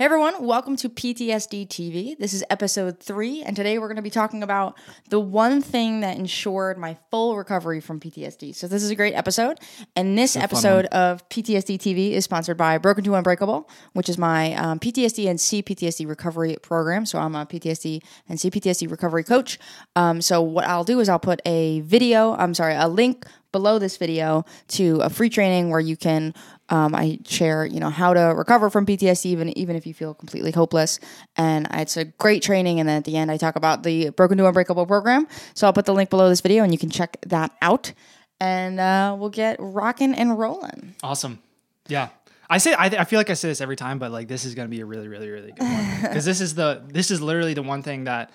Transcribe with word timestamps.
Hey 0.00 0.06
everyone, 0.06 0.46
welcome 0.46 0.76
to 0.76 0.88
PTSD 0.88 1.68
TV. 1.68 2.16
This 2.16 2.32
is 2.32 2.42
episode 2.48 3.00
three, 3.00 3.42
and 3.42 3.54
today 3.54 3.78
we're 3.78 3.88
going 3.88 3.96
to 3.96 4.02
be 4.02 4.08
talking 4.08 4.42
about 4.42 4.78
the 5.10 5.20
one 5.20 5.60
thing 5.60 6.00
that 6.00 6.16
ensured 6.16 6.78
my 6.78 6.96
full 7.10 7.36
recovery 7.36 7.80
from 7.80 8.00
PTSD. 8.00 8.54
So, 8.54 8.66
this 8.66 8.82
is 8.82 8.88
a 8.88 8.94
great 8.94 9.12
episode, 9.12 9.58
and 9.94 10.16
this 10.16 10.36
episode 10.36 10.86
of 10.86 11.28
PTSD 11.28 11.76
TV 11.76 12.12
is 12.12 12.24
sponsored 12.24 12.56
by 12.56 12.78
Broken 12.78 13.04
to 13.04 13.14
Unbreakable, 13.14 13.68
which 13.92 14.08
is 14.08 14.16
my 14.16 14.54
um, 14.54 14.78
PTSD 14.78 15.28
and 15.28 15.38
CPTSD 15.38 16.08
recovery 16.08 16.56
program. 16.62 17.04
So, 17.04 17.18
I'm 17.18 17.34
a 17.34 17.44
PTSD 17.44 18.02
and 18.26 18.38
CPTSD 18.38 18.90
recovery 18.90 19.22
coach. 19.22 19.58
Um, 19.96 20.22
so, 20.22 20.40
what 20.40 20.64
I'll 20.64 20.82
do 20.82 21.00
is 21.00 21.10
I'll 21.10 21.18
put 21.18 21.42
a 21.44 21.80
video, 21.80 22.32
I'm 22.36 22.54
sorry, 22.54 22.74
a 22.74 22.88
link 22.88 23.26
below 23.52 23.78
this 23.78 23.96
video 23.96 24.44
to 24.68 25.00
a 25.00 25.10
free 25.10 25.30
training 25.30 25.70
where 25.70 25.80
you 25.80 25.96
can 25.96 26.34
um, 26.70 26.94
I 26.94 27.18
share, 27.26 27.66
you 27.66 27.80
know, 27.80 27.90
how 27.90 28.14
to 28.14 28.20
recover 28.20 28.70
from 28.70 28.86
PTSD, 28.86 29.26
even 29.26 29.58
even 29.58 29.76
if 29.76 29.86
you 29.86 29.92
feel 29.92 30.14
completely 30.14 30.52
hopeless. 30.52 31.00
And 31.36 31.66
it's 31.72 31.96
a 31.96 32.04
great 32.04 32.42
training. 32.42 32.78
And 32.78 32.88
then 32.88 32.98
at 32.98 33.04
the 33.04 33.16
end, 33.16 33.30
I 33.30 33.36
talk 33.36 33.56
about 33.56 33.82
the 33.82 34.10
Broken 34.10 34.38
to 34.38 34.46
Unbreakable 34.46 34.86
program. 34.86 35.26
So 35.54 35.66
I'll 35.66 35.72
put 35.72 35.84
the 35.84 35.94
link 35.94 36.10
below 36.10 36.28
this 36.28 36.40
video, 36.40 36.62
and 36.62 36.72
you 36.72 36.78
can 36.78 36.90
check 36.90 37.16
that 37.26 37.50
out. 37.60 37.92
And 38.40 38.78
uh, 38.80 39.16
we'll 39.18 39.30
get 39.30 39.56
rocking 39.58 40.14
and 40.14 40.38
rolling. 40.38 40.94
Awesome. 41.02 41.40
Yeah. 41.88 42.10
I 42.48 42.58
say 42.58 42.72
I, 42.72 42.86
I 42.86 43.04
feel 43.04 43.18
like 43.18 43.30
I 43.30 43.34
say 43.34 43.48
this 43.48 43.60
every 43.60 43.76
time, 43.76 43.98
but 43.98 44.10
like 44.12 44.28
this 44.28 44.44
is 44.44 44.54
gonna 44.54 44.68
be 44.68 44.80
a 44.80 44.86
really, 44.86 45.08
really, 45.08 45.28
really 45.28 45.52
good 45.52 45.62
one 45.62 45.86
because 46.02 46.24
this 46.24 46.40
is 46.40 46.54
the 46.54 46.82
this 46.86 47.10
is 47.10 47.20
literally 47.20 47.54
the 47.54 47.62
one 47.62 47.82
thing 47.82 48.04
that 48.04 48.30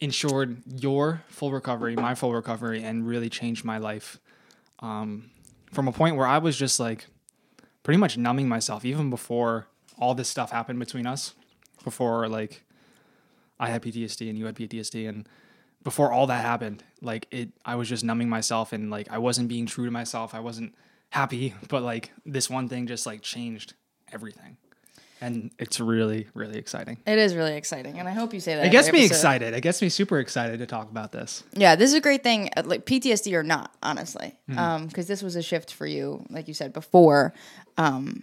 ensured 0.00 0.62
your 0.80 1.22
full 1.28 1.52
recovery, 1.52 1.94
my 1.94 2.14
full 2.14 2.32
recovery, 2.32 2.82
and 2.82 3.06
really 3.06 3.28
changed 3.28 3.64
my 3.64 3.78
life. 3.78 4.18
Um, 4.80 5.30
from 5.72 5.88
a 5.88 5.92
point 5.92 6.16
where 6.16 6.26
I 6.26 6.38
was 6.38 6.56
just 6.56 6.80
like 6.80 7.06
pretty 7.82 7.98
much 7.98 8.16
numbing 8.16 8.48
myself 8.48 8.84
even 8.84 9.10
before 9.10 9.66
all 9.98 10.14
this 10.14 10.28
stuff 10.28 10.50
happened 10.50 10.78
between 10.78 11.06
us, 11.06 11.34
before 11.84 12.28
like 12.28 12.64
I 13.58 13.68
had 13.68 13.82
PTSD 13.82 14.28
and 14.28 14.38
you 14.38 14.46
had 14.46 14.56
PTSD 14.56 15.08
and 15.08 15.28
before 15.82 16.12
all 16.12 16.26
that 16.26 16.44
happened, 16.44 16.82
like 17.00 17.26
it 17.30 17.50
I 17.64 17.76
was 17.76 17.88
just 17.88 18.04
numbing 18.04 18.28
myself 18.28 18.72
and 18.72 18.90
like 18.90 19.10
I 19.10 19.18
wasn't 19.18 19.48
being 19.48 19.66
true 19.66 19.84
to 19.84 19.90
myself. 19.90 20.34
I 20.34 20.40
wasn't 20.40 20.74
happy, 21.10 21.54
but 21.68 21.82
like 21.82 22.10
this 22.24 22.48
one 22.48 22.68
thing 22.68 22.86
just 22.86 23.06
like 23.06 23.22
changed 23.22 23.74
everything. 24.12 24.56
And 25.22 25.50
it's 25.58 25.78
really, 25.80 26.28
really 26.32 26.58
exciting. 26.58 26.96
It 27.06 27.18
is 27.18 27.34
really 27.34 27.54
exciting, 27.54 27.98
and 27.98 28.08
I 28.08 28.12
hope 28.12 28.32
you 28.32 28.40
say 28.40 28.56
that. 28.56 28.66
It 28.66 28.70
gets 28.72 28.90
me 28.90 29.00
episode. 29.00 29.14
excited. 29.14 29.54
It 29.54 29.60
gets 29.60 29.82
me 29.82 29.88
super 29.90 30.18
excited 30.18 30.60
to 30.60 30.66
talk 30.66 30.90
about 30.90 31.12
this. 31.12 31.44
Yeah, 31.52 31.76
this 31.76 31.90
is 31.90 31.94
a 31.94 32.00
great 32.00 32.22
thing, 32.22 32.48
uh, 32.56 32.62
like 32.64 32.86
PTSD 32.86 33.34
or 33.34 33.42
not, 33.42 33.74
honestly, 33.82 34.34
Mm-hmm. 34.48 34.58
Um, 34.58 34.86
because 34.86 35.06
this 35.06 35.22
was 35.22 35.36
a 35.36 35.42
shift 35.42 35.72
for 35.74 35.86
you, 35.86 36.24
like 36.30 36.48
you 36.48 36.54
said 36.54 36.72
before, 36.72 37.34
um, 37.76 38.22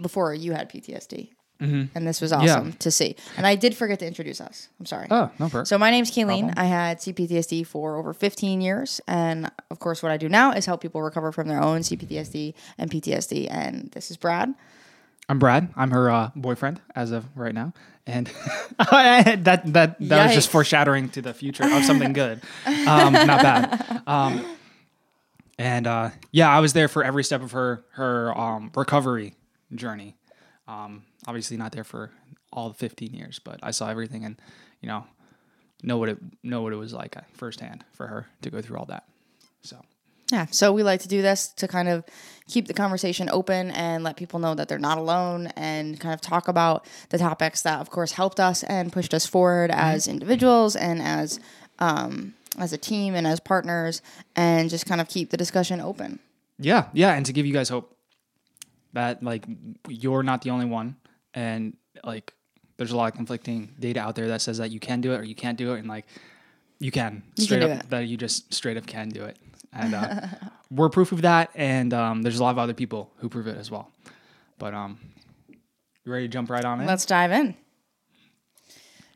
before 0.00 0.34
you 0.34 0.52
had 0.52 0.70
PTSD, 0.70 1.30
and 1.58 2.06
this 2.06 2.20
was 2.20 2.32
awesome 2.32 2.72
to 2.74 2.90
see. 2.90 3.16
And 3.38 3.46
I 3.46 3.54
did 3.54 3.74
forget 3.74 3.98
to 4.00 4.06
introduce 4.06 4.40
us. 4.42 4.68
I'm 4.78 4.84
sorry. 4.86 5.06
Oh, 5.10 5.30
no 5.38 5.48
problem. 5.48 5.64
So 5.64 5.78
my 5.78 5.90
name's 5.90 6.10
Kayleen. 6.10 6.52
I 6.56 6.64
had 6.64 6.98
CPTSD 6.98 7.66
for 7.66 7.96
over 7.96 8.12
15 8.12 8.60
years, 8.60 9.00
and 9.08 9.50
of 9.70 9.78
course, 9.78 10.02
what 10.02 10.12
I 10.12 10.16
do 10.18 10.28
now 10.28 10.52
is 10.52 10.66
help 10.66 10.80
people 10.82 11.00
recover 11.02 11.32
from 11.32 11.48
their 11.48 11.62
own 11.62 11.80
CPTSD 11.80 12.52
and 12.78 12.90
PTSD. 12.90 13.48
And 13.50 13.90
this 13.92 14.10
is 14.10 14.16
Brad. 14.18 14.54
I'm 15.28 15.38
Brad. 15.38 15.72
I'm 15.76 15.90
her 15.90 16.10
uh, 16.10 16.30
boyfriend 16.36 16.80
as 16.94 17.10
of 17.10 17.24
right 17.36 17.54
now, 17.54 17.72
and 18.06 18.26
that 18.78 19.42
that 19.44 19.64
that 19.98 19.98
was 20.26 20.34
just 20.34 20.50
foreshadowing 20.50 21.08
to 21.10 21.22
the 21.22 21.34
future 21.34 21.64
of 21.64 21.84
something 21.84 22.12
good, 22.12 22.42
um, 22.66 23.12
not 23.12 23.42
bad. 23.42 24.02
Um, 24.06 24.56
and 25.58 25.86
uh, 25.86 26.10
yeah, 26.30 26.48
I 26.48 26.60
was 26.60 26.74
there 26.74 26.86
for 26.88 27.02
every 27.02 27.24
step 27.24 27.42
of 27.42 27.52
her 27.52 27.84
her 27.92 28.38
um, 28.38 28.70
recovery 28.76 29.34
journey. 29.74 30.14
Um, 30.68 31.04
obviously, 31.26 31.56
not 31.56 31.72
there 31.72 31.84
for 31.84 32.12
all 32.52 32.72
15 32.72 33.12
years, 33.12 33.40
but 33.42 33.60
I 33.62 33.70
saw 33.72 33.88
everything 33.88 34.24
and 34.24 34.40
you 34.80 34.88
know 34.88 35.04
know 35.82 35.98
what 35.98 36.08
it 36.08 36.18
know 36.42 36.62
what 36.62 36.72
it 36.72 36.76
was 36.76 36.92
like 36.92 37.16
uh, 37.16 37.22
firsthand 37.34 37.84
for 37.92 38.06
her 38.06 38.26
to 38.42 38.50
go 38.50 38.60
through 38.60 38.78
all 38.78 38.86
that. 38.86 39.04
So 39.62 39.80
Yeah. 40.32 40.46
So 40.50 40.72
we 40.72 40.82
like 40.82 41.00
to 41.02 41.08
do 41.08 41.22
this 41.22 41.48
to 41.48 41.68
kind 41.68 41.88
of 41.88 42.04
keep 42.48 42.66
the 42.66 42.74
conversation 42.74 43.28
open 43.30 43.70
and 43.70 44.04
let 44.04 44.16
people 44.16 44.38
know 44.38 44.54
that 44.54 44.68
they're 44.68 44.78
not 44.78 44.98
alone 44.98 45.48
and 45.56 45.98
kind 46.00 46.14
of 46.14 46.20
talk 46.20 46.48
about 46.48 46.86
the 47.10 47.18
topics 47.18 47.62
that, 47.62 47.80
of 47.80 47.90
course, 47.90 48.12
helped 48.12 48.40
us 48.40 48.62
and 48.64 48.92
pushed 48.92 49.14
us 49.14 49.26
forward 49.26 49.70
as 49.70 50.08
individuals 50.08 50.76
and 50.76 51.00
as 51.02 51.40
um, 51.78 52.34
as 52.58 52.72
a 52.72 52.78
team 52.78 53.14
and 53.14 53.26
as 53.26 53.38
partners, 53.38 54.00
and 54.34 54.70
just 54.70 54.86
kind 54.86 55.00
of 55.00 55.08
keep 55.08 55.30
the 55.30 55.36
discussion 55.36 55.80
open. 55.80 56.18
Yeah, 56.58 56.86
yeah, 56.94 57.12
and 57.12 57.26
to 57.26 57.32
give 57.32 57.44
you 57.44 57.52
guys 57.52 57.68
hope 57.68 57.94
that 58.94 59.22
like 59.22 59.44
you're 59.88 60.22
not 60.22 60.40
the 60.42 60.50
only 60.50 60.64
one, 60.64 60.96
and 61.34 61.76
like 62.02 62.32
there's 62.78 62.92
a 62.92 62.96
lot 62.96 63.12
of 63.12 63.14
conflicting 63.16 63.74
data 63.78 64.00
out 64.00 64.14
there 64.14 64.28
that 64.28 64.40
says 64.40 64.58
that 64.58 64.70
you 64.70 64.80
can 64.80 65.00
do 65.02 65.12
it 65.12 65.20
or 65.20 65.24
you 65.24 65.34
can't 65.34 65.58
do 65.58 65.74
it, 65.74 65.80
and 65.80 65.88
like 65.88 66.06
you 66.78 66.90
can 66.90 67.22
You 67.36 67.44
straight 67.44 67.60
can 67.60 67.78
up 67.78 67.90
that 67.90 68.06
you 68.06 68.16
just 68.16 68.54
straight 68.54 68.78
up 68.78 68.86
can 68.86 69.10
do 69.10 69.24
it, 69.24 69.36
and 69.72 69.94
uh, 69.94 70.26
we're 70.70 70.88
proof 70.88 71.12
of 71.12 71.22
that, 71.22 71.50
and 71.54 71.92
um, 71.92 72.22
there's 72.22 72.38
a 72.38 72.42
lot 72.42 72.50
of 72.50 72.58
other 72.58 72.74
people 72.74 73.10
who 73.18 73.28
prove 73.28 73.46
it 73.46 73.56
as 73.56 73.70
well. 73.70 73.90
But 74.58 74.74
um, 74.74 74.98
you 76.04 76.12
ready 76.12 76.26
to 76.26 76.32
jump 76.32 76.50
right 76.50 76.64
on 76.64 76.80
it? 76.80 76.86
Let's 76.86 77.06
dive 77.06 77.32
in. 77.32 77.54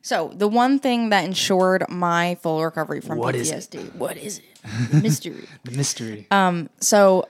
So 0.02 0.32
the 0.34 0.48
one 0.48 0.78
thing 0.78 1.10
that 1.10 1.24
ensured 1.24 1.84
my 1.88 2.36
full 2.36 2.64
recovery 2.64 3.00
from 3.00 3.18
What 3.18 3.34
is 3.34 3.50
PTSD, 3.50 3.94
what 3.96 4.16
is 4.16 4.38
it? 4.38 4.44
The 4.90 5.00
mystery. 5.00 5.48
the 5.64 5.72
mystery. 5.72 6.26
Um. 6.30 6.70
So, 6.80 7.28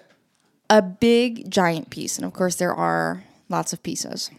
a 0.69 0.83
big 0.83 1.51
giant 1.51 1.91
piece, 1.91 2.17
and 2.17 2.25
of 2.25 2.33
course, 2.33 2.57
there 2.57 2.75
are 2.75 3.25
lots 3.49 3.73
of 3.73 3.83
pieces, 3.83 4.31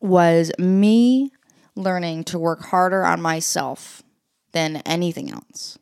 was 0.00 0.50
me 0.58 1.30
learning 1.76 2.24
to 2.24 2.38
work 2.38 2.62
harder 2.66 3.04
on 3.04 3.22
myself 3.22 4.02
than 4.52 4.76
anything 4.78 5.30
else. 5.30 5.78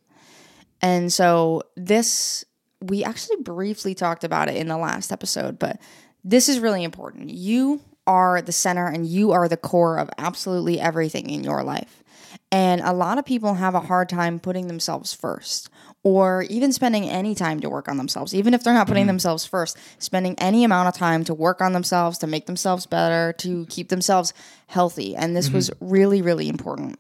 And 0.81 1.13
so, 1.13 1.63
this, 1.77 2.45
we 2.81 3.05
actually 3.05 3.43
briefly 3.43 3.95
talked 3.95 4.25
about 4.25 4.49
it 4.49 4.57
in 4.57 4.69
the 4.69 4.79
last 4.79 5.11
episode, 5.13 5.59
but 5.59 5.81
this 6.25 6.49
is 6.49 6.61
really 6.61 6.85
important. 6.85 7.31
You 7.31 7.81
are 8.07 8.41
the 8.41 8.53
center 8.53 8.87
and 8.87 9.07
you 9.07 9.33
are 9.33 9.49
the 9.49 9.57
core 9.57 9.99
of 9.99 10.11
absolutely 10.19 10.81
everything 10.81 11.31
in 11.31 11.45
your 11.45 11.63
life. 11.63 12.03
And 12.51 12.81
a 12.81 12.93
lot 12.93 13.19
of 13.19 13.27
people 13.27 13.55
have 13.55 13.75
a 13.75 13.81
hard 13.81 14.09
time 14.09 14.41
putting 14.41 14.69
themselves 14.69 15.13
first 15.13 15.69
or 16.03 16.43
even 16.45 16.73
spending 16.73 17.09
any 17.09 17.35
time 17.35 17.61
to 17.61 17.69
work 17.69 17.89
on 17.89 17.99
themselves, 17.99 18.35
even 18.35 18.55
if 18.55 18.65
they're 18.65 18.73
not 18.73 18.87
putting 18.87 19.05
mm. 19.05 19.09
themselves 19.09 19.45
first, 19.45 19.77
spending 19.99 20.35
any 20.39 20.65
amount 20.65 20.89
of 20.89 20.95
time 20.95 21.25
to 21.25 21.35
work 21.35 21.61
on 21.61 21.75
themselves, 21.75 22.17
to 22.19 22.27
make 22.27 22.47
themselves 22.47 22.87
better, 22.87 23.35
to 23.35 23.67
keep 23.67 23.89
themselves 23.89 24.33
healthy. 24.69 25.15
And 25.15 25.37
this 25.37 25.49
mm-hmm. 25.49 25.57
was 25.57 25.71
really, 25.81 26.23
really 26.23 26.49
important. 26.49 26.99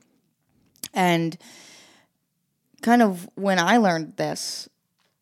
And 0.92 1.38
kind 2.82 3.02
of 3.02 3.28
when 3.34 3.58
I 3.58 3.78
learned 3.78 4.16
this, 4.16 4.68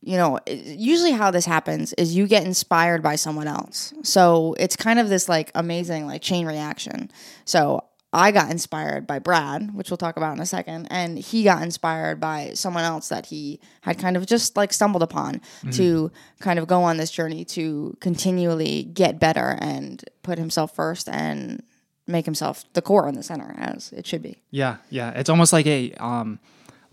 you 0.02 0.16
know, 0.16 0.38
usually 0.46 1.12
how 1.12 1.30
this 1.30 1.46
happens 1.46 1.92
is 1.94 2.14
you 2.16 2.26
get 2.26 2.44
inspired 2.44 3.02
by 3.02 3.16
someone 3.16 3.48
else. 3.48 3.92
So 4.02 4.54
it's 4.58 4.76
kind 4.76 4.98
of 4.98 5.08
this 5.08 5.28
like 5.28 5.50
amazing 5.54 6.06
like 6.06 6.22
chain 6.22 6.46
reaction. 6.46 7.10
So 7.44 7.84
I 8.12 8.30
got 8.30 8.50
inspired 8.50 9.06
by 9.06 9.18
Brad, 9.18 9.74
which 9.74 9.90
we'll 9.90 9.96
talk 9.98 10.16
about 10.16 10.34
in 10.34 10.40
a 10.40 10.46
second, 10.46 10.86
and 10.90 11.18
he 11.18 11.42
got 11.42 11.62
inspired 11.62 12.20
by 12.20 12.52
someone 12.54 12.84
else 12.84 13.08
that 13.08 13.26
he 13.26 13.60
had 13.82 13.98
kind 13.98 14.16
of 14.16 14.26
just 14.26 14.56
like 14.56 14.72
stumbled 14.72 15.02
upon 15.02 15.42
to 15.72 16.10
kind 16.40 16.58
of 16.58 16.66
go 16.66 16.82
on 16.82 16.96
this 16.96 17.10
journey 17.10 17.44
to 17.44 17.96
continually 18.00 18.84
get 18.84 19.18
better 19.18 19.58
and 19.60 20.04
put 20.22 20.38
himself 20.38 20.74
first 20.74 21.08
and 21.08 21.62
make 22.06 22.24
himself 22.24 22.64
the 22.72 22.80
core 22.80 23.06
and 23.08 23.18
the 23.18 23.22
center 23.22 23.54
as 23.58 23.92
it 23.92 24.06
should 24.06 24.22
be. 24.22 24.40
Yeah, 24.50 24.76
yeah. 24.88 25.10
It's 25.10 25.28
almost 25.28 25.52
like 25.52 25.66
a 25.66 25.92
um 25.94 26.38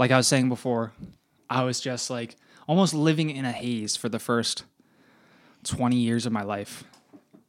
like 0.04 0.12
I 0.12 0.18
was 0.18 0.28
saying 0.28 0.50
before, 0.50 0.92
I 1.50 1.64
was 1.64 1.80
just 1.80 2.10
like 2.10 2.36
almost 2.68 2.94
living 2.94 3.30
in 3.30 3.46
a 3.46 3.54
haze 3.54 3.96
for 3.96 4.10
the 4.10 4.20
first 4.20 4.66
20 5.64 5.96
years 5.96 6.26
of 6.26 6.34
my 6.34 6.44
life. 6.44 6.84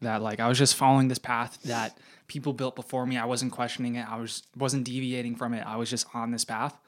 That 0.02 0.22
like 0.22 0.38
I 0.38 0.46
was 0.46 0.56
just 0.56 0.76
following 0.76 1.08
this 1.08 1.18
path 1.18 1.60
that 1.64 1.98
people 2.28 2.52
built 2.52 2.76
before 2.76 3.06
me. 3.06 3.16
I 3.16 3.24
wasn't 3.24 3.50
questioning 3.50 3.96
it. 3.96 4.08
I 4.08 4.18
was 4.20 4.44
wasn't 4.56 4.84
deviating 4.84 5.34
from 5.34 5.52
it. 5.52 5.66
I 5.66 5.74
was 5.74 5.90
just 5.90 6.06
on 6.14 6.30
this 6.30 6.44
path. 6.44 6.78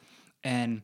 And 0.45 0.83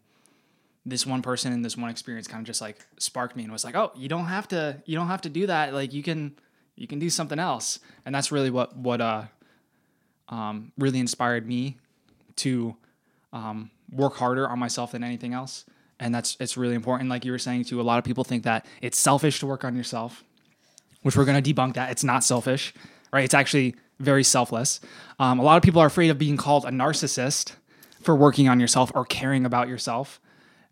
this 0.85 1.07
one 1.07 1.23
person 1.23 1.53
and 1.53 1.65
this 1.65 1.77
one 1.77 1.89
experience 1.89 2.27
kind 2.27 2.41
of 2.41 2.47
just 2.49 2.61
like 2.61 2.85
sparked 2.99 3.37
me 3.37 3.45
and 3.45 3.53
was 3.53 3.65
like, 3.65 3.77
"Oh, 3.77 3.93
you 3.95 4.09
don't 4.09 4.27
have 4.27 4.49
to 4.49 4.83
you 4.85 4.97
don't 4.97 5.07
have 5.07 5.21
to 5.21 5.29
do 5.29 5.47
that. 5.47 5.73
Like 5.73 5.93
you 5.93 6.03
can 6.03 6.35
you 6.75 6.89
can 6.89 6.99
do 6.99 7.09
something 7.09 7.39
else." 7.39 7.79
And 8.05 8.13
that's 8.13 8.33
really 8.33 8.51
what 8.51 8.77
what 8.77 9.01
uh 9.01 9.27
um 10.29 10.73
really 10.77 10.99
inspired 10.99 11.47
me 11.47 11.79
to 12.37 12.75
um, 13.33 13.71
work 13.93 14.17
harder 14.17 14.49
on 14.49 14.59
myself 14.59 14.93
than 14.93 15.05
anything 15.05 15.35
else. 15.35 15.65
And 16.01 16.15
that's 16.15 16.37
it's 16.41 16.57
really 16.57 16.75
important. 16.75 17.11
Like 17.11 17.25
you 17.25 17.31
were 17.31 17.39
saying 17.39 17.65
too, 17.65 17.81
a 17.81 17.83
lot 17.83 17.99
of 17.99 18.05
people 18.05 18.25
think 18.25 18.43
that 18.45 18.67
it's 18.81 18.99
selfish 18.99 19.39
to 19.41 19.47
work 19.47 19.65
on 19.65 19.77
yourself, 19.77 20.25
which 21.03 21.17
we're 21.17 21.25
going 21.25 21.41
to 21.41 21.55
debunk 21.55 21.75
that. 21.75 21.91
It's 21.91 22.03
not 22.03 22.25
selfish, 22.25 22.75
right? 23.13 23.25
It's 23.25 23.35
actually 23.35 23.77
very 24.01 24.25
selfless. 24.25 24.81
Um, 25.21 25.39
a 25.39 25.43
lot 25.43 25.57
of 25.57 25.63
people 25.63 25.81
are 25.81 25.87
afraid 25.87 26.11
of 26.11 26.19
being 26.19 26.37
called 26.37 26.65
a 26.65 26.71
narcissist 26.71 27.53
for 28.03 28.17
working 28.17 28.49
on 28.49 28.59
yourself 28.59 28.91
or 28.95 29.05
caring 29.05 29.47
about 29.47 29.69
yourself. 29.69 30.21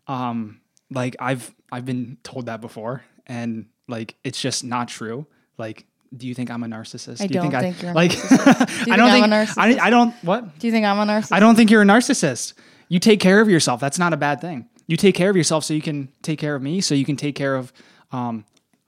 Um, 0.07 0.59
like 0.89 1.15
I've 1.19 1.53
I've 1.71 1.85
been 1.85 2.17
told 2.23 2.47
that 2.47 2.59
before, 2.59 3.03
and 3.25 3.67
like 3.87 4.15
it's 4.23 4.41
just 4.41 4.63
not 4.65 4.89
true. 4.89 5.27
Like 5.57 5.85
do 6.15 6.27
you 6.27 6.33
think 6.33 6.51
I'm 6.51 6.63
a 6.63 6.67
narcissist? 6.67 7.21
I 7.21 7.27
do 7.27 7.35
you 7.35 7.41
don't 7.41 7.51
think 7.51 7.81
you're 7.81 7.91
a 7.91 7.93
like? 7.93 8.11
narcissist. 8.11 8.83
Do 8.83 8.89
you 8.89 8.93
I 8.93 8.97
don't 8.97 9.11
think 9.11 9.23
think 9.23 9.57
I'm 9.57 9.71
a 9.71 9.83
I? 9.83 9.87
I 9.87 9.89
don't 9.89 10.13
what 10.23 10.59
Do 10.59 10.67
you 10.67 10.73
think 10.73 10.85
I'm 10.85 10.99
a 10.99 11.11
narcissist? 11.11 11.31
I 11.31 11.39
don't 11.39 11.55
think 11.55 11.71
you're 11.71 11.83
a 11.83 11.85
narcissist. 11.85 12.53
You 12.91 12.99
take 12.99 13.21
care 13.21 13.39
of 13.39 13.47
yourself. 13.47 13.79
That's 13.79 13.97
not 13.97 14.11
a 14.11 14.17
bad 14.17 14.41
thing. 14.41 14.67
You 14.85 14.97
take 14.97 15.15
care 15.15 15.29
of 15.29 15.37
yourself 15.37 15.63
so 15.63 15.73
you 15.73 15.81
can 15.81 16.09
take 16.23 16.37
care 16.37 16.55
of 16.55 16.61
me, 16.61 16.81
so 16.81 16.93
you 16.93 17.05
can 17.05 17.15
take 17.15 17.35
care 17.35 17.55
of 17.55 17.71
um, 18.11 18.43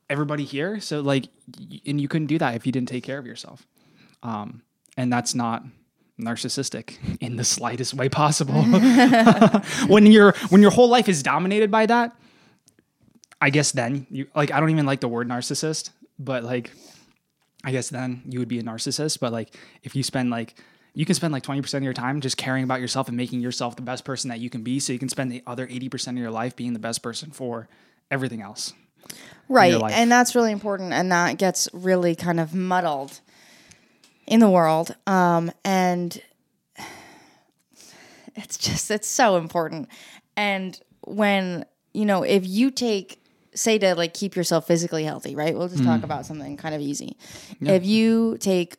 everybody 0.09 0.44
here. 0.44 0.81
So 0.81 1.00
like, 1.00 1.29
and 1.85 2.01
you 2.01 2.09
couldn't 2.09 2.27
do 2.27 2.38
that 2.38 2.53
if 2.55 2.65
you 2.65 2.73
didn't 2.73 2.89
take 2.89 3.05
care 3.05 3.17
of 3.17 3.25
yourself. 3.25 3.65
Um, 4.21 4.61
and 4.97 5.11
that's 5.11 5.33
not 5.33 5.63
narcissistic 6.19 6.97
in 7.21 7.38
the 7.38 7.45
slightest 7.45 7.94
way 7.94 8.09
possible. 8.09 8.63
when 9.88 10.05
your 10.07 10.33
when 10.50 10.61
your 10.61 10.71
whole 10.71 10.89
life 10.89 11.07
is 11.07 11.23
dominated 11.23 11.71
by 11.71 11.85
that, 11.85 12.13
I 13.39 13.51
guess 13.51 13.71
then 13.71 14.05
you 14.09 14.27
like 14.35 14.51
I 14.51 14.59
don't 14.59 14.69
even 14.69 14.85
like 14.85 15.00
the 15.00 15.07
word 15.07 15.29
narcissist, 15.29 15.91
but 16.19 16.44
like 16.44 16.71
I 17.63 17.71
guess 17.71 17.88
then 17.88 18.23
you 18.27 18.39
would 18.39 18.50
be 18.50 18.59
a 18.59 18.63
narcissist. 18.63 19.21
But 19.21 19.31
like 19.31 19.55
if 19.81 19.95
you 19.95 20.03
spend 20.03 20.29
like 20.29 20.55
you 20.94 21.06
can 21.06 21.16
spend 21.16 21.34
like 21.34 21.44
20% 21.44 21.74
of 21.74 21.84
your 21.84 21.94
time 21.94 22.22
just 22.22 22.38
caring 22.38 22.63
about 22.63 22.80
yourself 22.80 23.07
and 23.07 23.18
making 23.18 23.42
yourself 23.42 23.75
the 23.75 23.81
best 23.81 24.06
person 24.06 24.30
that 24.30 24.40
you 24.40 24.50
can 24.50 24.63
be 24.63 24.80
so 24.80 24.94
you 24.94 25.00
can 25.00 25.10
spend 25.10 25.31
the 25.31 25.42
other 25.48 25.68
80% 25.68 26.10
of 26.10 26.18
your 26.18 26.31
life 26.31 26.56
being 26.56 26.74
the 26.74 26.80
best 26.80 27.01
person 27.01 27.31
for 27.31 27.68
everything 28.12 28.42
else. 28.42 28.74
right 29.50 29.81
and 29.92 30.12
that's 30.12 30.36
really 30.36 30.51
important 30.51 30.94
and 30.94 31.12
that 31.12 31.38
gets 31.38 31.68
really 31.74 32.16
kind 32.16 32.40
of 32.40 32.54
muddled 32.54 33.19
in 34.28 34.40
the 34.40 34.50
world 34.50 34.95
um, 35.07 35.51
and 35.66 36.22
it's 38.36 38.57
just 38.57 38.89
it's 38.92 39.07
so 39.07 39.38
important. 39.38 39.89
And 40.36 40.80
when 41.01 41.66
you 41.94 42.06
know 42.06 42.24
if 42.24 42.48
you 42.48 42.72
take 42.72 43.19
say 43.56 43.78
to 43.78 43.94
like 43.96 44.13
keep 44.13 44.36
yourself 44.36 44.66
physically 44.66 45.04
healthy 45.04 45.36
right? 45.36 45.56
We'll 45.56 45.68
just 45.68 45.84
talk 45.84 46.04
about 46.04 46.25
something 46.25 46.57
kind 46.57 46.74
of 46.74 46.81
easy. 46.81 47.18
If 47.62 47.86
you 47.86 48.38
take 48.39 48.78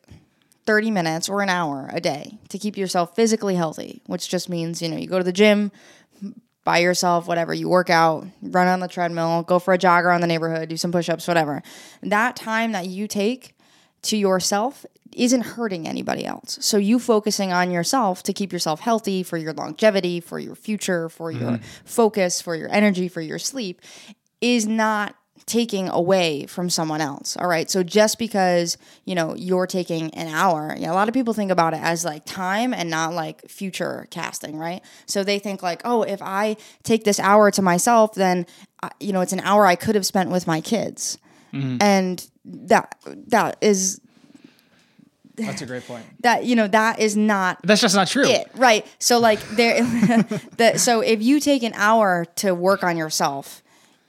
30 0.65 0.91
minutes 0.91 1.29
or 1.29 1.41
an 1.41 1.49
hour 1.49 1.89
a 1.93 2.01
day 2.01 2.37
to 2.49 2.57
keep 2.57 2.77
yourself 2.77 3.15
physically 3.15 3.55
healthy 3.55 4.01
which 4.07 4.29
just 4.29 4.49
means 4.49 4.81
you 4.81 4.89
know 4.89 4.97
you 4.97 5.07
go 5.07 5.17
to 5.17 5.23
the 5.23 5.33
gym 5.33 5.71
by 6.65 6.79
yourself, 6.79 7.27
whatever. 7.27 7.53
You 7.53 7.69
work 7.69 7.89
out, 7.89 8.25
run 8.41 8.67
on 8.67 8.81
the 8.81 8.87
treadmill, 8.89 9.43
go 9.43 9.59
for 9.59 9.73
a 9.73 9.77
jog 9.77 10.03
around 10.03 10.21
the 10.21 10.27
neighborhood, 10.27 10.67
do 10.67 10.75
some 10.75 10.91
push 10.91 11.07
ups, 11.07 11.27
whatever. 11.27 11.61
That 12.01 12.35
time 12.35 12.73
that 12.73 12.87
you 12.87 13.07
take 13.07 13.55
to 14.01 14.17
yourself 14.17 14.85
isn't 15.13 15.41
hurting 15.41 15.87
anybody 15.87 16.25
else. 16.25 16.57
So 16.61 16.77
you 16.77 16.99
focusing 16.99 17.53
on 17.53 17.71
yourself 17.71 18.23
to 18.23 18.33
keep 18.33 18.51
yourself 18.51 18.81
healthy 18.81 19.23
for 19.23 19.37
your 19.37 19.53
longevity, 19.53 20.19
for 20.19 20.39
your 20.39 20.55
future, 20.55 21.07
for 21.07 21.31
your 21.31 21.51
mm-hmm. 21.51 21.85
focus, 21.85 22.41
for 22.41 22.55
your 22.55 22.69
energy, 22.69 23.07
for 23.07 23.21
your 23.21 23.39
sleep 23.39 23.81
is 24.41 24.67
not 24.67 25.15
taking 25.45 25.87
away 25.89 26.45
from 26.47 26.69
someone 26.71 27.01
else. 27.01 27.37
All 27.37 27.47
right. 27.47 27.69
So 27.69 27.83
just 27.83 28.17
because, 28.17 28.77
you 29.05 29.13
know, 29.13 29.35
you're 29.35 29.67
taking 29.67 30.11
an 30.15 30.27
hour, 30.27 30.73
you 30.75 30.87
know, 30.87 30.91
a 30.91 30.95
lot 30.95 31.07
of 31.07 31.13
people 31.13 31.35
think 31.35 31.51
about 31.51 31.75
it 31.75 31.81
as 31.83 32.03
like 32.03 32.25
time 32.25 32.73
and 32.73 32.89
not 32.89 33.13
like 33.13 33.47
future 33.47 34.07
casting, 34.09 34.57
right? 34.57 34.81
So 35.05 35.23
they 35.23 35.37
think 35.37 35.61
like, 35.61 35.81
oh, 35.85 36.01
if 36.01 36.19
I 36.21 36.57
take 36.81 37.03
this 37.03 37.19
hour 37.19 37.51
to 37.51 37.61
myself, 37.61 38.15
then, 38.15 38.47
uh, 38.81 38.89
you 38.99 39.13
know, 39.13 39.21
it's 39.21 39.33
an 39.33 39.39
hour 39.41 39.67
I 39.67 39.75
could 39.75 39.93
have 39.93 40.05
spent 40.05 40.31
with 40.31 40.47
my 40.47 40.61
kids. 40.61 41.17
And 41.53 42.27
that, 42.43 42.97
that 43.27 43.57
is, 43.61 44.01
That's 45.35 45.61
a 45.61 45.65
great 45.65 45.87
point. 45.87 46.05
that, 46.21 46.43
you 46.43 46.55
know, 46.55 46.67
that 46.67 46.99
is 46.99 47.15
not 47.15 47.59
That's 47.63 47.79
just 47.79 47.95
not 47.95 48.07
true. 48.09 48.25
it 48.27 48.49
right 48.55 48.85
so 48.99 49.19
like 49.19 49.39
there 49.51 49.81
the, 50.57 50.77
so 50.77 50.99
if 50.99 51.21
you 51.21 51.39
take 51.39 51.63
an 51.63 51.71
hour 51.75 52.25
to 52.37 52.53
work 52.53 52.83
on 52.83 52.97
yourself 52.97 53.63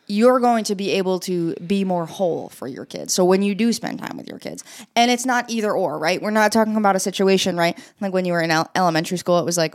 you're 0.06 0.40
going 0.40 0.64
to 0.64 0.74
be 0.74 0.90
able 0.90 1.18
to 1.20 1.54
be 1.54 1.84
more 1.84 2.06
whole 2.06 2.48
for 2.50 2.66
your 2.66 2.84
kids. 2.84 3.12
So 3.12 3.24
when 3.24 3.42
you 3.42 3.54
do 3.54 3.72
spend 3.72 3.98
time 3.98 4.16
with 4.16 4.28
your 4.28 4.38
kids 4.38 4.62
and 4.94 5.10
it's 5.10 5.26
not 5.26 5.50
either 5.50 5.72
or 5.72 5.98
right? 5.98 6.22
We're 6.22 6.30
not 6.30 6.52
talking 6.52 6.76
about 6.76 6.96
a 6.96 7.00
situation 7.00 7.56
right? 7.56 7.78
Like 8.00 8.12
when 8.12 8.24
you 8.24 8.32
were 8.32 8.40
in 8.42 8.50
el- 8.50 8.70
elementary 8.74 9.18
school 9.18 9.38
it 9.38 9.44
was 9.44 9.56
like 9.56 9.74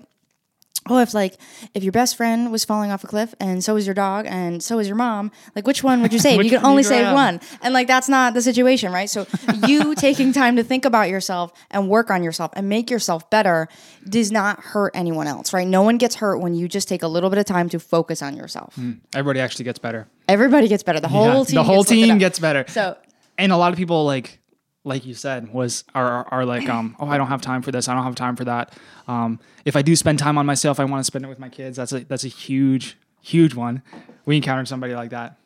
oh 0.89 0.97
if 0.97 1.13
like 1.13 1.37
if 1.75 1.83
your 1.83 1.91
best 1.91 2.17
friend 2.17 2.51
was 2.51 2.65
falling 2.65 2.89
off 2.89 3.03
a 3.03 3.07
cliff 3.07 3.35
and 3.39 3.63
so 3.63 3.75
was 3.75 3.85
your 3.85 3.93
dog 3.93 4.25
and 4.27 4.63
so 4.63 4.77
was 4.77 4.87
your 4.87 4.95
mom 4.95 5.31
like 5.55 5.67
which 5.67 5.83
one 5.83 6.01
would 6.01 6.11
you 6.11 6.17
save? 6.27 6.43
You 6.43 6.49
can 6.49 6.65
only 6.65 6.81
save 6.81 7.05
on? 7.05 7.13
one. 7.13 7.41
And 7.61 7.71
like 7.71 7.85
that's 7.87 8.09
not 8.09 8.33
the 8.33 8.41
situation 8.41 8.91
right? 8.91 9.07
So 9.09 9.27
you 9.67 9.93
taking 9.93 10.33
time 10.33 10.55
to 10.55 10.63
think 10.63 10.83
about 10.83 11.07
yourself 11.09 11.53
and 11.69 11.87
work 11.87 12.09
on 12.09 12.23
yourself 12.23 12.51
and 12.55 12.67
make 12.67 12.89
yourself 12.89 13.29
better 13.29 13.67
does 14.09 14.31
not 14.31 14.59
hurt 14.59 14.91
anyone 14.95 15.27
else 15.27 15.53
right? 15.53 15.67
No 15.67 15.83
one 15.83 15.97
gets 15.99 16.15
hurt 16.15 16.39
when 16.39 16.55
you 16.55 16.67
just 16.67 16.87
take 16.87 17.03
a 17.03 17.07
little 17.07 17.29
bit 17.29 17.37
of 17.37 17.45
time 17.45 17.69
to 17.69 17.79
focus 17.79 18.23
on 18.23 18.35
yourself. 18.35 18.73
Hmm. 18.73 18.93
Everybody 19.13 19.39
actually 19.39 19.65
gets 19.65 19.77
better. 19.77 20.07
everybody 20.27 20.67
gets 20.67 20.81
better. 20.81 20.99
The 20.99 21.07
whole 21.09 21.25
Yeah, 21.27 21.43
team 21.43 21.55
the 21.55 21.63
whole 21.63 21.83
gets 21.83 21.89
team 21.91 22.17
gets 22.17 22.39
better. 22.39 22.65
so 22.67 22.97
and 23.37 23.51
a 23.51 23.57
lot 23.57 23.71
of 23.71 23.77
people 23.77 24.03
like 24.03 24.39
like 24.83 25.05
you 25.05 25.13
said 25.13 25.53
was 25.53 25.83
are 25.93 26.27
are 26.31 26.45
like 26.45 26.67
um 26.67 26.95
oh 26.99 27.07
I 27.07 27.17
don't 27.17 27.27
have 27.27 27.41
time 27.41 27.61
for 27.61 27.71
this. 27.71 27.87
I 27.87 27.93
don't 27.93 28.03
have 28.03 28.15
time 28.15 28.35
for 28.35 28.45
that. 28.45 28.73
Um 29.07 29.39
if 29.65 29.75
I 29.75 29.81
do 29.81 29.95
spend 29.95 30.19
time 30.19 30.37
on 30.37 30.45
myself 30.45 30.79
I 30.79 30.85
want 30.85 31.01
to 31.01 31.03
spend 31.05 31.25
it 31.25 31.27
with 31.27 31.39
my 31.39 31.49
kids. 31.49 31.77
That's 31.77 31.91
a 31.91 31.99
that's 32.05 32.23
a 32.23 32.29
huge 32.29 32.97
huge 33.21 33.53
one. 33.53 33.83
We 34.25 34.37
encountered 34.37 34.67
somebody 34.67 34.95
like 34.95 35.11
that. 35.11 35.37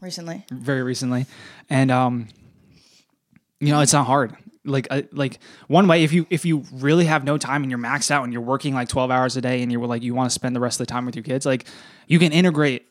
Recently. 0.00 0.44
Very 0.50 0.82
recently. 0.82 1.26
And 1.70 1.90
um 1.90 2.28
you 3.60 3.68
know 3.68 3.80
it's 3.80 3.92
not 3.92 4.06
hard. 4.06 4.36
Like 4.66 4.86
uh, 4.90 5.02
like 5.12 5.38
one 5.68 5.86
way 5.88 6.04
if 6.04 6.12
you 6.12 6.26
if 6.30 6.44
you 6.44 6.64
really 6.72 7.04
have 7.04 7.24
no 7.24 7.36
time 7.38 7.62
and 7.62 7.70
you're 7.70 7.78
maxed 7.78 8.10
out 8.10 8.24
and 8.24 8.32
you're 8.32 8.42
working 8.42 8.74
like 8.74 8.88
12 8.88 9.10
hours 9.10 9.36
a 9.36 9.40
day 9.42 9.62
and 9.62 9.70
you're 9.70 9.86
like 9.86 10.02
you 10.02 10.14
want 10.14 10.30
to 10.30 10.34
spend 10.34 10.56
the 10.56 10.60
rest 10.60 10.80
of 10.80 10.86
the 10.86 10.90
time 10.90 11.04
with 11.04 11.14
your 11.14 11.22
kids 11.22 11.44
like 11.44 11.66
you 12.06 12.18
can 12.18 12.32
integrate 12.32 12.86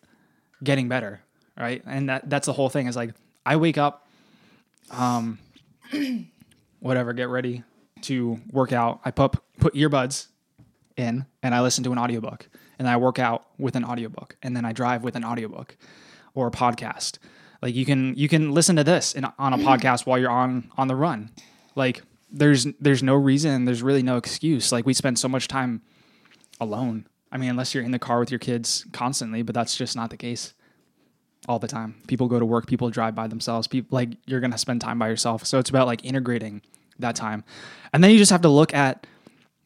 getting 0.63 0.87
better 0.87 1.19
right? 1.57 1.83
And 1.85 2.09
that 2.09 2.29
that's 2.29 2.45
the 2.45 2.53
whole 2.53 2.69
thing 2.69 2.87
is 2.87 2.95
like 2.95 3.11
i 3.45 3.55
wake 3.55 3.77
up 3.77 4.07
um 4.91 5.37
whatever 6.79 7.13
get 7.13 7.29
ready 7.29 7.63
to 8.03 8.39
work 8.51 8.71
out. 8.71 8.99
I 9.05 9.11
put 9.11 9.37
put 9.59 9.73
earbuds 9.73 10.27
in 10.95 11.25
and 11.41 11.55
i 11.55 11.61
listen 11.61 11.83
to 11.83 11.91
an 11.91 11.97
audiobook 11.97 12.47
and 12.77 12.87
i 12.87 12.95
work 12.95 13.17
out 13.17 13.47
with 13.57 13.75
an 13.75 13.83
audiobook 13.83 14.37
and 14.43 14.55
then 14.55 14.63
i 14.63 14.71
drive 14.71 15.03
with 15.03 15.15
an 15.15 15.23
audiobook 15.23 15.75
or 16.35 16.47
a 16.47 16.51
podcast. 16.51 17.17
Like 17.61 17.75
you 17.75 17.85
can 17.85 18.15
you 18.15 18.27
can 18.27 18.51
listen 18.51 18.75
to 18.75 18.83
this 18.83 19.13
in, 19.13 19.25
on 19.39 19.53
a 19.53 19.57
podcast 19.69 20.05
while 20.05 20.19
you're 20.19 20.31
on 20.31 20.71
on 20.77 20.87
the 20.87 20.95
run. 20.95 21.31
Like 21.75 22.03
there's 22.31 22.65
there's 22.79 23.03
no 23.03 23.15
reason 23.15 23.65
there's 23.65 23.83
really 23.83 24.03
no 24.03 24.17
excuse. 24.17 24.71
Like 24.71 24.85
we 24.85 24.93
spend 24.93 25.19
so 25.19 25.27
much 25.27 25.47
time 25.47 25.81
alone. 26.59 27.07
I 27.31 27.37
mean 27.37 27.49
unless 27.49 27.73
you're 27.73 27.83
in 27.83 27.91
the 27.91 27.99
car 27.99 28.19
with 28.19 28.31
your 28.31 28.39
kids 28.39 28.85
constantly 28.91 29.41
but 29.41 29.55
that's 29.55 29.75
just 29.75 29.95
not 29.95 30.09
the 30.09 30.17
case 30.17 30.53
all 31.47 31.59
the 31.59 31.67
time. 31.67 31.95
People 32.07 32.27
go 32.27 32.39
to 32.39 32.45
work 32.45 32.67
people 32.67 32.89
drive 32.89 33.15
by 33.15 33.27
themselves 33.27 33.67
people 33.67 33.95
like 33.95 34.09
you're 34.25 34.39
gonna 34.39 34.57
spend 34.57 34.81
time 34.81 34.99
by 34.99 35.09
yourself. 35.09 35.45
So 35.45 35.59
it's 35.59 35.69
about 35.69 35.87
like 35.87 36.05
integrating 36.05 36.61
that 36.99 37.15
time. 37.15 37.43
And 37.91 38.03
then 38.03 38.11
you 38.11 38.17
just 38.17 38.31
have 38.31 38.41
to 38.41 38.49
look 38.49 38.73
at 38.73 39.05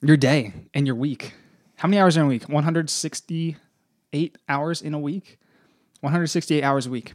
your 0.01 0.17
day 0.17 0.53
and 0.73 0.87
your 0.87 0.95
week. 0.95 1.33
How 1.77 1.87
many 1.87 1.99
hours 1.99 2.17
in 2.17 2.23
a 2.23 2.27
week? 2.27 2.49
168 2.49 4.37
hours 4.49 4.81
in 4.81 4.93
a 4.93 4.99
week? 4.99 5.37
168 6.01 6.63
hours 6.63 6.87
a 6.87 6.89
week 6.89 7.13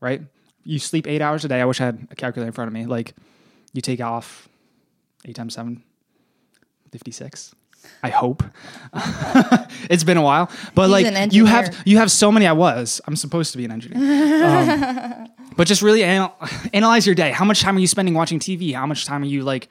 right? 0.00 0.22
You 0.64 0.78
sleep 0.78 1.06
eight 1.06 1.22
hours 1.22 1.44
a 1.44 1.48
day. 1.48 1.60
I 1.60 1.64
wish 1.64 1.80
i 1.80 1.84
had 1.84 2.08
a 2.10 2.16
calculator 2.16 2.48
in 2.48 2.52
front 2.52 2.68
of 2.68 2.72
me. 2.72 2.86
Like 2.86 3.14
you 3.72 3.80
take 3.80 4.00
off 4.00 4.48
eight 5.24 5.36
times 5.36 5.54
seven 5.54 5.82
56 6.90 7.54
i 8.02 8.10
hope. 8.10 8.42
It's 9.90 10.04
been 10.04 10.16
a 10.16 10.22
while 10.22 10.50
but 10.74 10.88
He's 10.88 11.10
like 11.12 11.32
you 11.32 11.46
have 11.46 11.76
you 11.84 11.98
have 11.98 12.10
so 12.10 12.30
many 12.32 12.46
i 12.46 12.52
was. 12.52 13.00
I'm 13.06 13.16
supposed 13.16 13.52
to 13.52 13.58
be 13.58 13.64
an 13.64 13.72
engineer. 13.72 14.44
Um, 14.44 15.28
but 15.56 15.66
just 15.66 15.82
really 15.82 16.02
anal- 16.02 16.34
analyze 16.72 17.06
your 17.06 17.14
day. 17.14 17.30
How 17.30 17.44
much 17.44 17.60
time 17.60 17.76
are 17.76 17.80
you 17.80 17.86
spending 17.86 18.14
watching 18.14 18.38
tv 18.38 18.74
how 18.74 18.86
much 18.86 19.04
time 19.04 19.22
are 19.22 19.26
you 19.26 19.42
like 19.42 19.68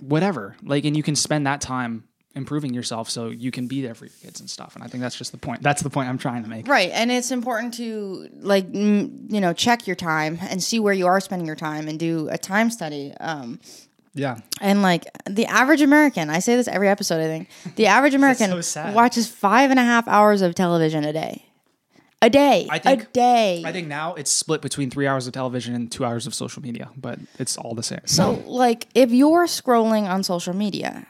whatever 0.00 0.56
like 0.62 0.84
and 0.84 0.96
you 0.96 1.02
can 1.02 1.16
spend 1.16 1.46
that 1.46 1.60
time 1.60 2.04
improving 2.36 2.74
yourself 2.74 3.08
so 3.08 3.28
you 3.28 3.50
can 3.52 3.68
be 3.68 3.80
there 3.80 3.94
for 3.94 4.06
your 4.06 4.14
kids 4.20 4.40
and 4.40 4.50
stuff 4.50 4.74
and 4.74 4.82
i 4.82 4.88
think 4.88 5.00
that's 5.00 5.16
just 5.16 5.30
the 5.30 5.38
point. 5.38 5.62
That's 5.62 5.82
the 5.82 5.90
point 5.90 6.08
i'm 6.08 6.18
trying 6.18 6.42
to 6.42 6.48
make. 6.48 6.66
Right, 6.66 6.90
and 6.92 7.10
it's 7.12 7.30
important 7.30 7.74
to 7.74 8.28
like 8.40 8.70
mm, 8.70 9.32
you 9.32 9.40
know 9.40 9.52
check 9.52 9.86
your 9.86 9.96
time 9.96 10.38
and 10.50 10.62
see 10.62 10.80
where 10.80 10.92
you 10.92 11.06
are 11.06 11.20
spending 11.20 11.46
your 11.46 11.56
time 11.56 11.86
and 11.88 11.98
do 11.98 12.28
a 12.30 12.36
time 12.38 12.70
study. 12.70 13.14
Um, 13.20 13.60
yeah 14.14 14.38
and 14.60 14.82
like 14.82 15.06
the 15.28 15.46
average 15.46 15.82
American, 15.82 16.30
I 16.30 16.38
say 16.38 16.56
this 16.56 16.68
every 16.68 16.88
episode. 16.88 17.20
I 17.20 17.26
think 17.26 17.48
the 17.76 17.86
average 17.86 18.14
American 18.14 18.62
so 18.62 18.92
watches 18.92 19.28
five 19.28 19.70
and 19.70 19.80
a 19.80 19.82
half 19.84 20.06
hours 20.08 20.42
of 20.42 20.54
television 20.54 21.04
a 21.04 21.12
day. 21.12 21.44
A 22.22 22.30
day, 22.30 22.66
I 22.70 22.78
think- 22.78 23.02
a 23.02 23.06
day. 23.06 23.62
I 23.66 23.72
think 23.72 23.86
now 23.86 24.14
it's 24.14 24.30
split 24.30 24.62
between 24.62 24.88
three 24.88 25.06
hours 25.06 25.26
of 25.26 25.34
television 25.34 25.74
and 25.74 25.92
two 25.92 26.06
hours 26.06 26.26
of 26.26 26.32
social 26.34 26.62
media, 26.62 26.88
but 26.96 27.18
it's 27.38 27.58
all 27.58 27.74
the 27.74 27.82
same. 27.82 28.00
So, 28.06 28.42
like, 28.46 28.88
if 28.94 29.10
you're 29.10 29.44
scrolling 29.44 30.08
on 30.08 30.22
social 30.22 30.54
media, 30.54 31.06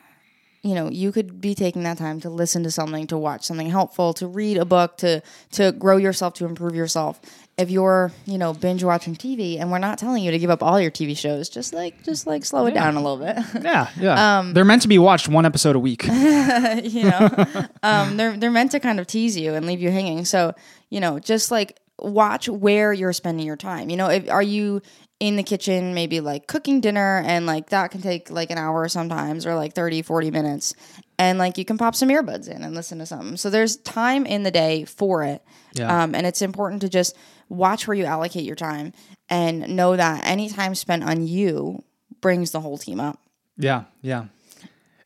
you 0.65 0.75
know, 0.75 0.89
you 0.89 1.13
could 1.13 1.43
be 1.43 1.55
taking 1.55 1.83
that 1.83 1.99
time 1.99 2.21
to 2.21 2.31
listen 2.31 2.63
to 2.63 2.71
something, 2.71 3.07
to 3.09 3.19
watch 3.19 3.45
something 3.45 3.69
helpful, 3.69 4.15
to 4.15 4.27
read 4.27 4.57
a 4.57 4.65
book, 4.65 4.97
to 4.97 5.23
to 5.53 5.73
grow 5.73 5.99
yourself, 5.99 6.33
to 6.35 6.47
improve 6.47 6.75
yourself. 6.75 7.21
If 7.59 7.71
you're, 7.71 8.11
you 8.25 8.39
know, 8.39 8.55
binge 8.55 8.83
watching 8.83 9.15
TV, 9.15 9.61
and 9.61 9.71
we're 9.71 9.79
not 9.79 9.99
telling 9.99 10.25
you 10.25 10.31
to 10.31 10.39
give 10.39 10.49
up 10.49 10.63
all 10.63 10.81
your 10.81 10.91
TV 10.91 11.17
shows, 11.17 11.51
just 11.51 11.75
like 11.75 12.03
just 12.03 12.27
like 12.27 12.47
slow 12.47 12.65
it 12.67 12.73
down 12.73 12.97
a 12.97 13.03
little 13.03 13.19
bit. 13.19 13.37
yeah, 13.63 13.91
yeah. 14.01 14.39
um, 14.39 14.55
They're 14.55 14.65
meant 14.65 14.83
to 14.83 14.89
be 14.89 14.99
watched 14.99 15.29
one 15.29 15.45
episode 15.45 15.77
a 15.77 15.79
week. 15.79 16.05
you 16.07 17.05
know, 17.05 17.29
um, 17.83 18.17
they're 18.17 18.37
they're 18.39 18.51
meant 18.51 18.71
to 18.73 18.81
kind 18.81 18.99
of 18.99 19.07
tease 19.07 19.37
you 19.37 19.53
and 19.53 19.67
leave 19.67 19.83
you 19.83 19.91
hanging. 19.91 20.25
So, 20.25 20.55
you 20.89 20.99
know, 20.99 21.19
just 21.19 21.51
like 21.51 21.79
watch 21.99 22.49
where 22.49 22.93
you're 22.95 23.13
spending 23.13 23.47
your 23.47 23.57
time. 23.57 23.91
You 23.91 23.99
know, 23.99 24.09
if 24.09 24.31
are 24.31 24.43
you 24.43 24.81
in 25.29 25.37
the 25.37 25.43
kitchen, 25.43 25.95
maybe 25.95 26.21
like 26.21 26.47
cooking 26.47 26.81
dinner, 26.81 27.23
and 27.25 27.47
like 27.47 27.71
that 27.71 27.91
can 27.91 28.03
take 28.03 28.31
like 28.31 28.51
an 28.51 28.59
hour 28.59 28.87
sometimes 28.89 29.47
or 29.47 29.55
like 29.55 29.73
30, 29.73 30.03
40 30.03 30.31
minutes. 30.31 30.75
And 31.19 31.39
like 31.39 31.57
you 31.57 31.65
can 31.65 31.79
pop 31.79 31.95
some 31.95 32.11
earbuds 32.11 32.49
in 32.49 32.63
and 32.63 32.75
listen 32.75 32.99
to 32.99 33.07
something. 33.07 33.37
So 33.37 33.49
there's 33.49 33.77
time 33.79 34.27
in 34.27 34.43
the 34.43 34.51
day 34.51 34.85
for 34.85 35.23
it. 35.23 35.43
Yeah. 35.73 36.03
Um, 36.03 36.15
and 36.15 36.27
it's 36.27 36.43
important 36.43 36.83
to 36.83 36.89
just 36.89 37.17
watch 37.49 37.89
where 37.89 37.97
you 37.97 38.05
allocate 38.05 38.45
your 38.45 38.57
time 38.57 38.93
and 39.31 39.77
know 39.77 39.97
that 39.97 40.27
any 40.27 40.51
time 40.51 40.75
spent 40.75 41.05
on 41.05 41.27
you 41.27 41.83
brings 42.21 42.51
the 42.51 42.61
whole 42.61 42.77
team 42.77 43.01
up. 43.01 43.19
Yeah, 43.57 43.85
yeah. 44.03 44.27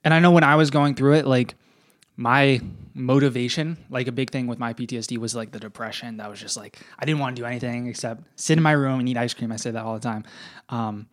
And 0.03 0.13
I 0.13 0.21
know 0.21 0.31
when 0.31 0.45
I 0.45 0.57
was 0.57 0.71
going 0.71 0.95
through 0.95 1.15
it, 1.15 1.27
like 1.27 1.55
my 2.17 2.61
motivation, 2.99 3.79
like 3.91 4.09
a 4.09 4.13
big 4.13 4.31
thing 4.31 4.47
with 4.47 4.59
my 4.59 4.75
PTSD 4.75 5.19
was 5.19 5.35
like 5.35 5.53
the 5.53 5.61
depression. 5.61 6.19
That 6.19 6.29
was 6.31 6.41
just 6.41 6.57
like 6.57 6.79
I 6.99 7.05
didn't 7.05 7.21
want 7.21 7.37
to 7.37 7.43
do 7.43 7.47
anything 7.47 7.87
except 7.87 8.23
sit 8.37 8.57
in 8.57 8.63
my 8.63 8.73
room 8.73 9.01
and 9.01 9.09
eat 9.09 9.17
ice 9.17 9.35
cream. 9.35 9.53
I 9.53 9.57
say 9.57 9.71
that 9.71 9.85
all 9.85 9.95
the 9.95 10.01
time. 10.01 10.25
Um, 10.69 11.09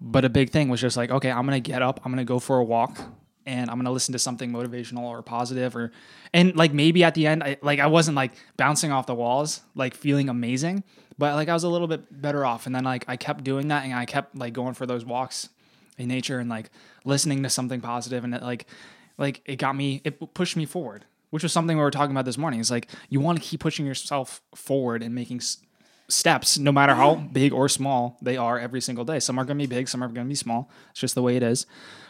but 0.00 0.24
a 0.24 0.28
big 0.28 0.50
thing 0.50 0.68
was 0.68 0.80
just 0.80 0.96
like, 0.96 1.10
okay, 1.10 1.30
I'm 1.30 1.44
gonna 1.44 1.60
get 1.60 1.82
up, 1.82 2.00
I'm 2.04 2.12
gonna 2.12 2.24
go 2.24 2.38
for 2.38 2.58
a 2.58 2.64
walk, 2.64 2.98
and 3.46 3.70
I'm 3.70 3.76
gonna 3.76 3.92
listen 3.92 4.12
to 4.12 4.18
something 4.18 4.50
motivational 4.50 5.02
or 5.02 5.22
positive, 5.22 5.76
or 5.76 5.92
and 6.32 6.56
like 6.56 6.72
maybe 6.72 7.04
at 7.04 7.14
the 7.14 7.26
end, 7.26 7.42
I, 7.42 7.56
like 7.62 7.80
I 7.80 7.86
wasn't 7.86 8.16
like 8.16 8.32
bouncing 8.56 8.92
off 8.92 9.06
the 9.06 9.14
walls, 9.14 9.62
like 9.74 9.94
feeling 9.94 10.28
amazing, 10.28 10.84
but 11.18 11.34
like 11.34 11.48
I 11.48 11.54
was 11.54 11.64
a 11.64 11.68
little 11.68 11.88
bit 11.88 12.20
better 12.20 12.44
off. 12.44 12.66
And 12.66 12.74
then 12.74 12.84
like 12.84 13.04
I 13.08 13.16
kept 13.16 13.44
doing 13.44 13.68
that, 13.68 13.84
and 13.84 13.94
I 13.94 14.04
kept 14.04 14.36
like 14.36 14.52
going 14.52 14.74
for 14.74 14.86
those 14.86 15.04
walks 15.04 15.48
in 15.98 16.08
nature 16.08 16.38
and 16.38 16.50
like 16.50 16.70
listening 17.04 17.42
to 17.42 17.50
something 17.50 17.80
positive 17.80 18.24
and 18.24 18.34
it 18.34 18.42
like 18.42 18.66
like 19.18 19.42
it 19.46 19.56
got 19.56 19.74
me 19.74 20.00
it 20.04 20.34
pushed 20.34 20.56
me 20.56 20.66
forward 20.66 21.04
which 21.30 21.42
was 21.42 21.52
something 21.52 21.76
we 21.76 21.82
were 21.82 21.90
talking 21.90 22.12
about 22.12 22.24
this 22.24 22.38
morning. 22.38 22.60
It's 22.60 22.70
like 22.70 22.88
you 23.08 23.20
want 23.20 23.40
to 23.40 23.44
keep 23.44 23.60
pushing 23.60 23.86
yourself 23.86 24.42
forward 24.54 25.02
and 25.02 25.14
making 25.14 25.38
s- 25.38 25.58
steps 26.08 26.58
no 26.58 26.72
matter 26.72 26.94
how 26.94 27.16
big 27.16 27.52
or 27.52 27.68
small 27.68 28.16
they 28.22 28.36
are 28.36 28.58
every 28.58 28.80
single 28.80 29.04
day. 29.04 29.20
Some 29.20 29.38
are 29.38 29.44
going 29.44 29.58
to 29.58 29.66
be 29.66 29.74
big 29.74 29.88
some 29.88 30.02
are 30.02 30.08
going 30.08 30.26
to 30.26 30.28
be 30.28 30.34
small. 30.34 30.70
It's 30.90 31.00
just 31.00 31.14
the 31.14 31.22
way 31.22 31.36
it 31.36 31.42
is. 31.42 31.66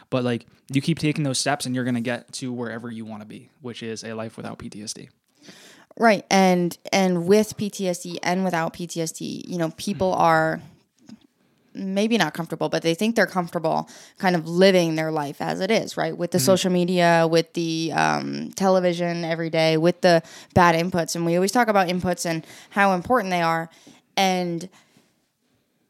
But 0.09 0.23
like 0.23 0.45
you 0.71 0.81
keep 0.81 0.99
taking 0.99 1.23
those 1.23 1.39
steps 1.39 1.65
and 1.65 1.75
you're 1.75 1.83
going 1.83 1.95
to 1.95 2.01
get 2.01 2.31
to 2.33 2.53
wherever 2.53 2.89
you 2.91 3.05
want 3.05 3.21
to 3.21 3.27
be 3.27 3.49
which 3.61 3.83
is 3.83 4.03
a 4.03 4.13
life 4.13 4.37
without 4.37 4.59
ptsd 4.59 5.09
Right. 5.97 6.25
And 6.29 6.77
and 6.91 7.27
with 7.27 7.57
PTSD 7.57 8.17
and 8.21 8.43
without 8.43 8.73
PTSD, 8.73 9.47
you 9.47 9.57
know, 9.57 9.71
people 9.77 10.13
mm. 10.13 10.19
are 10.19 10.61
maybe 11.77 12.17
not 12.17 12.33
comfortable, 12.33 12.69
but 12.69 12.81
they 12.81 12.93
think 12.93 13.15
they're 13.15 13.27
comfortable 13.27 13.89
kind 14.17 14.35
of 14.35 14.47
living 14.47 14.95
their 14.95 15.11
life 15.11 15.41
as 15.41 15.59
it 15.59 15.71
is, 15.71 15.97
right? 15.97 16.17
With 16.17 16.31
the 16.31 16.37
mm-hmm. 16.37 16.45
social 16.45 16.71
media, 16.71 17.27
with 17.29 17.53
the 17.53 17.91
um, 17.93 18.51
television 18.55 19.23
every 19.23 19.49
day, 19.49 19.77
with 19.77 20.01
the 20.01 20.23
bad 20.53 20.75
inputs. 20.75 21.15
And 21.15 21.25
we 21.25 21.35
always 21.35 21.51
talk 21.51 21.67
about 21.67 21.87
inputs 21.87 22.25
and 22.25 22.45
how 22.69 22.93
important 22.93 23.31
they 23.31 23.41
are. 23.41 23.69
And 24.15 24.67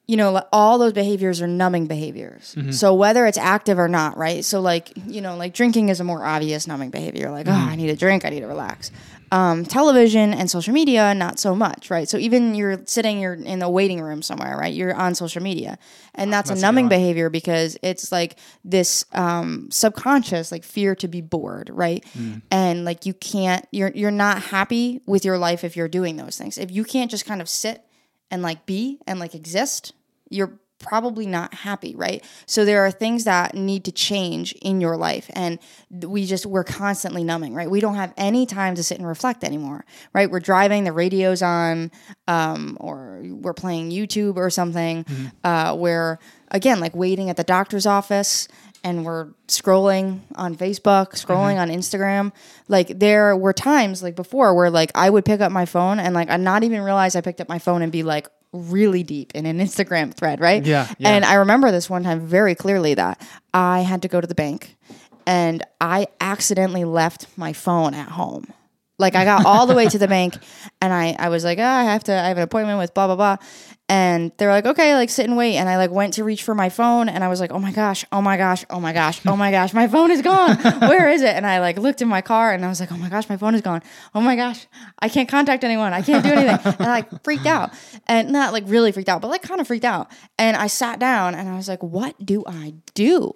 you 0.08 0.15
know, 0.15 0.41
all 0.53 0.77
those 0.77 0.94
behaviors 0.94 1.41
are 1.41 1.48
numbing 1.48 1.86
behaviors. 1.86 2.56
Mm-hmm. 2.56 2.72
So 2.72 2.94
whether 2.94 3.25
it's 3.25 3.38
active 3.38 3.77
or 3.77 3.89
not, 3.89 4.17
right? 4.17 4.44
So 4.44 4.62
like, 4.62 4.94
you 5.06 5.20
know, 5.20 5.36
like 5.36 5.53
drinking 5.53 5.89
is 5.89 6.00
a 6.00 6.06
more 6.06 6.25
obvious 6.25 6.65
numbing 6.65 6.91
behavior. 6.91 7.29
Like, 7.29 7.48
oh, 7.48 7.51
I 7.51 7.56
mm-hmm. 7.56 7.75
need 7.75 7.89
a 7.89 7.96
drink, 7.98 8.24
I 8.24 8.29
need 8.29 8.39
to 8.39 8.48
relax. 8.48 8.89
Um, 9.32 9.66
television 9.66 10.34
and 10.34 10.50
social 10.50 10.74
media, 10.74 11.14
not 11.14 11.38
so 11.38 11.54
much, 11.54 11.90
right? 11.90 12.08
So 12.08 12.18
even 12.18 12.56
you're 12.56 12.82
sitting, 12.86 13.20
you're 13.20 13.34
in 13.34 13.60
the 13.60 13.70
waiting 13.70 14.02
room 14.02 14.22
somewhere, 14.22 14.56
right? 14.58 14.74
You're 14.74 14.94
on 14.96 15.16
social 15.16 15.44
media, 15.44 15.78
and 16.16 16.32
that's, 16.32 16.50
That's 16.50 16.62
a 16.62 16.66
numbing 16.66 16.88
behavior 16.88 17.30
because 17.30 17.78
it's 17.82 18.12
like 18.12 18.38
this 18.64 19.04
um, 19.12 19.68
subconscious, 19.70 20.52
like 20.52 20.64
fear 20.64 20.96
to 20.96 21.08
be 21.08 21.20
bored, 21.22 21.70
right? 21.74 22.06
And 22.52 22.86
like 22.86 23.06
you 23.06 23.14
can't, 23.14 23.66
you're 23.72 23.92
you're 23.94 24.12
not 24.12 24.44
happy 24.44 25.02
with 25.06 25.26
your 25.26 25.38
life 25.38 25.64
if 25.64 25.76
you're 25.76 25.90
doing 25.90 26.16
those 26.16 26.38
things. 26.38 26.58
If 26.58 26.72
you 26.72 26.84
can't 26.86 27.12
just 27.12 27.26
kind 27.26 27.42
of 27.42 27.50
sit 27.50 27.84
and 28.32 28.42
like 28.42 28.66
be 28.66 29.00
and 29.08 29.20
like 29.20 29.36
exist, 29.36 29.94
you're 30.30 30.60
probably 30.80 31.26
not 31.26 31.54
happy, 31.54 31.96
right? 31.96 32.24
So 32.46 32.66
there 32.66 32.86
are 32.86 32.92
things 32.92 33.24
that 33.24 33.56
need 33.56 33.84
to 33.86 33.92
change 33.92 34.54
in 34.62 34.80
your 34.82 34.96
life 34.98 35.30
and 35.34 35.60
we 35.90 36.26
just 36.26 36.46
we're 36.46 36.64
constantly 36.64 37.24
numbing, 37.24 37.54
right? 37.54 37.70
We 37.70 37.80
don't 37.80 37.96
have 37.96 38.14
any 38.18 38.46
time 38.46 38.76
to 38.76 38.84
sit 38.84 38.98
and 38.98 39.08
reflect 39.08 39.44
anymore, 39.44 39.86
right? 40.14 40.30
We're 40.30 40.40
driving, 40.40 40.84
the 40.84 40.92
radio's 40.92 41.42
on 41.42 41.92
um 42.28 42.78
or 42.80 43.22
we're 43.24 43.54
playing 43.54 43.92
YouTube 43.92 44.38
or 44.38 44.50
something 44.50 45.06
uh 45.44 45.76
where 45.76 46.20
again 46.52 46.80
like 46.80 46.96
waiting 46.96 47.30
at 47.30 47.38
the 47.38 47.44
doctor's 47.44 47.86
office 47.86 48.48
and 48.84 49.04
we're 49.04 49.30
scrolling 49.48 50.22
on 50.36 50.56
Facebook, 50.56 51.10
scrolling 51.14 51.58
on 51.60 51.70
Instagram. 51.70 52.32
Like 52.68 53.00
there 53.00 53.36
were 53.36 53.54
times 53.54 54.04
like 54.04 54.16
before 54.16 54.54
where 54.54 54.70
like 54.70 54.92
I 54.96 55.10
would 55.10 55.26
pick 55.26 55.42
up 55.42 55.52
my 55.52 55.66
phone 55.66 56.00
and 56.00 56.14
like 56.14 56.30
I 56.30 56.38
not 56.38 56.64
even 56.64 56.82
realize 56.82 57.16
I 57.16 57.22
picked 57.22 57.42
up 57.42 57.50
my 57.50 57.60
phone 57.60 57.82
and 57.82 57.92
be 57.92 58.04
like 58.04 58.28
really 58.58 59.04
deep 59.04 59.34
in 59.36 59.46
an 59.46 59.60
Instagram 59.60 60.14
thread, 60.14 60.40
right? 60.40 60.66
Yeah, 60.66 60.88
yeah. 60.98 61.10
And 61.10 61.26
I 61.26 61.36
remember 61.36 61.72
this 61.72 61.90
one 61.90 62.04
time 62.04 62.26
very 62.26 62.56
clearly 62.56 62.94
that 62.96 63.22
I 63.54 63.82
had 63.82 64.02
to 64.04 64.08
go 64.08 64.22
to 64.22 64.28
the 64.28 64.36
bank 64.36 64.76
and 65.26 65.64
I 65.82 66.08
accidentally 66.22 66.86
left 66.86 67.28
my 67.38 67.54
phone 67.54 67.94
at 67.94 68.10
home. 68.10 68.46
Like 69.00 69.14
I 69.14 69.26
got 69.26 69.46
all 69.46 69.68
the 69.68 69.76
way 69.76 69.88
to 69.88 70.00
the 70.00 70.08
bank 70.08 70.36
and 70.82 70.92
I, 70.92 71.16
I 71.20 71.30
was 71.30 71.44
like, 71.44 71.60
oh, 71.60 71.64
I 71.64 71.84
have 71.84 72.04
to, 72.06 72.14
I 72.14 72.30
have 72.30 72.38
an 72.38 72.44
appointment 72.44 72.80
with 72.80 72.94
blah, 72.94 73.08
blah, 73.08 73.16
blah. 73.16 73.38
And 73.89 74.34
they're 74.36 74.51
like, 74.51 74.65
okay, 74.65 74.96
like 74.96 75.10
sit 75.10 75.25
and 75.25 75.38
wait. 75.38 75.56
And 75.56 75.70
I 75.70 75.77
like 75.77 75.91
went 75.91 76.15
to 76.15 76.25
reach 76.25 76.44
for 76.44 76.53
my 76.53 76.67
phone 76.67 77.08
and 77.08 77.24
I 77.24 77.29
was 77.29 77.39
like, 77.39 77.51
oh 77.51 77.60
my 77.60 77.72
gosh, 77.72 78.03
oh 78.12 78.22
my 78.22 78.36
gosh, 78.36 78.65
oh 78.70 78.82
my 78.82 78.91
gosh, 78.91 79.22
oh 79.25 79.38
my 79.38 79.50
gosh, 79.50 79.74
my 79.74 79.88
phone 79.88 80.12
is 80.12 80.22
gone. 80.22 80.58
Where 80.82 81.10
is 81.10 81.22
it? 81.22 81.34
And 81.34 81.48
I 81.48 81.62
like 81.62 81.77
looked 81.77 82.01
in 82.01 82.10
my 82.10 82.22
car 82.22 82.51
and 82.51 82.65
I 82.65 82.67
was 82.67 82.82
like, 82.82 82.91
oh 82.91 82.98
my 82.98 83.08
gosh, 83.08 83.29
my 83.29 83.38
phone 83.38 83.56
is 83.56 83.62
gone. 83.62 83.82
Oh 84.13 84.20
my 84.20 84.36
gosh, 84.36 84.67
I 85.00 85.08
can't 85.08 85.29
contact 85.29 85.63
anyone. 85.63 85.94
I 85.94 86.01
can't 86.01 86.24
do 86.24 86.32
anything. 86.32 86.74
And 86.74 86.82
I 86.82 86.89
like 86.89 87.24
freaked 87.24 87.46
out 87.46 87.72
and 88.08 88.29
not 88.29 88.51
like 88.51 88.65
really 88.67 88.91
freaked 88.91 89.08
out, 89.08 89.22
but 89.22 89.29
like 89.29 89.41
kind 89.41 89.62
of 89.62 89.67
freaked 89.67 89.86
out. 89.86 90.12
And 90.38 90.58
I 90.58 90.67
sat 90.67 91.00
down 91.00 91.34
and 91.34 91.48
I 91.48 91.56
was 91.56 91.70
like, 91.70 91.82
what 91.82 92.13
do 92.25 92.44
I 92.46 92.74
do? 92.94 93.36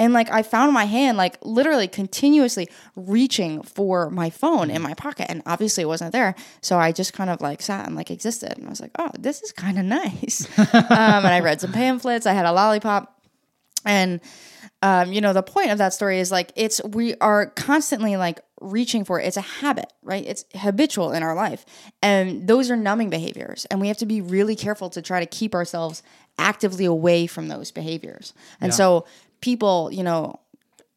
And 0.00 0.12
like 0.14 0.30
I 0.32 0.42
found 0.42 0.72
my 0.72 0.86
hand 0.86 1.16
like 1.18 1.36
literally 1.42 1.86
continuously 1.86 2.68
reaching 2.96 3.62
for 3.62 4.10
my 4.10 4.30
phone 4.30 4.70
in 4.70 4.80
my 4.82 4.94
pocket 4.94 5.26
and 5.30 5.42
obviously 5.46 5.82
it 5.82 5.86
wasn't 5.86 6.12
there. 6.12 6.34
So 6.62 6.78
I 6.78 6.90
just 6.90 7.12
kind 7.12 7.28
of 7.30 7.40
like 7.40 7.60
sat 7.62 7.86
and 7.86 7.94
like 7.94 8.10
existed 8.10 8.52
and 8.56 8.66
I 8.66 8.70
was 8.70 8.80
like, 8.80 8.92
"Oh, 8.98 9.10
this 9.18 9.42
is 9.42 9.52
kind 9.52 9.78
of 9.78 9.84
nice." 10.00 10.48
um, 10.58 10.66
and 11.26 11.26
I 11.38 11.40
read 11.40 11.60
some 11.60 11.72
pamphlets, 11.72 12.26
I 12.26 12.32
had 12.32 12.46
a 12.46 12.52
lollipop 12.52 13.14
and 13.84 14.20
um, 14.82 15.12
you 15.12 15.20
know 15.20 15.32
the 15.32 15.42
point 15.42 15.70
of 15.70 15.78
that 15.78 15.92
story 15.92 16.18
is 16.20 16.30
like 16.30 16.52
it's 16.56 16.82
we 16.84 17.14
are 17.20 17.46
constantly 17.46 18.16
like 18.16 18.40
reaching 18.60 19.04
for 19.04 19.18
it. 19.20 19.26
it's 19.26 19.36
a 19.38 19.40
habit 19.62 19.90
right 20.02 20.24
it's 20.26 20.44
habitual 20.54 21.12
in 21.12 21.22
our 21.22 21.34
life 21.34 21.64
and 22.02 22.46
those 22.46 22.70
are 22.70 22.76
numbing 22.76 23.08
behaviors 23.10 23.64
and 23.70 23.80
we 23.80 23.88
have 23.88 23.96
to 23.96 24.06
be 24.06 24.20
really 24.20 24.54
careful 24.56 24.90
to 24.90 25.00
try 25.00 25.18
to 25.20 25.24
keep 25.26 25.54
ourselves 25.54 26.02
actively 26.38 26.84
away 26.84 27.26
from 27.26 27.48
those 27.48 27.70
behaviors 27.70 28.34
and 28.60 28.70
Yeah. 28.70 28.76
so 28.76 29.06
people 29.40 29.90
you 29.92 30.02
know 30.02 30.38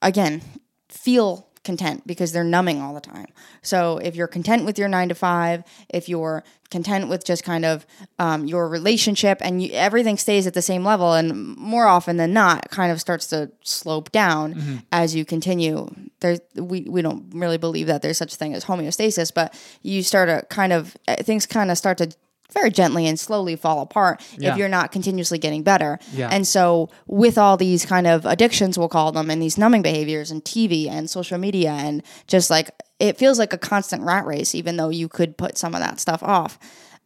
again 0.01 0.41
feel 0.89 1.47
content 1.63 2.05
because 2.05 2.31
they're 2.31 2.43
numbing 2.43 2.81
all 2.81 2.93
the 2.93 3.01
time. 3.01 3.27
So 3.61 3.97
if 3.97 4.15
you're 4.15 4.27
content 4.27 4.65
with 4.65 4.77
your 4.77 4.89
nine 4.89 5.09
to 5.09 5.15
five, 5.15 5.63
if 5.89 6.09
you're 6.09 6.43
content 6.69 7.07
with 7.07 7.23
just 7.23 7.43
kind 7.43 7.63
of 7.65 7.85
um, 8.19 8.45
your 8.45 8.67
relationship 8.67 9.37
and 9.41 9.63
you, 9.63 9.71
everything 9.73 10.17
stays 10.17 10.45
at 10.45 10.53
the 10.53 10.61
same 10.61 10.83
level, 10.83 11.13
and 11.13 11.55
more 11.55 11.87
often 11.87 12.17
than 12.17 12.33
not, 12.33 12.69
kind 12.69 12.91
of 12.91 12.99
starts 12.99 13.27
to 13.27 13.51
slope 13.63 14.11
down 14.11 14.83
as 14.91 15.15
you 15.15 15.23
continue. 15.23 15.87
There's 16.19 16.39
we 16.55 16.81
we 16.81 17.01
don't 17.01 17.31
really 17.33 17.57
believe 17.57 17.87
that 17.87 18.01
there's 18.01 18.17
such 18.17 18.33
a 18.33 18.37
thing 18.37 18.53
as 18.53 18.65
homeostasis, 18.65 19.33
but 19.33 19.57
you 19.81 20.03
start 20.03 20.29
to 20.29 20.45
kind 20.53 20.73
of 20.73 20.97
uh, 21.07 21.15
things 21.17 21.45
kind 21.45 21.71
of 21.71 21.77
start 21.77 21.97
to 21.99 22.11
very 22.51 22.69
gently 22.69 23.07
and 23.07 23.19
slowly 23.19 23.55
fall 23.55 23.81
apart 23.81 24.21
Yeah. 24.37 24.51
if 24.51 24.57
you're 24.57 24.69
not 24.69 24.91
continuously 24.91 25.37
getting 25.39 25.63
better. 25.63 25.97
Yeah. 26.11 26.29
And 26.31 26.45
so 26.47 26.89
with 27.07 27.37
all 27.37 27.57
these 27.57 27.85
kind 27.85 28.05
of 28.05 28.25
addictions 28.25 28.77
we'll 28.77 28.89
call 28.89 29.11
them 29.11 29.29
and 29.31 29.41
these 29.41 29.57
numbing 29.57 29.81
behaviors 29.81 30.29
and 30.29 30.43
TV 30.43 30.87
and 30.89 31.09
social 31.09 31.37
media 31.39 31.71
and 31.71 32.03
just 32.27 32.49
like 32.49 32.69
it 32.99 33.17
feels 33.17 33.39
like 33.39 33.53
a 33.53 33.57
constant 33.57 34.03
rat 34.03 34.25
race 34.25 34.53
even 34.53 34.77
though 34.77 34.89
you 34.89 35.07
could 35.09 35.35
put 35.37 35.57
some 35.57 35.73
of 35.73 35.81
that 35.81 35.99
stuff 35.99 36.21
off 36.21 36.59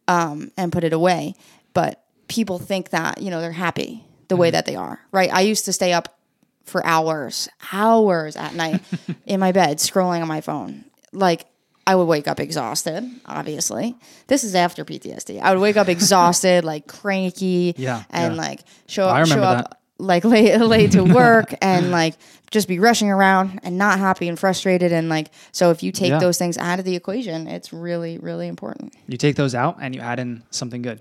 um, 0.06 0.50
and 0.56 0.70
put 0.72 0.84
it 0.84 0.92
away. 0.92 1.34
But 1.72 2.02
people 2.28 2.58
think 2.58 2.90
that, 2.90 3.22
you 3.22 3.30
know, 3.30 3.40
they're 3.40 3.52
happy 3.52 4.04
the 4.28 4.36
way 4.36 4.50
that 4.50 4.66
they 4.66 4.76
are. 4.76 5.00
Right? 5.12 5.32
I 5.32 5.40
used 5.40 5.64
to 5.64 5.72
stay 5.72 5.92
up 5.94 6.18
for 6.64 6.84
hours, 6.84 7.48
hours 7.72 8.36
at 8.36 8.54
night 8.54 8.82
in 9.26 9.40
my 9.40 9.52
bed 9.52 9.78
scrolling 9.78 10.20
on 10.20 10.28
my 10.28 10.42
phone. 10.42 10.84
Like 11.12 11.46
I 11.88 11.94
would 11.94 12.04
wake 12.04 12.28
up 12.28 12.38
exhausted, 12.38 13.02
obviously. 13.24 13.96
This 14.26 14.44
is 14.44 14.54
after 14.54 14.84
PTSD. 14.84 15.40
I 15.40 15.52
would 15.54 15.60
wake 15.60 15.76
up 15.76 15.88
exhausted, 15.88 16.64
like 16.64 16.86
cranky, 16.86 17.74
Yeah, 17.78 18.04
and 18.10 18.34
yeah. 18.34 18.42
like 18.42 18.60
show 18.86 19.06
up, 19.08 19.26
show 19.26 19.42
up 19.42 19.70
that. 19.70 19.78
like 19.98 20.24
late, 20.24 20.56
late 20.76 20.92
to 20.92 21.02
work, 21.22 21.54
and 21.62 21.90
like 21.90 22.14
just 22.50 22.68
be 22.68 22.78
rushing 22.78 23.10
around 23.10 23.60
and 23.62 23.78
not 23.78 23.98
happy 23.98 24.28
and 24.28 24.38
frustrated. 24.38 24.92
And 24.92 25.08
like, 25.08 25.28
so 25.52 25.70
if 25.70 25.82
you 25.82 25.90
take 25.92 26.10
Yeah. 26.10 26.18
those 26.18 26.36
things 26.38 26.58
out 26.58 26.78
of 26.78 26.84
the 26.84 26.94
equation, 26.94 27.46
it's 27.48 27.72
really, 27.72 28.18
really 28.18 28.48
important. 28.48 28.94
You 29.06 29.16
take 29.16 29.36
those 29.36 29.54
out 29.54 29.78
and 29.80 29.94
you 29.94 30.00
add 30.02 30.18
in 30.20 30.42
something 30.50 30.82
good. 30.82 31.00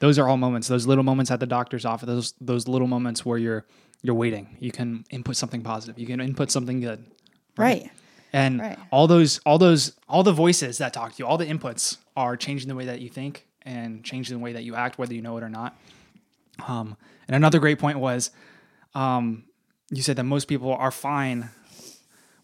Those 0.00 0.18
are 0.18 0.28
all 0.28 0.36
moments. 0.36 0.66
Those 0.68 0.86
little 0.86 1.04
moments 1.04 1.30
at 1.30 1.38
the 1.40 1.46
doctor's 1.46 1.84
office. 1.84 2.06
Those 2.08 2.34
those 2.40 2.66
little 2.68 2.88
moments 2.88 3.24
where 3.24 3.38
you're 3.38 3.64
you're 4.02 4.14
waiting. 4.16 4.56
You 4.60 4.72
can 4.72 5.04
input 5.10 5.36
something 5.36 5.62
positive. 5.62 5.96
You 5.98 6.06
can 6.06 6.20
input 6.20 6.50
something 6.50 6.80
good. 6.80 7.04
Right. 7.56 7.88
And 8.34 8.60
Right. 8.60 8.78
all 8.90 9.06
those 9.06 9.38
all 9.46 9.58
those 9.58 9.92
all 10.08 10.22
the 10.22 10.32
voices 10.32 10.78
that 10.78 10.92
talk 10.92 11.12
to 11.14 11.18
you, 11.20 11.26
all 11.26 11.38
the 11.38 11.46
inputs 11.46 11.98
are 12.16 12.36
changing 12.36 12.68
the 12.68 12.74
way 12.74 12.84
that 12.86 13.00
you 13.00 13.08
think 13.08 13.46
and 13.62 14.04
changing 14.04 14.36
the 14.36 14.42
way 14.42 14.52
that 14.52 14.64
you 14.64 14.74
act, 14.74 14.98
whether 14.98 15.14
you 15.14 15.22
know 15.22 15.36
it 15.36 15.42
or 15.42 15.48
not. 15.48 15.76
Um, 16.66 16.96
and 17.28 17.34
another 17.36 17.58
great 17.58 17.78
point 17.78 17.98
was, 17.98 18.30
um, 18.94 19.44
you 19.90 20.02
said 20.02 20.16
that 20.16 20.24
most 20.24 20.46
people 20.46 20.72
are 20.74 20.90
fine 20.90 21.50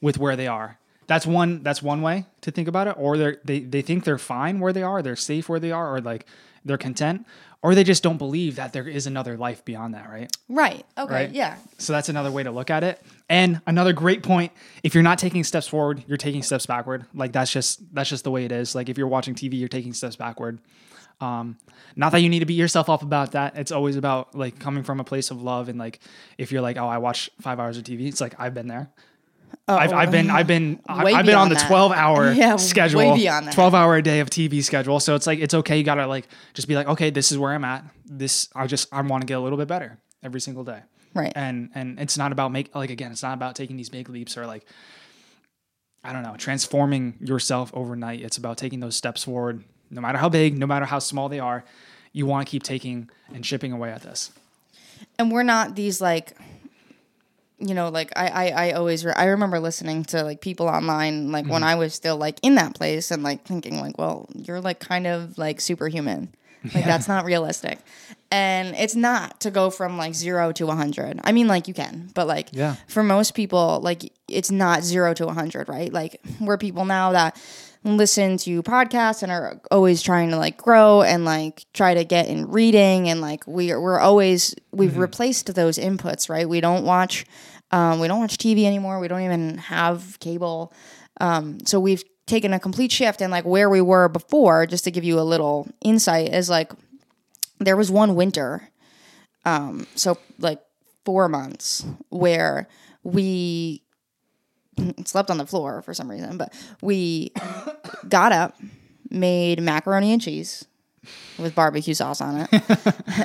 with 0.00 0.16
where 0.18 0.36
they 0.36 0.46
are. 0.46 0.78
That's 1.06 1.26
one. 1.26 1.62
That's 1.64 1.82
one 1.82 2.02
way 2.02 2.26
to 2.42 2.50
think 2.52 2.68
about 2.68 2.86
it. 2.86 2.94
Or 2.96 3.16
they 3.18 3.36
they 3.44 3.58
they 3.60 3.82
think 3.82 4.04
they're 4.04 4.18
fine 4.18 4.60
where 4.60 4.72
they 4.72 4.82
are. 4.84 5.02
They're 5.02 5.16
safe 5.16 5.48
where 5.48 5.58
they 5.60 5.72
are, 5.72 5.96
or 5.96 6.00
like 6.00 6.24
they're 6.64 6.78
content, 6.78 7.26
or 7.62 7.74
they 7.74 7.82
just 7.82 8.02
don't 8.04 8.16
believe 8.18 8.54
that 8.56 8.72
there 8.72 8.86
is 8.86 9.06
another 9.08 9.36
life 9.36 9.64
beyond 9.64 9.94
that. 9.94 10.08
Right. 10.08 10.30
Right. 10.48 10.86
Okay. 10.96 11.12
Right. 11.12 11.30
Yeah. 11.32 11.56
So 11.78 11.92
that's 11.92 12.08
another 12.08 12.30
way 12.30 12.44
to 12.44 12.50
look 12.52 12.70
at 12.70 12.84
it. 12.84 13.02
And 13.30 13.62
another 13.66 13.92
great 13.92 14.22
point, 14.24 14.52
if 14.82 14.92
you're 14.92 15.04
not 15.04 15.18
taking 15.18 15.44
steps 15.44 15.68
forward, 15.68 16.02
you're 16.08 16.18
taking 16.18 16.42
steps 16.42 16.66
backward. 16.66 17.06
Like 17.14 17.32
that's 17.32 17.52
just 17.52 17.80
that's 17.94 18.10
just 18.10 18.24
the 18.24 18.30
way 18.30 18.44
it 18.44 18.50
is. 18.52 18.74
Like 18.74 18.88
if 18.88 18.98
you're 18.98 19.06
watching 19.08 19.34
TV, 19.36 19.58
you're 19.58 19.68
taking 19.68 19.94
steps 19.94 20.16
backward. 20.16 20.58
Um, 21.20 21.56
not 21.96 22.10
that 22.12 22.20
you 22.22 22.28
need 22.28 22.40
to 22.40 22.46
beat 22.46 22.54
yourself 22.58 22.88
up 22.90 23.02
about 23.02 23.32
that. 23.32 23.56
It's 23.56 23.70
always 23.70 23.94
about 23.96 24.34
like 24.34 24.58
coming 24.58 24.82
from 24.82 24.98
a 25.00 25.04
place 25.04 25.30
of 25.30 25.40
love 25.42 25.68
and 25.68 25.78
like 25.78 26.00
if 26.38 26.50
you're 26.50 26.60
like, 26.60 26.76
oh, 26.76 26.88
I 26.88 26.98
watch 26.98 27.30
five 27.40 27.60
hours 27.60 27.78
of 27.78 27.84
TV, 27.84 28.08
it's 28.08 28.20
like 28.20 28.34
I've 28.38 28.52
been 28.52 28.66
there. 28.66 28.90
I've, 29.68 29.92
I've 29.92 30.10
been 30.10 30.30
I've 30.30 30.46
been 30.46 30.80
I've, 30.88 31.04
Oh, 31.04 31.16
I've 31.16 31.26
been 31.26 31.34
on 31.36 31.48
the 31.50 31.54
that. 31.56 31.66
12 31.68 31.92
hour 31.92 32.32
Yeah, 32.32 32.56
schedule. 32.56 33.00
12 33.52 33.74
hour 33.74 33.96
a 33.96 34.02
day 34.02 34.20
of 34.20 34.30
tv 34.30 34.62
schedule 34.62 34.98
so 35.00 35.14
it's 35.16 35.26
like 35.26 35.40
it's 35.40 35.54
okay 35.54 35.76
you 35.76 35.82
gotta 35.84 36.06
like 36.06 36.28
just 36.54 36.68
be 36.68 36.74
like 36.76 36.86
okay 36.86 37.10
this 37.10 37.32
is 37.32 37.38
where 37.38 37.52
i'm 37.52 37.64
at 37.64 37.84
this 38.06 38.48
i 38.54 38.66
just 38.68 38.92
i 38.92 39.00
want 39.02 39.22
to 39.22 39.26
get 39.26 39.34
a 39.34 39.40
little 39.40 39.58
bit 39.58 39.66
better 39.66 39.98
every 40.22 40.40
single 40.40 40.62
day 40.62 40.80
Right. 41.14 41.32
and 41.34 41.70
and 41.74 41.98
it's 41.98 42.16
not 42.16 42.32
about 42.32 42.52
make 42.52 42.74
like 42.74 42.90
again 42.90 43.10
it's 43.10 43.22
not 43.22 43.34
about 43.34 43.56
taking 43.56 43.76
these 43.76 43.88
big 43.88 44.08
leaps 44.08 44.36
or 44.36 44.46
like 44.46 44.64
i 46.04 46.12
don't 46.12 46.22
know 46.22 46.36
transforming 46.36 47.14
yourself 47.20 47.70
overnight. 47.74 48.20
It's 48.20 48.36
about 48.36 48.58
taking 48.58 48.80
those 48.80 48.96
steps 48.96 49.24
forward. 49.24 49.64
No 49.90 50.00
matter 50.00 50.18
how 50.18 50.28
big 50.28 50.56
no 50.56 50.66
matter 50.66 50.86
how 50.86 50.98
small 50.98 51.28
they 51.28 51.40
are 51.40 51.64
you 52.12 52.26
want 52.26 52.46
to 52.46 52.50
keep 52.50 52.62
taking 52.62 53.08
and 53.32 53.44
chipping 53.44 53.72
away 53.72 53.90
at 53.90 54.02
this. 54.02 54.32
And 55.18 55.30
we're 55.30 55.44
not 55.44 55.76
these 55.76 56.00
like 56.00 56.36
you 57.60 57.74
know 57.74 57.90
like 57.90 58.10
i 58.16 58.26
i, 58.28 58.68
I 58.68 58.72
always 58.72 59.04
re- 59.04 59.12
i 59.14 59.26
remember 59.26 59.60
listening 59.60 60.04
to 60.06 60.22
like 60.22 60.40
people 60.40 60.66
online 60.66 61.30
like 61.30 61.44
when 61.44 61.56
mm-hmm. 61.60 61.64
i 61.64 61.74
was 61.74 61.94
still 61.94 62.16
like 62.16 62.38
in 62.42 62.54
that 62.54 62.74
place 62.74 63.10
and 63.10 63.22
like 63.22 63.44
thinking 63.44 63.78
like 63.78 63.98
well 63.98 64.26
you're 64.34 64.62
like 64.62 64.80
kind 64.80 65.06
of 65.06 65.36
like 65.36 65.60
superhuman 65.60 66.34
like 66.74 66.84
that's 66.84 67.08
not 67.08 67.24
realistic. 67.24 67.78
And 68.32 68.76
it's 68.76 68.94
not 68.94 69.40
to 69.40 69.50
go 69.50 69.70
from 69.70 69.96
like 69.96 70.14
zero 70.14 70.52
to 70.52 70.66
100 70.66 71.20
i 71.24 71.32
mean 71.32 71.48
like 71.48 71.66
you 71.66 71.74
can 71.74 72.10
but 72.14 72.28
like 72.28 72.48
Yeah. 72.52 72.76
for 72.86 73.02
most 73.02 73.34
people 73.34 73.80
like 73.82 74.12
it's 74.28 74.50
not 74.52 74.84
zero 74.84 75.14
to 75.14 75.26
100 75.26 75.68
right? 75.68 75.92
Like 75.92 76.20
we're 76.40 76.56
people 76.58 76.84
now 76.84 77.12
that 77.12 77.36
listen 77.82 78.36
to 78.36 78.62
podcasts 78.62 79.22
and 79.22 79.32
are 79.32 79.60
always 79.70 80.02
trying 80.02 80.30
to 80.30 80.36
like 80.36 80.58
grow 80.58 81.02
and 81.02 81.24
like 81.24 81.64
try 81.72 81.94
to 81.94 82.04
get 82.04 82.28
in 82.28 82.46
reading 82.50 83.08
and 83.08 83.20
like 83.20 83.44
we 83.46 83.72
are, 83.72 83.80
we're 83.80 83.98
always 83.98 84.54
we've 84.70 84.96
replaced 84.98 85.52
those 85.54 85.78
inputs 85.78 86.28
right? 86.28 86.48
We 86.48 86.60
don't 86.60 86.84
watch 86.84 87.24
um, 87.72 87.98
we 88.00 88.06
don't 88.08 88.20
watch 88.20 88.36
tv 88.36 88.64
anymore. 88.64 89.00
We 89.00 89.08
don't 89.08 89.22
even 89.22 89.58
have 89.58 90.18
cable. 90.20 90.72
Um, 91.20 91.58
so 91.66 91.80
we've 91.80 92.02
taken 92.30 92.52
a 92.52 92.60
complete 92.60 92.92
shift 92.92 93.20
and 93.20 93.30
like 93.30 93.44
where 93.44 93.68
we 93.68 93.80
were 93.80 94.08
before 94.08 94.66
just 94.66 94.84
to 94.84 94.90
give 94.90 95.04
you 95.04 95.18
a 95.18 95.22
little 95.22 95.68
insight 95.82 96.32
is 96.32 96.48
like 96.48 96.72
there 97.58 97.76
was 97.76 97.90
one 97.90 98.14
winter 98.14 98.70
um, 99.44 99.86
so 99.94 100.18
like 100.38 100.60
four 101.04 101.28
months 101.28 101.84
where 102.10 102.68
we 103.02 103.82
slept 105.04 105.30
on 105.30 105.38
the 105.38 105.46
floor 105.46 105.82
for 105.82 105.94
some 105.94 106.10
reason, 106.10 106.36
but 106.36 106.52
we 106.82 107.32
got 108.08 108.32
up, 108.32 108.56
made 109.10 109.60
macaroni 109.60 110.12
and 110.12 110.22
cheese 110.22 110.64
with 111.38 111.54
barbecue 111.54 111.94
sauce 111.94 112.20
on 112.20 112.46
it, 112.50 112.62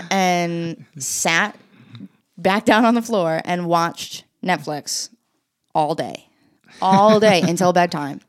and 0.11 0.85
sat 0.97 1.57
back 2.37 2.65
down 2.65 2.85
on 2.85 2.95
the 2.95 3.01
floor 3.01 3.41
and 3.45 3.67
watched 3.67 4.23
Netflix 4.43 5.09
all 5.73 5.95
day, 5.95 6.27
all 6.81 7.19
day 7.19 7.41
until 7.47 7.73
bedtime, 7.73 8.21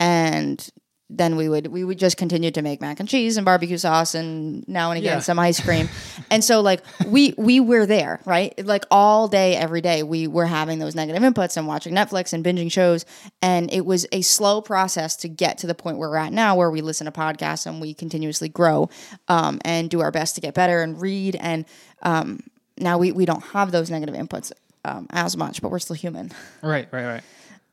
and 0.00 0.68
then 1.12 1.34
we 1.34 1.48
would 1.48 1.66
we 1.66 1.82
would 1.82 1.98
just 1.98 2.16
continue 2.16 2.52
to 2.52 2.62
make 2.62 2.80
mac 2.80 3.00
and 3.00 3.08
cheese 3.08 3.36
and 3.36 3.44
barbecue 3.44 3.76
sauce 3.76 4.14
and 4.14 4.62
now 4.68 4.92
and 4.92 4.98
again 4.98 5.16
Yeah. 5.16 5.20
some 5.20 5.40
ice 5.40 5.58
cream. 5.60 5.88
And 6.30 6.44
so 6.44 6.60
like 6.60 6.82
we 7.06 7.34
we 7.36 7.58
were 7.58 7.84
there 7.84 8.20
right? 8.24 8.54
Like 8.64 8.84
all 8.92 9.26
day 9.26 9.56
every 9.56 9.80
day 9.80 10.04
we 10.04 10.28
were 10.28 10.46
having 10.46 10.78
those 10.78 10.94
negative 10.94 11.20
inputs 11.24 11.56
and 11.56 11.66
watching 11.66 11.92
netflix 11.92 12.32
and 12.32 12.44
binging 12.44 12.70
shows. 12.70 13.04
And 13.42 13.72
it 13.72 13.84
was 13.84 14.06
a 14.12 14.20
slow 14.22 14.60
process 14.62 15.16
to 15.16 15.28
get 15.28 15.58
to 15.58 15.66
the 15.66 15.74
point 15.74 15.98
where 15.98 16.08
we're 16.08 16.16
at 16.16 16.32
now 16.32 16.54
where 16.54 16.70
we 16.70 16.80
listen 16.80 17.06
to 17.06 17.10
podcasts 17.12 17.66
and 17.66 17.80
we 17.80 17.92
continuously 17.92 18.48
grow 18.48 18.88
um, 19.26 19.58
and 19.64 19.90
do 19.90 20.00
our 20.02 20.12
best 20.12 20.36
to 20.36 20.40
get 20.40 20.54
better 20.54 20.80
and 20.80 21.00
read. 21.00 21.34
And 21.40 21.64
um, 22.02 22.38
now 22.78 22.98
we, 22.98 23.10
we 23.10 23.24
don't 23.24 23.42
have 23.46 23.72
those 23.72 23.90
negative 23.90 24.14
inputs 24.14 24.52
um, 24.84 25.08
as 25.10 25.36
much 25.36 25.60
but 25.60 25.72
we're 25.72 25.80
still 25.80 25.96
human. 25.96 26.30
Right 26.62 26.86
right 26.92 27.06
right 27.06 27.22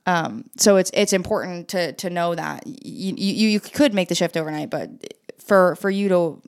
Um, 0.08 0.46
so 0.58 0.78
it's 0.78 0.90
it's 0.94 1.14
important 1.14 1.68
to 1.70 1.92
to 1.94 2.10
know 2.10 2.34
that 2.34 2.66
you, 2.66 3.14
you 3.18 3.50
you 3.50 3.60
could 3.60 3.94
make 3.94 4.08
the 4.08 4.16
shift 4.16 4.38
overnight, 4.38 4.70
but 4.70 4.90
for 5.38 5.76
for 5.76 5.90
you 5.90 6.08
to 6.10 6.42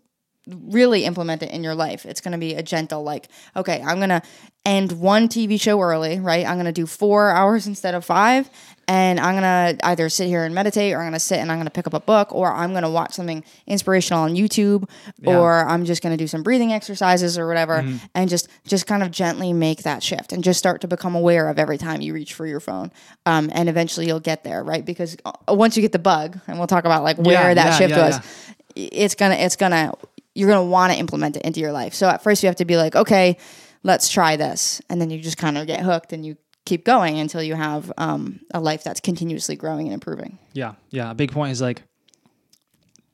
really 0.48 1.06
implement 1.06 1.44
it 1.44 1.52
in 1.52 1.64
your 1.64 1.76
life, 1.76 2.06
it's 2.06 2.22
going 2.22 2.32
to 2.32 2.38
be 2.38 2.56
a 2.56 2.64
gentle 2.64 3.04
like, 3.04 3.28
okay, 3.56 3.82
I'm 3.86 3.98
going 3.98 4.10
to 4.10 4.22
end 4.66 4.94
one 4.94 5.28
TV 5.28 5.60
show 5.62 5.80
early, 5.80 6.20
right? 6.20 6.46
I'm 6.46 6.56
going 6.56 6.66
to 6.66 6.72
do 6.72 6.88
4 6.88 7.32
hours 7.32 7.68
instead 7.68 7.94
of 7.94 8.04
5, 8.06 8.50
and 8.90 9.20
I'm 9.20 9.36
to 9.36 9.86
either 9.86 10.10
sit 10.10 10.28
here 10.28 10.44
and 10.46 10.56
meditate 10.56 10.94
or 10.94 11.02
I'm 11.02 11.14
to 11.14 11.20
sit 11.20 11.38
and 11.38 11.52
I'm 11.52 11.64
to 11.64 11.70
pick 11.72 11.86
up 11.86 11.94
a 11.94 12.00
book 12.00 12.34
or 12.34 12.52
I'm 12.52 12.74
to 12.74 12.90
watch 12.90 13.14
something 13.14 13.44
inspirational 13.68 14.24
on 14.24 14.34
YouTube 14.34 14.90
or 15.28 15.60
I'm 15.60 15.86
just 15.86 16.02
to 16.02 16.18
do 16.18 16.26
some 16.26 16.42
breathing 16.42 16.74
exercises 16.74 17.38
or 17.38 17.48
whatever 17.48 17.86
and 18.16 18.28
just 18.28 18.48
just 18.66 18.88
kind 18.88 19.04
of 19.04 19.12
gently 19.12 19.54
make 19.54 19.84
that 19.84 20.02
shift 20.02 20.34
and 20.34 20.44
just 20.44 20.58
start 20.58 20.82
to 20.82 20.88
become 20.88 21.14
aware 21.14 21.50
of 21.50 21.60
every 21.60 21.78
time 21.78 22.02
you 22.02 22.16
reach 22.16 22.34
for 22.34 22.48
your 22.48 22.60
phone. 22.60 22.92
Um, 23.28 23.52
and 23.54 23.70
eventually 23.70 24.08
you'll 24.08 24.20
get 24.20 24.44
there, 24.44 24.64
right? 24.64 24.84
Because 24.84 25.16
uh, 25.24 25.34
once 25.50 25.78
you 25.78 25.82
get 25.84 25.92
the 25.92 26.00
bug, 26.00 26.40
and 26.48 26.58
we'll 26.58 26.66
talk 26.68 26.86
about 26.86 27.04
like 27.04 27.18
where 27.18 27.50
Yeah, 27.50 27.54
that 27.54 27.66
yeah, 27.68 27.78
shift 27.78 27.92
yeah, 27.92 28.08
was, 28.08 28.56
it's 28.76 29.14
gonna 29.14 29.36
it's 29.36 29.56
gonna 29.56 29.94
you're 30.34 30.50
gonna 30.50 30.66
want 30.66 30.92
to 30.94 30.98
implement 30.98 31.38
it 31.38 31.44
into 31.44 31.60
your 31.60 31.72
life. 31.72 31.94
So 31.94 32.08
at 32.10 32.24
first 32.24 32.42
you 32.42 32.48
have 32.48 32.56
to 32.56 32.66
be 32.66 32.76
like, 32.76 32.96
okay, 32.96 33.38
let's 33.84 34.10
try 34.10 34.36
this, 34.36 34.82
and 34.90 35.00
then 35.00 35.12
you 35.12 35.20
just 35.20 35.38
kind 35.38 35.60
of 35.60 35.68
get 35.68 35.82
hooked 35.82 36.12
and 36.12 36.26
you 36.26 36.38
keep 36.70 36.86
going 36.86 37.18
until 37.18 37.42
you 37.42 37.56
have 37.56 37.92
um, 37.98 38.40
a 38.54 38.60
life 38.60 38.84
that's 38.84 39.00
continuously 39.00 39.56
growing 39.56 39.88
and 39.88 39.94
improving. 39.94 40.38
Yeah, 40.54 40.76
yeah. 40.92 41.10
A 41.12 41.16
big 41.16 41.32
point 41.32 41.52
is 41.52 41.62
like 41.62 41.82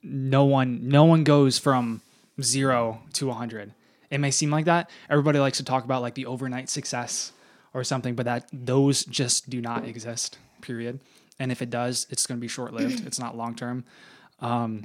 no 0.02 0.44
one 0.44 0.88
no 0.88 1.04
one 1.04 1.24
goes 1.24 1.58
from 1.58 2.02
zero 2.40 3.00
to 3.14 3.30
a 3.30 3.32
hundred. 3.32 3.72
It 4.10 4.18
may 4.18 4.30
seem 4.30 4.50
like 4.50 4.66
that. 4.66 4.90
Everybody 5.10 5.38
likes 5.38 5.56
to 5.56 5.64
talk 5.64 5.84
about 5.84 6.02
like 6.02 6.14
the 6.14 6.26
overnight 6.26 6.68
success 6.68 7.32
or 7.74 7.82
something, 7.82 8.14
but 8.14 8.26
that 8.26 8.48
those 8.52 9.04
just 9.04 9.50
do 9.50 9.60
not 9.60 9.84
exist. 9.86 10.38
Period. 10.60 11.00
And 11.38 11.50
if 11.50 11.60
it 11.60 11.70
does, 11.70 12.06
it's 12.10 12.26
going 12.26 12.38
to 12.38 12.40
be 12.40 12.48
short 12.48 12.72
lived. 12.72 13.06
it's 13.06 13.18
not 13.18 13.36
long 13.36 13.54
term. 13.54 13.84
Um, 14.40 14.84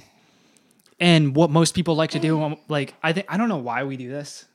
and 0.98 1.36
what 1.36 1.50
most 1.50 1.74
people 1.74 1.94
like 1.94 2.10
to 2.10 2.18
do, 2.18 2.56
like 2.68 2.94
I 3.02 3.12
think 3.12 3.26
I 3.28 3.36
don't 3.36 3.48
know 3.48 3.58
why 3.58 3.84
we 3.84 3.96
do 3.96 4.08
this. 4.08 4.46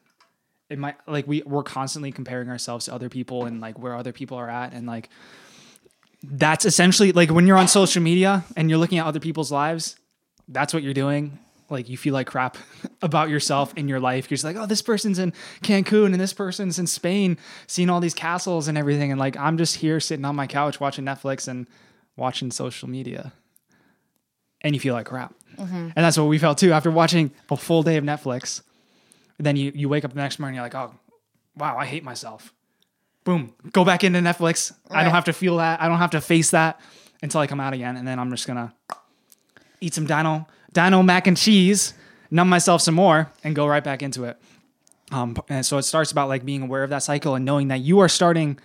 It 0.69 0.77
might 0.77 0.95
like 1.08 1.27
we 1.27 1.43
we're 1.45 1.63
constantly 1.63 2.12
comparing 2.12 2.49
ourselves 2.49 2.86
to 2.86 2.93
other 2.93 3.10
people 3.10 3.45
and 3.45 3.62
like 3.62 3.80
where 3.80 3.95
other 3.95 4.12
people 4.12 4.38
are 4.38 4.49
at 4.49 4.73
and 4.73 4.86
like 4.86 5.10
that's 6.23 6.65
essentially 6.65 7.12
like 7.12 7.30
when 7.30 7.47
you're 7.47 7.58
on 7.58 7.67
social 7.67 8.01
media 8.01 8.43
and 8.56 8.69
you're 8.69 8.80
looking 8.80 8.97
at 8.97 9.06
other 9.06 9.19
people's 9.19 9.51
lives, 9.51 9.95
that's 10.47 10.73
what 10.73 10.84
you're 10.84 10.93
doing. 10.93 11.39
Like 11.69 11.89
you 11.89 11.97
feel 11.97 12.13
like 12.13 12.27
crap 12.27 12.58
about 13.01 13.30
yourself 13.30 13.73
in 13.75 13.88
your 13.88 13.99
life. 13.99 14.30
You're 14.30 14.36
just 14.36 14.43
like, 14.43 14.56
oh, 14.56 14.65
this 14.65 14.82
person's 14.82 15.19
in 15.19 15.34
Cancun 15.62 16.08
and 16.08 16.19
this 16.19 16.34
person's 16.34 16.80
in 16.80 16.88
Spain, 16.88 17.38
seeing 17.67 17.89
all 17.89 17.99
these 17.99 18.13
castles 18.13 18.67
and 18.67 18.77
everything. 18.77 19.12
And 19.12 19.19
like 19.19 19.38
I'm 19.38 19.58
just 19.58 19.75
here 19.75 19.99
sitting 19.99 20.25
on 20.25 20.36
my 20.36 20.47
couch 20.47 20.80
watching 20.80 21.06
Netflix 21.06 21.47
and 21.47 21.67
watching 22.15 22.51
social 22.51 22.89
media. 22.89 23.34
And 24.62 24.73
you 24.73 24.80
feel 24.80 24.95
like 24.95 25.06
crap. 25.06 25.36
Mm-hmm. 25.58 25.75
And 25.75 25.93
that's 25.95 26.17
what 26.17 26.25
we 26.25 26.38
felt 26.39 26.58
too 26.58 26.71
after 26.71 26.89
watching 26.89 27.32
a 27.49 27.58
full 27.58 27.84
day 27.84 27.97
of 27.97 28.03
Netflix. 28.03 28.62
Then 29.39 29.56
you, 29.56 29.71
you 29.76 29.89
wake 29.89 30.04
up 30.04 30.13
the 30.13 30.19
next 30.19 30.39
morning, 30.39 30.56
you're 30.56 30.65
like, 30.65 30.76
oh, 30.76 30.93
wow, 31.56 31.78
I 31.78 31.86
hate 31.86 32.04
myself 32.04 32.54
boom, 33.28 33.54
go 33.73 33.84
back 33.84 34.06
into 34.06 34.19
Netflix. 34.19 34.73
I 34.89 35.04
don't 35.04 35.12
have 35.12 35.26
to 35.26 35.34
feel 35.34 35.58
that. 35.58 35.82
I 35.82 35.89
don't 35.89 35.97
have 35.97 36.12
to 36.12 36.21
face 36.21 36.52
that 36.52 36.80
until 37.21 37.41
I 37.41 37.47
come 37.47 37.60
out 37.60 37.73
again. 37.73 37.97
And 37.97 38.08
then 38.08 38.19
I'm 38.19 38.32
just 38.32 38.47
gonna 38.47 38.73
eat 39.82 39.93
some 39.93 40.06
dino 40.06 40.47
dino 40.71 41.04
mac 41.04 41.28
and 41.28 41.36
cheese, 41.36 41.93
numb 42.32 42.47
myself 42.47 42.82
some 42.82 42.95
more, 42.95 43.30
and 43.43 43.54
go 43.54 43.67
right 43.67 43.84
back 43.84 44.02
into 44.02 44.23
it. 44.23 44.41
Um, 45.12 45.36
and 45.50 45.65
so 45.65 45.78
it 45.78 45.84
starts 45.84 46.13
about 46.13 46.30
like 46.30 46.45
being 46.45 46.62
aware 46.62 46.84
of 46.84 46.89
that 46.91 47.04
cycle 47.04 47.36
and 47.36 47.43
knowing 47.43 47.67
that 47.67 47.82
you 47.82 48.00
are 48.00 48.08
starting 48.08 48.60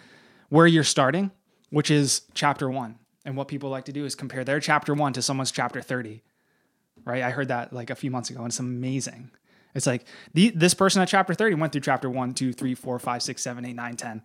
where 0.49 0.69
you're 0.69 0.85
starting, 0.85 1.33
which 1.71 1.91
is 1.91 2.23
chapter 2.33 2.71
one. 2.71 3.01
And 3.25 3.37
what 3.37 3.49
people 3.49 3.69
like 3.69 3.87
to 3.87 3.93
do 3.93 4.05
is 4.05 4.15
compare 4.15 4.45
their 4.45 4.61
chapter 4.61 4.95
one 4.95 5.13
to 5.15 5.23
someone's 5.23 5.51
chapter 5.51 5.81
30. 5.81 6.23
Right? 7.05 7.25
I 7.25 7.31
heard 7.31 7.49
that 7.49 7.73
like 7.73 7.91
a 7.91 7.97
few 7.97 8.13
months 8.13 8.31
ago, 8.31 8.43
and 8.43 8.49
it's 8.51 8.61
amazing. 8.61 9.33
It's 9.75 9.87
like 9.87 10.05
the, 10.35 10.51
this 10.51 10.75
person 10.75 11.03
at 11.03 11.09
chapter 11.09 11.35
30 11.35 11.57
went 11.57 11.73
through 11.73 11.83
chapter 11.83 12.11
one, 12.11 12.35
two, 12.35 12.53
three, 12.53 12.75
four, 12.75 12.99
five, 12.99 13.23
six, 13.23 13.43
seven, 13.43 13.65
eight, 13.65 13.75
nine, 13.75 13.97
10, 13.97 14.23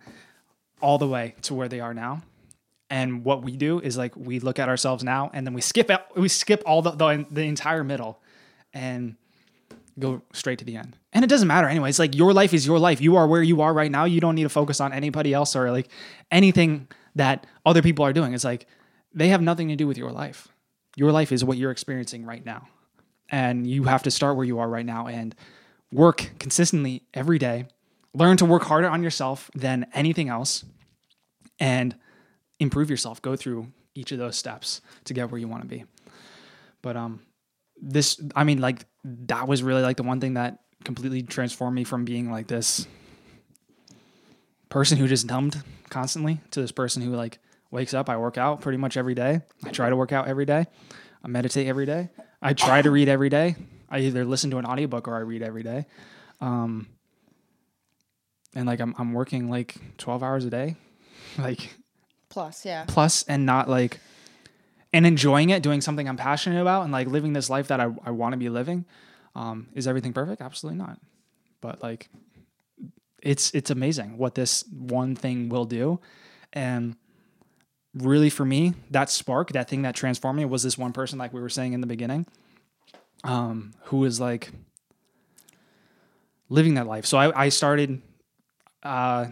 all 0.80 0.98
the 0.98 1.08
way 1.08 1.34
to 1.42 1.54
where 1.54 1.68
they 1.68 1.80
are 1.80 1.94
now. 1.94 2.22
And 2.90 3.24
what 3.24 3.42
we 3.42 3.56
do 3.56 3.80
is 3.80 3.96
like 3.96 4.16
we 4.16 4.40
look 4.40 4.58
at 4.58 4.68
ourselves 4.68 5.04
now 5.04 5.30
and 5.34 5.46
then 5.46 5.54
we 5.54 5.60
skip 5.60 5.90
out, 5.90 6.16
we 6.16 6.28
skip 6.28 6.62
all 6.64 6.82
the, 6.82 6.92
the, 6.92 7.26
the 7.30 7.42
entire 7.42 7.84
middle 7.84 8.20
and 8.72 9.16
go 9.98 10.22
straight 10.32 10.58
to 10.60 10.64
the 10.64 10.76
end. 10.76 10.96
And 11.12 11.24
it 11.24 11.28
doesn't 11.28 11.48
matter 11.48 11.68
anyway. 11.68 11.88
It's 11.88 11.98
like 11.98 12.14
your 12.14 12.32
life 12.32 12.54
is 12.54 12.66
your 12.66 12.78
life. 12.78 13.00
You 13.00 13.16
are 13.16 13.26
where 13.26 13.42
you 13.42 13.60
are 13.60 13.72
right 13.74 13.90
now. 13.90 14.04
You 14.04 14.20
don't 14.20 14.34
need 14.34 14.44
to 14.44 14.48
focus 14.48 14.80
on 14.80 14.92
anybody 14.92 15.34
else 15.34 15.56
or 15.56 15.70
like 15.70 15.88
anything 16.30 16.88
that 17.14 17.46
other 17.66 17.82
people 17.82 18.04
are 18.04 18.12
doing. 18.12 18.32
It's 18.32 18.44
like 18.44 18.66
they 19.12 19.28
have 19.28 19.42
nothing 19.42 19.68
to 19.68 19.76
do 19.76 19.86
with 19.86 19.98
your 19.98 20.12
life. 20.12 20.48
Your 20.96 21.12
life 21.12 21.32
is 21.32 21.44
what 21.44 21.58
you're 21.58 21.70
experiencing 21.70 22.24
right 22.24 22.44
now. 22.44 22.68
And 23.30 23.66
you 23.66 23.84
have 23.84 24.02
to 24.04 24.10
start 24.10 24.36
where 24.36 24.46
you 24.46 24.58
are 24.58 24.68
right 24.68 24.86
now 24.86 25.06
and 25.06 25.34
work 25.92 26.30
consistently 26.38 27.02
every 27.12 27.38
day. 27.38 27.66
Learn 28.14 28.36
to 28.38 28.44
work 28.44 28.64
harder 28.64 28.88
on 28.88 29.02
yourself 29.02 29.50
than 29.54 29.86
anything 29.92 30.28
else 30.28 30.64
and 31.60 31.94
improve 32.58 32.90
yourself. 32.90 33.20
Go 33.20 33.36
through 33.36 33.68
each 33.94 34.12
of 34.12 34.18
those 34.18 34.36
steps 34.36 34.80
to 35.04 35.14
get 35.14 35.30
where 35.30 35.38
you 35.38 35.48
want 35.48 35.62
to 35.62 35.68
be. 35.68 35.84
But 36.82 36.96
um 36.96 37.20
this 37.80 38.20
I 38.34 38.44
mean 38.44 38.60
like 38.60 38.86
that 39.04 39.46
was 39.46 39.62
really 39.62 39.82
like 39.82 39.96
the 39.96 40.02
one 40.02 40.20
thing 40.20 40.34
that 40.34 40.60
completely 40.84 41.22
transformed 41.22 41.74
me 41.74 41.84
from 41.84 42.04
being 42.04 42.30
like 42.30 42.46
this 42.46 42.86
person 44.68 44.98
who 44.98 45.08
just 45.08 45.26
numbed 45.26 45.62
constantly 45.90 46.40
to 46.50 46.60
this 46.60 46.72
person 46.72 47.02
who 47.02 47.10
like 47.10 47.38
wakes 47.70 47.94
up, 47.94 48.08
I 48.08 48.16
work 48.16 48.38
out 48.38 48.60
pretty 48.60 48.78
much 48.78 48.96
every 48.96 49.14
day. 49.14 49.40
I 49.64 49.70
try 49.70 49.90
to 49.90 49.96
work 49.96 50.12
out 50.12 50.28
every 50.28 50.46
day. 50.46 50.66
I 51.22 51.28
meditate 51.28 51.66
every 51.66 51.86
day. 51.86 52.10
I 52.40 52.52
try 52.54 52.82
to 52.82 52.90
read 52.90 53.08
every 53.08 53.28
day. 53.28 53.56
I 53.90 54.00
either 54.00 54.24
listen 54.24 54.50
to 54.50 54.58
an 54.58 54.66
audiobook 54.66 55.08
or 55.08 55.16
I 55.16 55.20
read 55.20 55.42
every 55.42 55.62
day. 55.62 55.86
Um, 56.40 56.88
and 58.54 58.66
like 58.66 58.80
I'm 58.80 58.94
I'm 58.98 59.12
working 59.12 59.50
like 59.50 59.76
12 59.98 60.22
hours 60.22 60.44
a 60.44 60.50
day. 60.50 60.76
Like 61.36 61.76
Plus, 62.30 62.64
yeah. 62.64 62.84
plus 62.88 63.22
and 63.24 63.44
not 63.46 63.68
like 63.68 64.00
and 64.92 65.06
enjoying 65.06 65.50
it, 65.50 65.62
doing 65.62 65.80
something 65.80 66.08
I'm 66.08 66.16
passionate 66.16 66.60
about 66.60 66.82
and 66.82 66.92
like 66.92 67.06
living 67.06 67.32
this 67.32 67.50
life 67.50 67.68
that 67.68 67.80
I, 67.80 67.90
I 68.04 68.10
want 68.10 68.32
to 68.32 68.36
be 68.38 68.48
living. 68.48 68.86
Um, 69.34 69.68
is 69.74 69.86
everything 69.86 70.12
perfect? 70.12 70.40
Absolutely 70.40 70.78
not. 70.78 70.98
But 71.60 71.82
like 71.82 72.08
it's 73.22 73.50
it's 73.52 73.70
amazing 73.70 74.18
what 74.18 74.34
this 74.34 74.64
one 74.70 75.14
thing 75.14 75.48
will 75.48 75.64
do. 75.64 76.00
And 76.52 76.96
really 77.94 78.30
for 78.30 78.44
me, 78.44 78.74
that 78.90 79.10
spark, 79.10 79.52
that 79.52 79.68
thing 79.68 79.82
that 79.82 79.94
transformed 79.94 80.38
me 80.38 80.44
was 80.44 80.62
this 80.62 80.78
one 80.78 80.92
person, 80.92 81.18
like 81.18 81.32
we 81.32 81.40
were 81.40 81.48
saying 81.48 81.72
in 81.72 81.80
the 81.80 81.86
beginning, 81.86 82.26
um, 83.24 83.72
who 83.84 83.98
was 83.98 84.20
like 84.20 84.50
living 86.48 86.74
that 86.74 86.86
life. 86.86 87.06
So 87.06 87.18
I, 87.18 87.44
I 87.44 87.48
started 87.48 88.02
uh 88.82 89.26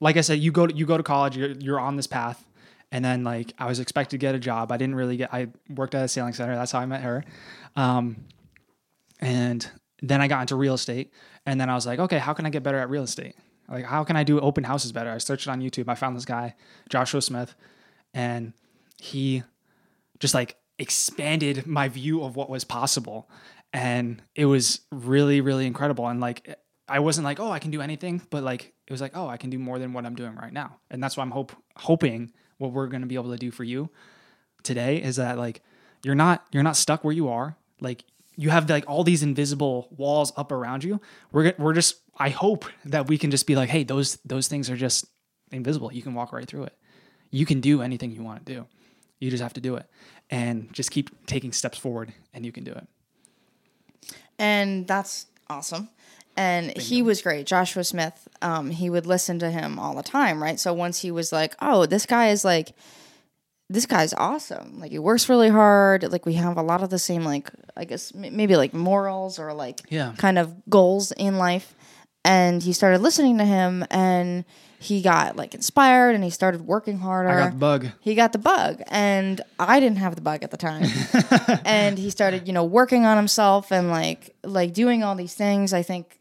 like 0.00 0.16
I 0.16 0.20
said, 0.20 0.38
you 0.38 0.52
go 0.52 0.66
to 0.66 0.74
you 0.74 0.86
go 0.86 0.96
to 0.96 1.02
college, 1.02 1.36
you're 1.36 1.50
you're 1.50 1.80
on 1.80 1.96
this 1.96 2.06
path. 2.06 2.44
And 2.92 3.04
then 3.04 3.24
like 3.24 3.52
I 3.58 3.66
was 3.66 3.80
expected 3.80 4.12
to 4.12 4.18
get 4.18 4.34
a 4.34 4.38
job. 4.38 4.70
I 4.70 4.76
didn't 4.76 4.94
really 4.94 5.16
get 5.16 5.32
I 5.32 5.48
worked 5.68 5.94
at 5.94 6.04
a 6.04 6.08
sailing 6.08 6.32
center. 6.32 6.54
That's 6.54 6.72
how 6.72 6.80
I 6.80 6.86
met 6.86 7.02
her. 7.02 7.24
Um, 7.74 8.24
and 9.20 9.68
then 10.02 10.20
I 10.20 10.28
got 10.28 10.42
into 10.42 10.56
real 10.56 10.74
estate. 10.74 11.12
And 11.46 11.60
then 11.60 11.70
I 11.70 11.74
was 11.74 11.86
like, 11.86 11.98
okay, 11.98 12.18
how 12.18 12.34
can 12.34 12.46
I 12.46 12.50
get 12.50 12.62
better 12.62 12.78
at 12.78 12.90
real 12.90 13.02
estate? 13.02 13.34
Like, 13.68 13.84
how 13.84 14.04
can 14.04 14.16
I 14.16 14.24
do 14.24 14.38
open 14.40 14.64
houses 14.64 14.92
better? 14.92 15.10
I 15.10 15.18
searched 15.18 15.46
it 15.46 15.50
on 15.50 15.60
YouTube. 15.60 15.88
I 15.88 15.94
found 15.94 16.16
this 16.16 16.26
guy, 16.26 16.54
Joshua 16.90 17.22
Smith, 17.22 17.54
and 18.14 18.52
he 19.00 19.42
just 20.20 20.34
like 20.34 20.56
expanded 20.78 21.66
my 21.66 21.88
view 21.88 22.22
of 22.22 22.36
what 22.36 22.48
was 22.48 22.64
possible. 22.64 23.28
And 23.72 24.22
it 24.34 24.46
was 24.46 24.80
really, 24.90 25.40
really 25.40 25.66
incredible. 25.66 26.06
And 26.06 26.20
like, 26.20 26.58
I 26.88 27.00
wasn't 27.00 27.24
like, 27.24 27.40
oh, 27.40 27.50
I 27.50 27.58
can 27.58 27.70
do 27.70 27.80
anything, 27.80 28.22
but 28.30 28.42
like, 28.42 28.72
it 28.86 28.92
was 28.92 29.00
like, 29.00 29.16
oh, 29.16 29.28
I 29.28 29.36
can 29.36 29.50
do 29.50 29.58
more 29.58 29.78
than 29.78 29.92
what 29.92 30.06
I'm 30.06 30.14
doing 30.14 30.36
right 30.36 30.52
now. 30.52 30.76
And 30.90 31.02
that's 31.02 31.16
what 31.16 31.24
I'm 31.24 31.30
hope 31.30 31.52
hoping 31.76 32.32
what 32.58 32.72
we're 32.72 32.86
going 32.86 33.00
to 33.00 33.08
be 33.08 33.16
able 33.16 33.32
to 33.32 33.36
do 33.36 33.50
for 33.50 33.64
you 33.64 33.90
today 34.62 35.02
is 35.02 35.16
that 35.16 35.38
like, 35.38 35.62
you're 36.04 36.14
not, 36.14 36.46
you're 36.52 36.62
not 36.62 36.76
stuck 36.76 37.02
where 37.02 37.14
you 37.14 37.28
are. 37.28 37.56
Like, 37.80 38.04
you 38.36 38.50
have 38.50 38.68
like 38.68 38.84
all 38.88 39.04
these 39.04 39.22
invisible 39.22 39.88
walls 39.96 40.32
up 40.36 40.52
around 40.52 40.84
you. 40.84 41.00
We're 41.32 41.54
we're 41.58 41.72
just 41.72 41.96
I 42.16 42.30
hope 42.30 42.64
that 42.84 43.06
we 43.08 43.18
can 43.18 43.30
just 43.30 43.46
be 43.46 43.54
like, 43.54 43.68
hey, 43.68 43.84
those 43.84 44.16
those 44.24 44.48
things 44.48 44.70
are 44.70 44.76
just 44.76 45.06
invisible. 45.52 45.92
You 45.92 46.02
can 46.02 46.14
walk 46.14 46.32
right 46.32 46.46
through 46.46 46.64
it. 46.64 46.76
You 47.34 47.46
can 47.46 47.60
do 47.60 47.82
anything 47.82 48.12
you 48.12 48.22
want 48.22 48.46
to 48.46 48.52
do. 48.54 48.66
You 49.18 49.28
just 49.30 49.42
have 49.42 49.54
to 49.54 49.60
do 49.60 49.74
it 49.76 49.86
and 50.30 50.72
just 50.72 50.90
keep 50.90 51.26
taking 51.26 51.52
steps 51.52 51.78
forward, 51.78 52.12
and 52.32 52.44
you 52.46 52.52
can 52.52 52.62
do 52.64 52.72
it. 52.72 52.86
And 54.38 54.86
that's 54.86 55.26
awesome. 55.48 55.88
And 56.36 56.76
he 56.76 57.02
was 57.02 57.22
great. 57.22 57.46
Joshua 57.46 57.84
Smith, 57.84 58.26
um, 58.42 58.70
he 58.70 58.90
would 58.90 59.06
listen 59.06 59.38
to 59.38 59.50
him 59.50 59.78
all 59.78 59.94
the 59.94 60.02
time, 60.02 60.42
right? 60.42 60.58
So 60.58 60.72
once 60.72 61.00
he 61.00 61.10
was 61.10 61.32
like, 61.32 61.54
oh, 61.62 61.86
this 61.86 62.06
guy 62.06 62.28
is 62.30 62.44
like, 62.44 62.72
this 63.70 63.86
guy's 63.86 64.12
awesome. 64.14 64.80
Like 64.80 64.90
he 64.90 64.98
works 64.98 65.28
really 65.28 65.48
hard. 65.48 66.10
Like 66.10 66.26
we 66.26 66.34
have 66.34 66.56
a 66.56 66.62
lot 66.62 66.82
of 66.82 66.90
the 66.90 66.98
same, 66.98 67.24
like, 67.24 67.50
I 67.76 67.84
guess 67.84 68.12
m- 68.14 68.36
maybe 68.36 68.56
like 68.56 68.74
morals 68.74 69.38
or 69.38 69.52
like 69.54 69.80
Yeah. 69.90 70.12
kind 70.18 70.38
of 70.38 70.54
goals 70.68 71.12
in 71.12 71.38
life. 71.38 71.74
And 72.24 72.62
he 72.62 72.72
started 72.72 73.00
listening 73.00 73.38
to 73.38 73.44
him 73.44 73.84
and 73.90 74.44
he 74.84 75.02
got 75.02 75.36
like 75.36 75.54
inspired 75.54 76.14
and 76.14 76.22
he 76.22 76.30
started 76.30 76.60
working 76.66 76.98
harder. 76.98 77.30
I 77.30 77.44
got 77.44 77.50
the 77.52 77.56
bug. 77.58 77.86
he 78.00 78.14
got 78.14 78.32
the 78.32 78.38
bug 78.38 78.82
and 78.88 79.40
i 79.58 79.80
didn't 79.80 79.98
have 79.98 80.14
the 80.14 80.20
bug 80.22 80.42
at 80.44 80.50
the 80.50 80.56
time. 80.56 80.86
And 81.64 81.98
he 81.98 82.10
started 82.10 82.46
you 82.46 82.52
know 82.52 82.64
working 82.64 83.04
on 83.06 83.16
himself 83.16 83.72
and 83.72 83.90
like 83.90 84.34
like 84.44 84.72
doing 84.72 85.02
all 85.04 85.14
these 85.14 85.34
things 85.34 85.72
i 85.72 85.82
think 85.82 86.18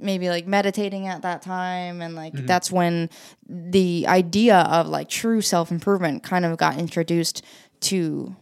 maybe 0.00 0.28
like 0.28 0.46
meditating 0.46 1.06
at 1.06 1.22
that 1.22 1.42
time. 1.42 2.00
And 2.00 2.14
like 2.14 2.32
that's 2.46 2.72
when 2.72 3.10
the 3.48 4.06
idea 4.08 4.58
of 4.60 4.88
like 4.88 5.08
true 5.08 5.40
self-improvement 5.40 6.22
kind 6.22 6.44
of 6.44 6.56
got 6.56 6.78
introduced 6.78 7.44
to 7.80 8.34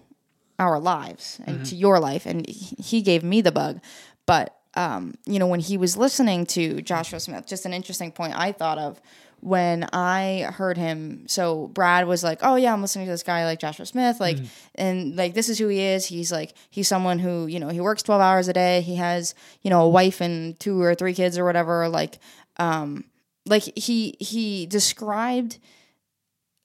our 0.58 0.78
lives 0.78 1.40
and 1.44 1.66
to 1.66 1.74
your 1.76 1.98
life. 2.00 2.26
And 2.26 2.48
he 2.48 2.76
he 2.80 3.02
gave 3.02 3.22
me 3.22 3.40
the 3.40 3.52
bug. 3.52 3.80
But 4.24 4.56
um, 4.74 5.14
you 5.26 5.38
know 5.38 5.46
when 5.46 5.60
he 5.60 5.78
was 5.78 5.96
listening 5.96 6.44
to 6.46 6.82
joshua 6.82 7.18
smith 7.18 7.46
just 7.46 7.64
an 7.64 7.72
interesting 7.72 8.12
point 8.12 8.34
i 8.36 8.52
thought 8.52 8.76
of 8.76 9.00
when 9.40 9.86
i 9.92 10.48
heard 10.54 10.76
him 10.76 11.24
so 11.28 11.68
brad 11.68 12.06
was 12.06 12.24
like 12.24 12.38
oh 12.42 12.56
yeah 12.56 12.72
i'm 12.72 12.80
listening 12.82 13.06
to 13.06 13.12
this 13.12 13.22
guy 13.22 13.44
like 13.44 13.60
joshua 13.60 13.86
smith 13.86 14.18
like 14.18 14.38
and 14.74 15.14
like 15.16 15.34
this 15.34 15.48
is 15.48 15.58
who 15.58 15.68
he 15.68 15.80
is. 15.80 16.06
He's 16.06 16.32
like 16.32 16.54
he's 16.70 16.88
someone 16.88 17.18
who 17.18 17.46
you 17.46 17.60
know 17.60 17.68
he 17.68 17.80
works 17.80 18.02
12 18.02 18.20
hours 18.20 18.48
a 18.48 18.52
day. 18.52 18.80
He 18.80 18.96
has 18.96 19.34
you 19.62 19.70
know 19.70 19.82
a 19.82 19.88
wife 19.88 20.20
and 20.20 20.58
two 20.60 20.80
or 20.82 20.94
three 20.94 21.14
kids 21.14 21.38
or 21.38 21.44
whatever 21.44 21.88
like 21.88 22.18
um 22.58 23.04
like 23.46 23.62
he 23.76 24.16
he 24.20 24.66
described 24.66 25.58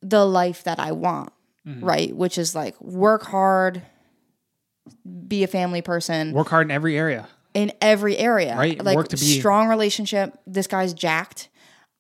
the 0.01 0.25
life 0.25 0.63
that 0.63 0.79
i 0.79 0.91
want 0.91 1.31
right? 1.63 2.15
Which 2.15 2.38
is 2.39 2.55
like 2.55 2.79
work 2.81 3.23
hard 3.23 3.84
be 5.27 5.43
a 5.43 5.47
family 5.47 5.81
person. 5.81 6.31
Work 6.34 6.49
hard 6.49 6.67
in 6.67 6.71
every 6.71 6.97
area. 6.97 7.27
in 7.53 7.71
every 7.81 8.17
area. 8.17 8.55
Right, 8.57 8.84
like 8.84 8.95
work 8.95 9.10
to 9.10 9.17
be- 9.17 9.39
strong 9.39 9.67
relationship. 9.67 10.38
This 10.47 10.67
guy's 10.67 10.93
jacked 10.93 11.49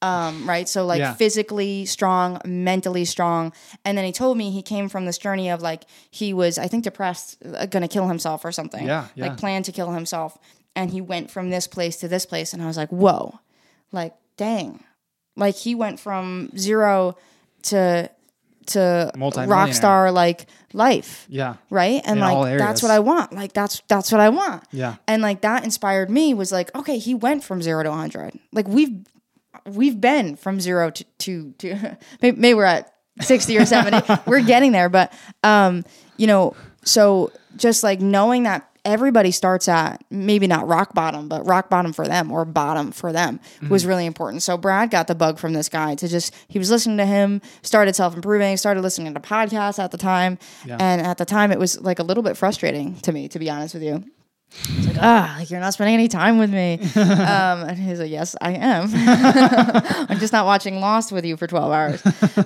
um, 0.01 0.47
right? 0.49 0.67
So 0.67 0.85
like 0.85 0.99
Yeah. 0.99 1.13
physically 1.13 1.85
strong 1.85 2.39
mentally 2.45 3.05
strong. 3.05 3.53
And 3.85 3.97
then 3.97 4.05
he 4.05 4.11
told 4.11 4.37
me 4.37 4.51
he 4.51 4.61
came 4.61 4.89
from 4.89 5.05
this 5.05 5.17
journey 5.17 5.49
of 5.49 5.61
like 5.61 5.83
he 6.09 6.33
was 6.33 6.57
i 6.57 6.67
think 6.67 6.83
depressed 6.83 7.37
uh, 7.45 7.65
gonna 7.67 7.87
kill 7.87 8.07
himself 8.07 8.43
or 8.43 8.51
something. 8.51 8.85
Yeah, 8.85 9.07
yeah. 9.15 9.27
like 9.27 9.37
planned 9.37 9.65
to 9.65 9.71
kill 9.71 9.91
himself. 9.91 10.37
And 10.75 10.89
he 10.91 11.01
went 11.01 11.29
from 11.29 11.49
this 11.49 11.67
place 11.67 11.97
to 11.97 12.07
this 12.07 12.25
place. 12.25 12.53
And 12.53 12.61
i 12.63 12.65
was 12.65 12.77
like 12.77 12.89
whoa. 12.89 13.39
Like 13.91 14.13
dang. 14.37 14.83
Like 15.35 15.55
he 15.55 15.75
went 15.75 15.99
from 15.99 16.49
zero 16.57 17.15
to 17.63 18.09
to 18.67 19.11
rock 19.47 19.73
star 19.73 20.11
like 20.11 20.45
life. 20.73 21.25
Yeah. 21.29 21.55
right? 21.69 22.01
And 22.05 22.19
In 22.19 22.25
like 22.25 22.57
that's 22.57 22.81
what 22.81 22.91
i 22.91 22.99
want. 22.99 23.33
Like 23.33 23.53
that's 23.53 23.81
that's 23.87 24.11
what 24.11 24.21
i 24.21 24.29
want. 24.29 24.63
Yeah. 24.71 24.95
and 25.07 25.21
like 25.21 25.41
that 25.41 25.63
inspired 25.63 26.09
me 26.09 26.33
was 26.33 26.51
like 26.51 26.73
okay 26.75 26.97
he 26.97 27.13
went 27.13 27.43
from 27.43 27.61
zero 27.61 27.83
to 27.83 27.89
100 27.89 28.39
like 28.51 28.67
we've 28.67 29.05
we've 29.65 29.99
been 30.01 30.35
from 30.35 30.59
zero 30.59 30.89
to 30.91 31.03
to, 31.19 31.51
to 31.59 31.97
maybe, 32.21 32.37
maybe 32.39 32.53
we're 32.53 32.63
at 32.65 32.93
60 33.21 33.57
or 33.57 33.65
70 33.65 34.01
we're 34.25 34.41
getting 34.41 34.71
there 34.71 34.89
but 34.89 35.11
um 35.43 35.83
you 36.17 36.27
know 36.27 36.55
so 36.83 37.31
just 37.57 37.83
like 37.83 37.99
knowing 38.01 38.43
that 38.43 38.67
everybody 38.83 39.29
starts 39.29 39.67
at 39.67 40.03
maybe 40.09 40.47
not 40.47 40.67
rock 40.67 40.95
bottom 40.95 41.27
but 41.27 41.45
rock 41.45 41.69
bottom 41.69 41.93
for 41.93 42.07
them 42.07 42.31
or 42.31 42.45
bottom 42.45 42.91
for 42.91 43.11
them 43.11 43.39
Mm-hmm. 43.57 43.69
was 43.69 43.85
really 43.85 44.07
important 44.07 44.41
so 44.41 44.57
brad 44.57 44.89
got 44.89 45.05
the 45.07 45.13
bug 45.13 45.37
from 45.37 45.53
this 45.53 45.69
guy 45.69 45.93
to 45.95 46.07
just 46.07 46.33
he 46.47 46.57
was 46.57 46.71
listening 46.71 46.97
to 46.97 47.05
him 47.05 47.41
started 47.61 47.95
self-improving 47.95 48.57
started 48.57 48.81
listening 48.81 49.13
to 49.13 49.19
podcasts 49.19 49.77
at 49.77 49.91
the 49.91 49.97
time 49.99 50.39
Yeah. 50.65 50.77
and 50.79 51.01
at 51.01 51.19
the 51.19 51.25
time 51.25 51.51
it 51.51 51.59
was 51.59 51.79
like 51.81 51.99
a 51.99 52.03
little 52.03 52.23
bit 52.23 52.37
frustrating 52.37 52.95
to 53.01 53.11
me 53.11 53.27
to 53.27 53.37
be 53.37 53.49
honest 53.51 53.75
with 53.75 53.83
you 53.83 54.03
it's 54.53 54.87
like, 54.87 54.97
ah, 54.99 55.35
like 55.39 55.49
you're 55.49 55.59
not 55.59 55.73
spending 55.73 55.93
any 55.95 56.07
time 56.07 56.37
with 56.37 56.51
me. 56.51 56.79
um, 56.95 57.63
and 57.63 57.77
he's 57.77 57.99
like, 57.99 58.11
yes, 58.11 58.35
I 58.41 58.51
am. 58.53 58.89
I'm 60.09 60.19
just 60.19 60.33
not 60.33 60.45
watching 60.45 60.79
Lost 60.79 61.11
with 61.11 61.25
you 61.25 61.37
for 61.37 61.47
12 61.47 61.71
hours. 61.71 62.03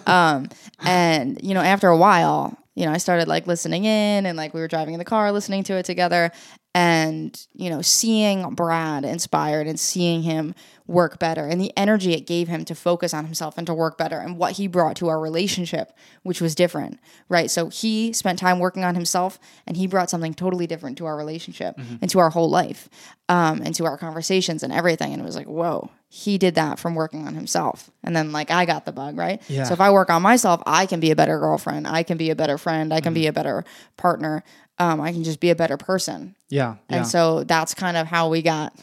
Um, 0.08 0.50
and, 0.82 1.40
you 1.42 1.54
know, 1.54 1.62
after 1.62 1.88
a 1.88 1.98
while, 1.98 2.58
you 2.76 2.86
know, 2.86 2.92
I 2.92 2.98
started 2.98 3.28
like 3.28 3.48
listening 3.48 3.86
in 3.86 4.26
and 4.26 4.38
like 4.38 4.54
we 4.54 4.60
were 4.60 4.68
driving 4.68 4.94
in 4.94 5.00
the 5.00 5.06
car 5.06 5.32
listening 5.32 5.64
to 5.64 5.74
it 5.76 5.86
together. 5.86 6.32
and 6.76 7.48
you 7.54 7.70
know 7.70 7.82
seeing 7.82 8.54
brad 8.54 9.06
inspired 9.06 9.66
and 9.66 9.80
seeing 9.80 10.22
him 10.22 10.54
work 10.88 11.18
better 11.18 11.48
and 11.48 11.60
the 11.60 11.72
energy 11.76 12.14
it 12.14 12.28
gave 12.28 12.48
him 12.48 12.64
to 12.64 12.76
focus 12.76 13.14
on 13.14 13.26
himself 13.26 13.58
and 13.58 13.66
to 13.66 13.74
work 13.74 13.98
better 13.98 14.20
and 14.20 14.38
what 14.38 14.54
he 14.54 14.68
brought 14.68 14.96
to 14.96 15.08
our 15.08 15.20
relationship 15.20 15.92
which 16.24 16.40
was 16.40 16.54
different 16.54 17.00
right? 17.28 17.50
So 17.50 17.70
he 17.70 18.14
spent 18.14 18.38
time 18.38 18.60
working 18.60 18.84
on 18.84 18.94
himself 18.96 19.40
and 19.66 19.76
he 19.78 19.88
brought 19.88 20.10
something 20.10 20.34
totally 20.34 20.68
different 20.68 20.98
to 21.00 21.06
our 21.06 21.18
relationship 21.18 21.76
and 22.02 22.10
to 22.12 22.20
our 22.20 22.30
whole 22.30 22.50
life 22.50 22.88
um, 23.30 23.62
and 23.64 23.74
to 23.76 23.86
our 23.86 23.98
conversations 23.98 24.62
and 24.62 24.72
everything. 24.72 25.12
And 25.12 25.22
it 25.22 25.26
was 25.26 25.36
like 25.36 25.48
whoa 25.48 25.90
he 26.08 26.38
did 26.38 26.56
that 26.56 26.80
from 26.80 26.96
working 26.96 27.28
on 27.28 27.34
himself. 27.36 27.90
And 28.04 28.16
then 28.16 28.32
like 28.32 28.52
i 28.52 28.66
got 28.66 28.86
the 28.86 28.92
bug 28.92 29.18
right? 29.18 29.42
Yeah. 29.50 29.64
so 29.64 29.74
if 29.74 29.82
i 29.82 29.90
work 29.90 30.10
on 30.10 30.22
myself 30.22 30.62
i 30.66 30.86
can 30.86 31.00
be 31.00 31.12
a 31.12 31.16
better 31.16 31.40
girlfriend. 31.40 31.88
I 31.88 32.04
can 32.04 32.18
be 32.18 32.30
a 32.30 32.36
better 32.36 32.58
friend. 32.58 32.94
I 32.94 33.02
can 33.02 33.14
be 33.14 33.26
a 33.28 33.34
better 33.34 33.66
partner. 33.98 34.44
Um, 34.78 35.02
i 35.02 35.12
can 35.12 35.24
just 35.24 35.40
be 35.40 35.50
a 35.50 35.56
better 35.56 35.78
person. 35.78 36.36
Yeah. 36.50 36.76
Yeah. 36.90 36.98
and 36.98 37.08
so 37.08 37.44
that's 37.44 37.74
kind 37.74 37.98
of 37.98 38.06
how 38.08 38.30
we 38.30 38.42
got 38.44 38.78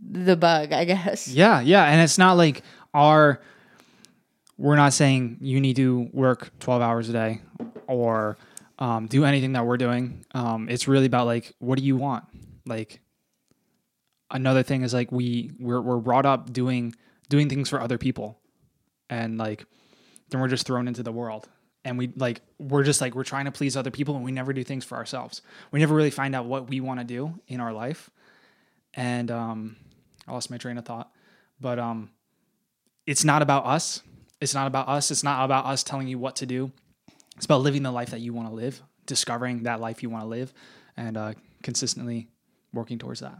the 0.00 0.36
bug, 0.36 0.72
I 0.72 0.84
guess. 0.84 1.28
Yeah, 1.38 1.60
yeah, 1.60 1.84
and 1.84 2.00
it's 2.00 2.18
not 2.18 2.36
like 2.36 2.62
our 2.94 3.40
we're 4.56 4.76
not 4.76 4.92
saying 4.92 5.38
you 5.40 5.60
need 5.60 5.76
to 5.76 6.08
work 6.12 6.50
12 6.58 6.82
hours 6.82 7.08
a 7.08 7.12
day 7.12 7.40
or 7.86 8.36
um, 8.80 9.06
do 9.06 9.24
anything 9.24 9.52
that 9.52 9.64
we're 9.64 9.76
doing. 9.76 10.24
Um, 10.34 10.68
it's 10.68 10.88
really 10.88 11.06
about 11.06 11.26
like 11.26 11.54
what 11.58 11.78
do 11.78 11.84
you 11.84 11.96
want? 11.96 12.24
Like 12.66 13.00
another 14.30 14.62
thing 14.62 14.82
is 14.82 14.92
like 14.92 15.10
we 15.12 15.52
we're 15.58 15.80
we're 15.80 15.98
brought 15.98 16.26
up 16.26 16.52
doing 16.52 16.94
doing 17.28 17.48
things 17.48 17.68
for 17.68 17.80
other 17.80 17.98
people. 17.98 18.38
And 19.10 19.38
like 19.38 19.64
then 20.30 20.40
we're 20.40 20.48
just 20.48 20.66
thrown 20.66 20.88
into 20.88 21.02
the 21.02 21.12
world. 21.12 21.48
And 21.84 21.96
we 21.96 22.12
like 22.16 22.42
we're 22.58 22.82
just 22.82 23.00
like 23.00 23.14
we're 23.14 23.24
trying 23.24 23.46
to 23.46 23.52
please 23.52 23.76
other 23.76 23.90
people 23.90 24.16
and 24.16 24.24
we 24.24 24.32
never 24.32 24.52
do 24.52 24.64
things 24.64 24.84
for 24.84 24.96
ourselves. 24.96 25.42
We 25.70 25.80
never 25.80 25.94
really 25.94 26.10
find 26.10 26.34
out 26.34 26.46
what 26.46 26.68
we 26.68 26.80
want 26.80 27.00
to 27.00 27.04
do 27.04 27.34
in 27.46 27.60
our 27.60 27.72
life. 27.72 28.10
And 28.94 29.30
um 29.30 29.76
I 30.28 30.32
lost 30.32 30.50
my 30.50 30.58
train 30.58 30.78
of 30.78 30.84
thought. 30.84 31.10
But 31.60 31.78
um 31.78 32.10
it's 33.06 33.24
not 33.24 33.42
about 33.42 33.64
us. 33.64 34.02
It's 34.40 34.54
not 34.54 34.66
about 34.66 34.88
us. 34.88 35.10
It's 35.10 35.24
not 35.24 35.44
about 35.44 35.64
us 35.64 35.82
telling 35.82 36.08
you 36.08 36.18
what 36.18 36.36
to 36.36 36.46
do. 36.46 36.70
It's 37.36 37.46
about 37.46 37.62
living 37.62 37.82
the 37.82 37.90
life 37.90 38.10
that 38.10 38.20
you 38.20 38.34
want 38.34 38.48
to 38.48 38.54
live, 38.54 38.82
discovering 39.06 39.62
that 39.62 39.80
life 39.80 40.02
you 40.02 40.10
want 40.10 40.24
to 40.24 40.28
live, 40.28 40.52
and 40.96 41.16
uh, 41.16 41.32
consistently 41.62 42.28
working 42.72 42.98
towards 42.98 43.20
that. 43.20 43.38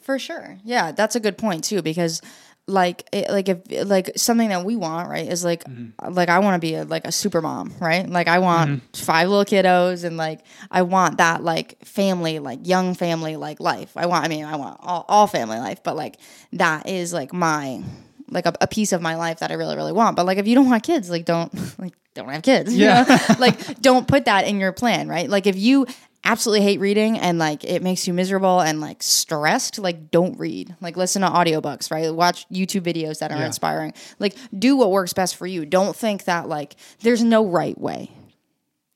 For 0.00 0.18
sure. 0.18 0.58
Yeah, 0.64 0.92
that's 0.92 1.16
a 1.16 1.20
good 1.20 1.36
point 1.36 1.64
too 1.64 1.82
because 1.82 2.22
like 2.68 3.08
it, 3.12 3.30
like 3.30 3.48
if 3.48 3.88
like 3.88 4.12
something 4.16 4.48
that 4.48 4.64
we 4.64 4.74
want, 4.74 5.08
right, 5.08 5.30
is 5.30 5.44
like 5.44 5.64
mm-hmm. 5.64 6.12
like 6.12 6.28
I 6.28 6.40
want 6.40 6.60
to 6.60 6.66
be 6.66 6.74
a, 6.74 6.84
like 6.84 7.04
a 7.04 7.12
super 7.12 7.40
mom, 7.40 7.72
right? 7.80 8.08
Like 8.08 8.26
I 8.26 8.40
want 8.40 8.70
mm-hmm. 8.70 9.04
five 9.04 9.28
little 9.28 9.44
kiddos 9.44 10.04
and 10.04 10.16
like 10.16 10.40
I 10.70 10.82
want 10.82 11.18
that 11.18 11.44
like 11.44 11.84
family, 11.84 12.40
like 12.40 12.66
young 12.66 12.94
family 12.94 13.36
like 13.36 13.60
life. 13.60 13.96
I 13.96 14.06
want 14.06 14.24
I 14.24 14.28
mean, 14.28 14.44
I 14.44 14.56
want 14.56 14.80
all, 14.82 15.04
all 15.08 15.26
family 15.26 15.58
life, 15.58 15.82
but 15.84 15.96
like 15.96 16.16
that 16.54 16.88
is 16.88 17.12
like 17.12 17.32
my 17.32 17.82
like 18.28 18.46
a, 18.46 18.54
a 18.60 18.66
piece 18.66 18.92
of 18.92 19.00
my 19.00 19.14
life 19.14 19.38
that 19.38 19.52
I 19.52 19.54
really 19.54 19.76
really 19.76 19.92
want. 19.92 20.16
But 20.16 20.26
like 20.26 20.38
if 20.38 20.48
you 20.48 20.56
don't 20.56 20.68
want 20.68 20.82
kids, 20.82 21.08
like 21.08 21.24
don't 21.24 21.52
like 21.78 21.92
don't 22.14 22.28
have 22.30 22.42
kids. 22.42 22.74
you 22.74 22.86
Yeah. 22.86 23.04
know? 23.04 23.34
like 23.38 23.80
don't 23.80 24.08
put 24.08 24.24
that 24.24 24.48
in 24.48 24.58
your 24.58 24.72
plan, 24.72 25.08
right? 25.08 25.30
Like 25.30 25.46
if 25.46 25.56
you 25.56 25.86
absolutely 26.26 26.62
hate 26.64 26.80
reading 26.80 27.18
and 27.18 27.38
like 27.38 27.64
it 27.64 27.82
makes 27.82 28.06
you 28.06 28.12
miserable 28.12 28.60
and 28.60 28.80
like 28.80 29.02
stressed, 29.02 29.78
like 29.78 30.10
don't 30.10 30.38
read. 30.38 30.74
Like 30.80 30.96
listen 30.96 31.22
to 31.22 31.28
audiobooks, 31.28 31.90
right? 31.90 32.12
Watch 32.12 32.46
YouTube 32.50 32.82
videos 32.82 33.20
that 33.20 33.30
are 33.32 33.38
Yeah. 33.38 33.46
inspiring. 33.46 33.94
Like 34.18 34.36
do 34.58 34.76
what 34.76 34.90
works 34.90 35.12
best 35.12 35.36
for 35.36 35.46
you. 35.46 35.64
Don't 35.64 35.94
think 35.96 36.24
that 36.24 36.48
like 36.48 36.76
there's 37.00 37.22
no 37.22 37.46
right 37.46 37.78
way. 37.80 38.10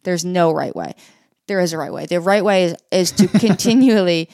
There's 0.03 0.25
no 0.25 0.53
right 0.53 0.75
way. 0.75 0.95
There 1.47 1.61
is 1.61 1.73
a 1.73 1.79
right 1.79 1.93
way. 1.93 2.07
The 2.07 2.21
right 2.21 2.45
way 2.45 2.65
is, 2.65 2.77
is 2.91 3.13
to 3.13 3.29
continually 3.39 4.29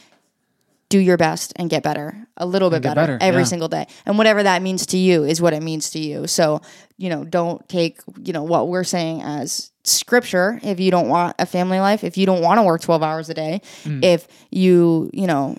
do 0.88 0.98
your 0.98 1.16
best 1.16 1.52
and 1.56 1.68
get 1.68 1.82
better 1.82 2.26
a 2.36 2.46
little 2.46 2.70
bit 2.70 2.82
better, 2.82 3.00
better, 3.00 3.18
every 3.20 3.42
yeah. 3.42 3.46
single 3.46 3.68
day. 3.68 3.86
And 4.04 4.18
whatever 4.18 4.42
that 4.42 4.62
means 4.62 4.86
to 4.86 4.96
you 4.96 5.24
is 5.24 5.40
what 5.42 5.52
it 5.52 5.62
means 5.62 5.90
to 5.90 5.98
you. 5.98 6.26
So 6.26 6.60
you 6.96 7.10
know 7.10 7.24
don't 7.24 7.68
take 7.68 8.00
you 8.22 8.32
know 8.32 8.42
what 8.44 8.68
we're 8.68 8.84
saying 8.84 9.22
as 9.22 9.72
scripture. 9.84 10.60
If 10.62 10.78
you 10.80 10.90
don't 10.90 11.08
want 11.08 11.36
a 11.38 11.46
family 11.46 11.80
life 11.80 12.04
if 12.04 12.16
you 12.16 12.26
don't 12.26 12.42
want 12.42 12.58
to 12.58 12.62
work 12.62 12.80
12 12.80 13.02
hours 13.02 13.28
a 13.28 13.34
day 13.34 13.60
Mm. 13.84 14.04
if 14.04 14.28
you 14.50 15.10
you 15.12 15.26
know 15.26 15.56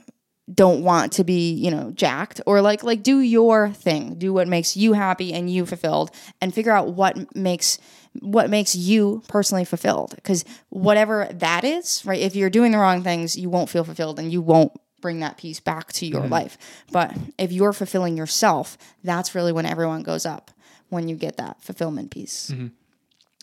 don't 0.53 0.81
want 0.81 1.11
to 1.13 1.25
be 1.25 1.51
you 1.51 1.69
know 1.69 1.91
jacked 1.91 2.39
or 2.45 2.61
like 2.61 2.81
like 2.83 3.03
do 3.03 3.19
your 3.19 3.69
thing. 3.71 4.15
Do 4.15 4.31
what 4.33 4.47
makes 4.47 4.77
you 4.77 4.93
happy 4.93 5.33
and 5.33 5.49
you 5.49 5.65
fulfilled 5.65 6.09
and 6.41 6.53
figure 6.53 6.71
out 6.71 6.93
what 6.93 7.35
makes 7.35 7.79
what 8.21 8.49
makes 8.49 8.73
you 8.75 9.21
personally 9.27 9.65
fulfilled. 9.65 10.15
Because 10.15 10.45
whatever 10.69 11.27
that 11.33 11.63
is 11.65 12.05
right 12.05 12.19
if 12.21 12.35
you're 12.35 12.49
doing 12.49 12.71
the 12.71 12.77
wrong 12.77 13.03
things 13.03 13.37
you 13.37 13.49
won't 13.49 13.69
feel 13.69 13.83
fulfilled 13.83 14.19
and 14.19 14.31
you 14.31 14.41
won't 14.41 14.71
bring 15.01 15.19
that 15.19 15.37
piece 15.37 15.59
back 15.59 15.91
to 15.93 16.05
your 16.05 16.21
life 16.27 16.57
but 16.91 17.15
if 17.37 17.51
you're 17.51 17.73
fulfilling 17.73 18.17
yourself 18.17 18.77
that's 19.03 19.35
really 19.35 19.51
when 19.51 19.65
everyone 19.65 20.03
goes 20.03 20.25
up 20.25 20.51
when 20.89 21.07
you 21.07 21.15
get 21.15 21.37
that 21.37 21.61
fulfillment 21.61 22.09
piece 22.11 22.51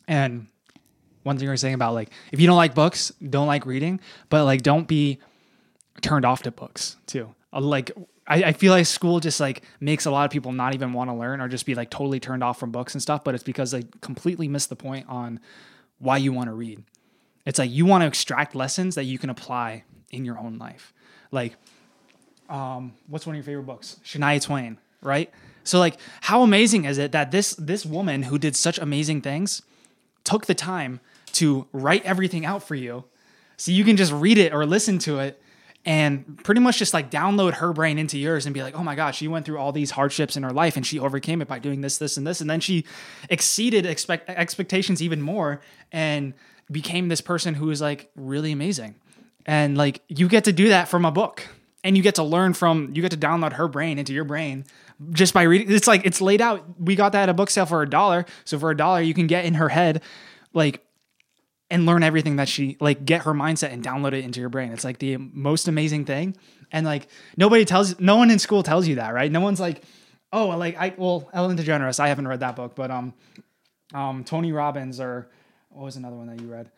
And 0.09 0.47
one 1.23 1.37
thing 1.37 1.45
you 1.45 1.51
were 1.51 1.57
saying 1.57 1.75
about 1.75 1.95
like 1.95 2.11
if 2.33 2.41
you 2.41 2.47
don't 2.47 2.57
like 2.57 2.75
books, 2.75 3.11
don't 3.31 3.47
like 3.47 3.65
reading, 3.67 4.01
but 4.29 4.45
like 4.45 4.63
don't 4.63 4.87
be 4.87 5.19
turned 6.03 6.25
off 6.27 6.43
to 6.43 6.51
books 6.51 6.97
too. 7.07 7.35
Uh, 7.53 7.61
Like 7.61 7.91
I, 8.27 8.45
I 8.45 8.53
feel 8.53 8.73
like 8.73 8.87
school 8.87 9.21
just 9.21 9.41
like 9.41 9.63
makes 9.81 10.07
a 10.07 10.11
lot 10.11 10.25
of 10.25 10.31
people 10.31 10.53
not 10.53 10.75
even 10.75 10.93
want 10.93 11.11
to 11.11 11.15
learn 11.15 11.41
or 11.41 11.49
just 11.49 11.67
be 11.67 11.75
like 11.75 11.91
totally 11.91 12.21
turned 12.21 12.43
off 12.45 12.59
from 12.59 12.71
books 12.71 12.95
and 12.95 13.03
stuff. 13.03 13.25
But 13.25 13.35
it's 13.35 13.45
because 13.45 13.71
they 13.71 13.85
completely 14.01 14.49
miss 14.49 14.67
the 14.67 14.77
point 14.77 15.07
on 15.09 15.41
why 15.99 16.17
you 16.19 16.33
want 16.33 16.49
to 16.49 16.55
read. 16.55 16.83
It's 17.47 17.59
like 17.59 17.71
you 17.71 17.85
want 17.87 18.03
to 18.03 18.07
extract 18.07 18.55
lessons 18.55 18.95
that 18.95 19.05
you 19.05 19.19
can 19.19 19.29
apply 19.31 19.85
in 20.11 20.25
your 20.25 20.39
own 20.39 20.57
life. 20.59 20.94
Like 21.35 21.57
um, 22.49 22.93
what's 23.09 23.27
one 23.27 23.35
of 23.35 23.39
your 23.39 23.45
favorite 23.45 23.67
books? 23.67 23.99
Shania 24.05 24.41
Twain, 24.43 24.79
right? 25.03 25.31
So 25.65 25.79
like, 25.79 25.99
how 26.21 26.43
amazing 26.43 26.85
is 26.85 26.99
it 26.99 27.13
that 27.13 27.31
this 27.31 27.55
this 27.55 27.85
woman 27.85 28.23
who 28.23 28.39
did 28.39 28.55
such 28.57 28.79
amazing 28.79 29.23
things 29.23 29.63
took 30.25 30.47
the 30.47 30.55
time 30.55 31.01
to 31.33 31.67
write 31.73 32.05
everything 32.05 32.47
out 32.47 32.63
for 32.63 32.75
you, 32.75 33.05
so 33.57 33.73
you 33.73 33.85
can 33.85 33.97
just 33.97 34.13
read 34.13 34.39
it 34.39 34.53
or 34.55 34.67
listen 34.67 34.99
to 35.01 35.19
it, 35.19 35.43
and 35.85 36.39
pretty 36.45 36.61
much 36.61 36.79
just 36.79 36.95
like 36.95 37.11
download 37.11 37.55
her 37.55 37.73
brain 37.73 37.99
into 37.99 38.19
yours 38.19 38.47
and 38.47 38.55
be 38.55 38.63
like, 38.63 38.75
oh 38.75 38.83
my 38.83 38.95
gosh, 38.95 39.19
she 39.19 39.29
went 39.29 39.45
through 39.45 39.59
all 39.59 39.73
these 39.73 39.91
hardships 39.91 40.37
in 40.37 40.43
her 40.43 40.53
life 40.53 40.77
and 40.77 40.87
she 40.87 40.99
overcame 40.99 41.43
it 41.43 41.49
by 41.49 41.59
doing 41.59 41.81
this, 41.81 41.99
this, 41.99 42.17
and 42.17 42.27
this, 42.27 42.41
and 42.41 42.49
then 42.49 42.61
she 42.61 42.85
exceeded 43.29 43.85
expect 43.85 44.29
expectations 44.31 45.03
even 45.03 45.21
more 45.21 45.61
and 45.93 46.33
became 46.71 47.09
this 47.09 47.21
person 47.21 47.55
who 47.55 47.71
is 47.71 47.81
like 47.81 48.11
really 48.17 48.53
amazing, 48.53 48.95
and 49.47 49.77
like 49.77 50.03
you 50.09 50.29
get 50.29 50.45
to 50.45 50.53
do 50.53 50.69
that 50.69 50.89
from 50.89 51.05
a 51.05 51.11
book. 51.11 51.47
And 51.83 51.99
you 51.99 52.03
get 52.03 52.15
to 52.15 52.23
learn 52.23 52.55
from 52.55 52.93
you 52.95 53.03
get 53.03 53.11
to 53.11 53.19
download 53.19 53.53
her 53.53 53.69
brain 53.69 53.99
into 53.99 54.15
your 54.15 54.25
brain 54.25 54.65
just 55.11 55.35
by 55.35 55.43
reading. 55.43 55.71
It's 55.71 55.87
like 55.87 56.07
it's 56.07 56.23
laid 56.23 56.41
out. 56.41 56.65
We 56.81 56.97
got 56.97 57.13
that 57.13 57.25
at 57.25 57.29
a 57.29 57.35
book 57.35 57.51
sale 57.51 57.67
for 57.67 57.83
a 57.83 57.89
dollar. 57.89 58.25
So 58.47 58.59
for 58.59 58.71
a 58.71 58.77
dollar 58.77 59.03
you 59.03 59.13
can 59.13 59.27
get 59.27 59.45
in 59.45 59.55
her 59.55 59.69
head 59.69 60.03
like 60.55 60.83
and 61.69 61.85
learn 61.85 62.03
everything 62.03 62.37
that 62.37 62.49
she 62.49 62.79
like 62.81 63.05
get 63.05 63.25
her 63.25 63.35
mindset 63.35 63.71
and 63.71 63.85
download 63.85 64.15
it 64.15 64.25
into 64.25 64.41
your 64.41 64.49
brain. 64.49 64.73
It's 64.73 64.83
like 64.85 64.99
the 64.99 65.19
most 65.19 65.69
amazing 65.69 66.07
thing. 66.07 66.39
And 66.73 66.87
like 66.87 67.07
nobody 67.37 67.67
tells 67.67 68.01
no 68.01 68.17
one 68.17 68.31
in 68.31 68.39
school 68.39 68.63
tells 68.63 68.89
you 68.89 68.95
that 68.95 69.13
right? 69.13 69.31
No 69.31 69.43
one's 69.43 69.61
like 69.61 69.83
oh 70.35 70.49
like 70.49 70.77
i 70.77 70.93
well 70.99 71.31
ellen 71.33 71.57
degeneres 71.57 71.99
i 71.99 72.09
haven't 72.09 72.29
read 72.29 72.41
that 72.41 72.57
book 72.57 72.75
but 72.75 72.91
um 72.91 73.15
um 73.95 74.25
tony 74.25 74.53
robbins 74.53 75.01
or 75.01 75.31
what 75.71 75.85
was 75.85 75.97
another 75.97 76.17
one 76.17 76.27
that 76.27 76.41
you 76.41 76.49
read 76.49 76.71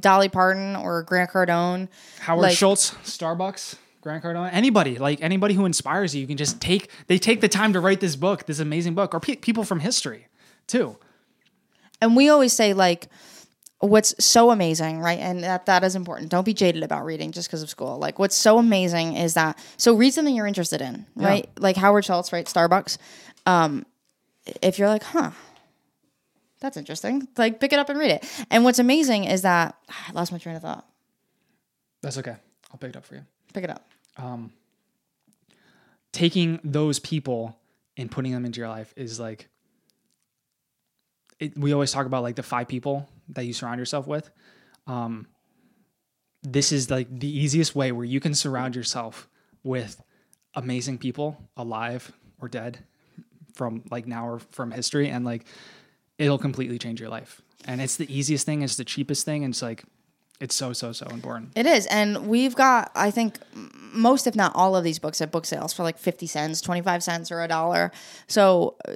dolly 0.00 0.28
parton 0.28 0.76
or 0.76 1.02
grant 1.02 1.30
cardone. 1.30 1.88
Howard 2.20 2.42
Like- 2.42 2.56
Schultz, 2.56 2.90
Starbucks, 3.04 3.76
Grant 4.00 4.22
Cardone, 4.22 4.50
anybody 4.52 4.98
like 4.98 5.20
anybody 5.20 5.54
who 5.54 5.64
inspires 5.66 6.14
you, 6.14 6.20
you 6.20 6.26
can 6.28 6.36
just 6.36 6.60
take 6.60 6.90
they 7.08 7.18
take 7.18 7.40
the 7.40 7.48
time 7.48 7.72
to 7.72 7.80
write 7.80 7.98
this 8.00 8.14
book, 8.16 8.46
this 8.46 8.60
amazing 8.60 8.94
book, 8.94 9.12
or 9.14 9.20
pe- 9.20 9.34
people 9.36 9.64
from 9.64 9.80
history 9.80 10.28
too. 10.68 10.96
and 12.00 12.14
we 12.16 12.28
always 12.28 12.52
say 12.52 12.72
like 12.72 13.08
what's 13.80 14.14
so 14.24 14.50
amazing 14.52 15.00
right? 15.00 15.18
And 15.18 15.42
that 15.42 15.66
that 15.66 15.82
is 15.84 15.96
important. 15.96 16.30
Don't 16.30 16.44
be 16.44 16.54
jaded 16.54 16.82
about 16.84 17.04
reading 17.04 17.32
just 17.32 17.48
because 17.48 17.62
of 17.64 17.68
school. 17.68 17.98
Like 17.98 18.18
what's 18.18 18.36
so 18.36 18.58
amazing 18.58 19.16
is 19.16 19.34
that 19.34 19.58
so 19.76 19.94
read 19.94 20.14
something 20.14 20.34
you're 20.36 20.46
interested 20.46 20.80
in 20.80 21.04
right? 21.16 21.48
Like 21.58 21.76
howard 21.76 22.04
schultz 22.04 22.32
right? 22.32 22.46
Starbucks. 22.46 22.96
Um 23.44 23.84
if 24.62 24.78
you're 24.78 24.88
like 24.88 25.02
huh 25.02 25.32
that's 26.60 26.76
interesting 26.76 27.26
like 27.36 27.60
pick 27.60 27.72
it 27.72 27.78
up 27.78 27.88
and 27.88 27.98
read 27.98 28.10
it 28.10 28.24
and 28.50 28.64
what's 28.64 28.78
amazing 28.78 29.24
is 29.24 29.42
that 29.42 29.76
i 30.08 30.12
lost 30.12 30.32
my 30.32 30.38
train 30.38 30.56
of 30.56 30.62
thought 30.62 30.86
That's 32.02 32.18
okay. 32.18 32.36
I'll 32.70 32.78
pick 32.78 32.90
it 32.90 32.96
up 32.96 33.04
for 33.06 33.14
you. 33.16 33.22
pick 33.52 33.64
it 33.64 33.70
up 33.70 33.86
Taking 36.12 36.60
those 36.64 36.98
people 36.98 37.58
and 37.98 38.10
putting 38.10 38.32
them 38.32 38.44
into 38.46 38.58
your 38.60 38.68
life 38.68 38.92
is 38.96 39.20
like 39.20 39.48
it, 41.38 41.56
we 41.58 41.72
always 41.74 41.92
talk 41.92 42.06
about 42.06 42.22
like 42.22 42.36
the 42.36 42.42
five 42.42 42.68
people 42.68 43.06
that 43.30 43.44
you 43.44 43.52
surround 43.52 43.78
yourself 43.78 44.06
with. 44.06 44.30
Um, 44.86 45.26
this 46.42 46.72
is 46.72 46.90
like 46.90 47.08
the 47.10 47.28
easiest 47.28 47.74
way 47.74 47.92
where 47.92 48.04
you 48.06 48.20
can 48.20 48.34
surround 48.34 48.74
yourself 48.74 49.28
with 49.62 50.02
amazing 50.54 50.96
people, 50.98 51.36
alive 51.56 52.12
or 52.40 52.48
dead, 52.48 52.78
from 53.54 53.82
like 53.90 54.06
now 54.06 54.26
or 54.28 54.38
from 54.38 54.70
history, 54.70 55.10
and 55.10 55.24
like 55.24 55.44
it'll 56.18 56.38
completely 56.38 56.78
change 56.78 57.00
your 57.00 57.10
life. 57.10 57.42
And 57.66 57.80
it's 57.80 57.96
the 57.96 58.06
easiest 58.14 58.46
thing, 58.46 58.62
it's 58.62 58.76
the 58.76 58.84
cheapest 58.84 59.24
thing, 59.24 59.44
and 59.44 59.52
it's 59.52 59.62
like 59.62 59.84
It's 60.40 60.54
so 60.54 60.72
so 60.72 60.92
so 60.92 61.06
important. 61.06 61.52
It 61.56 61.66
is. 61.66 61.86
And 61.86 62.28
we've 62.28 62.54
got, 62.54 62.90
I 62.94 63.10
think, 63.10 63.38
most, 63.92 64.26
if 64.26 64.34
not 64.36 64.52
all 64.54 64.76
of 64.76 64.84
these 64.84 64.98
books 64.98 65.20
at 65.20 65.30
book 65.32 65.46
sales 65.46 65.72
for 65.72 65.82
like 65.82 65.98
50 65.98 66.26
cents, 66.26 66.60
25 66.60 67.02
cents, 67.02 67.32
or 67.32 67.42
a 67.42 67.48
dollar. 67.48 67.90
So 68.26 68.76
uh, 68.86 68.92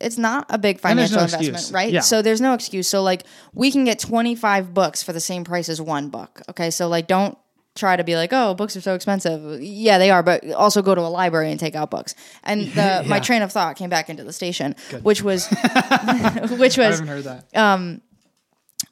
it's 0.00 0.18
not 0.18 0.46
a 0.50 0.58
big 0.58 0.80
financial 0.80 1.16
no 1.16 1.22
investment, 1.22 1.54
excuse. 1.54 1.72
right? 1.72 1.92
Yeah. 1.92 2.00
So 2.00 2.20
there's 2.20 2.40
no 2.40 2.52
excuse. 2.52 2.88
So, 2.88 3.02
like, 3.02 3.22
we 3.54 3.70
can 3.70 3.84
get 3.84 3.98
25 4.00 4.74
books 4.74 5.02
for 5.02 5.12
the 5.12 5.20
same 5.20 5.44
price 5.44 5.68
as 5.68 5.80
one 5.80 6.08
book. 6.10 6.42
Okay. 6.50 6.70
So, 6.70 6.88
like, 6.88 7.06
don't 7.06 7.38
try 7.74 7.96
to 7.96 8.04
be 8.04 8.16
like, 8.16 8.32
oh, 8.32 8.54
books 8.54 8.76
are 8.76 8.80
so 8.80 8.94
expensive. 8.94 9.60
Yeah, 9.60 9.98
they 9.98 10.10
are, 10.10 10.22
but 10.22 10.48
also 10.52 10.80
go 10.82 10.94
to 10.94 11.00
a 11.00 11.10
library 11.10 11.50
and 11.50 11.58
take 11.58 11.74
out 11.74 11.90
books. 11.90 12.14
And 12.42 12.62
the, 12.74 13.04
my 13.06 13.20
train 13.20 13.42
of 13.42 13.52
thought 13.52 13.76
came 13.76 13.90
back 13.90 14.08
into 14.08 14.24
the 14.24 14.32
station, 14.32 14.76
which 15.02 15.22
was, 15.22 15.48
which 16.50 16.78
was, 16.78 16.78
I 16.78 17.04
haven't 17.04 17.08
heard 17.08 17.24
that. 17.24 17.56
Um, 17.56 18.00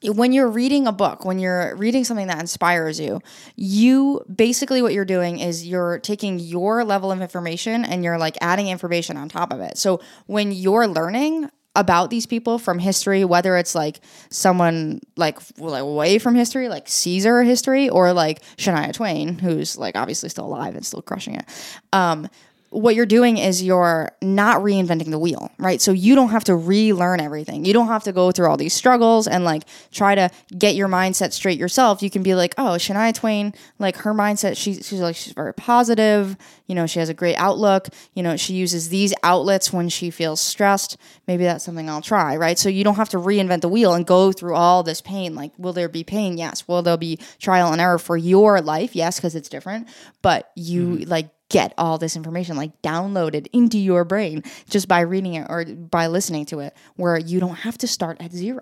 when 0.04 0.32
you're 0.32 0.48
reading 0.48 0.86
a 0.86 0.92
book, 0.92 1.24
when 1.24 1.38
you're 1.38 1.76
reading 1.76 2.02
something 2.04 2.26
that 2.26 2.40
inspires 2.40 2.98
you, 2.98 3.20
you 3.54 4.24
basically 4.34 4.82
what 4.82 4.92
you're 4.92 5.04
doing 5.04 5.38
is 5.38 5.66
you're 5.66 5.98
taking 6.00 6.40
your 6.40 6.84
level 6.84 7.12
of 7.12 7.20
information 7.20 7.84
and 7.84 8.02
you're 8.02 8.18
like 8.18 8.36
adding 8.40 8.68
information 8.68 9.16
on 9.16 9.28
top 9.28 9.52
of 9.52 9.60
it. 9.60 9.78
So 9.78 10.00
when 10.26 10.50
you're 10.50 10.88
learning 10.88 11.50
about 11.74 12.10
these 12.10 12.26
people 12.26 12.58
from 12.58 12.78
history, 12.78 13.24
whether 13.24 13.56
it's 13.56 13.74
like 13.74 14.00
someone 14.30 15.00
like 15.16 15.38
like 15.58 16.20
from 16.20 16.34
history, 16.34 16.68
like 16.68 16.88
Caesar 16.88 17.42
history, 17.42 17.88
or 17.88 18.12
like 18.12 18.42
Shania 18.56 18.92
Twain, 18.92 19.38
who's 19.38 19.78
like 19.78 19.96
obviously 19.96 20.28
still 20.28 20.46
alive 20.46 20.74
and 20.74 20.84
still 20.84 21.02
crushing 21.02 21.36
it. 21.36 21.44
Um, 21.92 22.28
what 22.72 22.94
you're 22.94 23.06
doing 23.06 23.36
is 23.36 23.62
you're 23.62 24.10
not 24.22 24.62
reinventing 24.62 25.10
the 25.10 25.18
wheel, 25.18 25.50
right? 25.58 25.80
So 25.80 25.92
you 25.92 26.14
don't 26.14 26.30
have 26.30 26.44
to 26.44 26.56
relearn 26.56 27.20
everything. 27.20 27.66
You 27.66 27.74
don't 27.74 27.88
have 27.88 28.04
to 28.04 28.12
go 28.12 28.32
through 28.32 28.48
all 28.48 28.56
these 28.56 28.72
struggles 28.72 29.28
and 29.28 29.44
like 29.44 29.64
try 29.90 30.14
to 30.14 30.30
get 30.56 30.74
your 30.74 30.88
mindset 30.88 31.32
straight 31.32 31.58
yourself. 31.58 32.02
You 32.02 32.08
can 32.08 32.22
be 32.22 32.34
like, 32.34 32.54
oh, 32.56 32.76
Shania 32.78 33.14
Twain, 33.14 33.52
like 33.78 33.96
her 33.98 34.14
mindset, 34.14 34.56
she, 34.56 34.74
she's 34.74 35.00
like, 35.00 35.16
she's 35.16 35.34
very 35.34 35.52
positive. 35.52 36.36
You 36.66 36.74
know, 36.74 36.86
she 36.86 36.98
has 36.98 37.10
a 37.10 37.14
great 37.14 37.36
outlook. 37.36 37.88
You 38.14 38.22
know, 38.22 38.38
she 38.38 38.54
uses 38.54 38.88
these 38.88 39.12
outlets 39.22 39.70
when 39.70 39.90
she 39.90 40.10
feels 40.10 40.40
stressed. 40.40 40.96
Maybe 41.26 41.44
that's 41.44 41.64
something 41.64 41.90
I'll 41.90 42.00
try, 42.00 42.36
right? 42.36 42.58
So 42.58 42.70
you 42.70 42.84
don't 42.84 42.96
have 42.96 43.10
to 43.10 43.18
reinvent 43.18 43.60
the 43.60 43.68
wheel 43.68 43.92
and 43.92 44.06
go 44.06 44.32
through 44.32 44.54
all 44.54 44.82
this 44.82 45.02
pain. 45.02 45.34
Like, 45.34 45.52
will 45.58 45.74
there 45.74 45.90
be 45.90 46.04
pain? 46.04 46.38
Yes. 46.38 46.66
Will 46.66 46.80
there 46.80 46.96
be 46.96 47.18
trial 47.38 47.70
and 47.70 47.82
error 47.82 47.98
for 47.98 48.16
your 48.16 48.62
life? 48.62 48.96
Yes, 48.96 49.16
because 49.16 49.34
it's 49.34 49.50
different. 49.50 49.88
But 50.22 50.50
you 50.56 50.86
mm-hmm. 50.86 51.10
like, 51.10 51.28
get 51.52 51.74
all 51.76 51.98
this 51.98 52.16
information 52.16 52.56
like 52.56 52.80
downloaded 52.80 53.46
into 53.52 53.78
your 53.78 54.04
brain 54.04 54.42
just 54.70 54.88
by 54.88 55.00
reading 55.00 55.34
it 55.34 55.46
or 55.50 55.64
by 55.66 56.06
listening 56.06 56.46
to 56.46 56.60
it 56.60 56.74
where 56.96 57.18
you 57.18 57.38
don't 57.38 57.56
have 57.56 57.76
to 57.76 57.86
start 57.86 58.16
at 58.20 58.32
0 58.32 58.58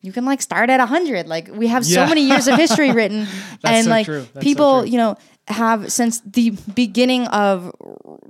you 0.00 0.12
can 0.12 0.24
like 0.24 0.40
start 0.40 0.70
at 0.70 0.78
100 0.78 1.26
like 1.26 1.48
we 1.52 1.66
have 1.66 1.84
so 1.84 2.06
many 2.06 2.22
years 2.22 2.46
of 2.46 2.56
history 2.56 2.92
written 2.98 3.26
and 3.64 3.84
so 3.84 3.90
like 3.90 4.06
so 4.06 4.24
people 4.40 4.82
true. 4.82 4.90
you 4.90 4.98
know 4.98 5.16
have 5.48 5.90
since 5.90 6.20
the 6.20 6.50
beginning 6.74 7.26
of 7.28 7.74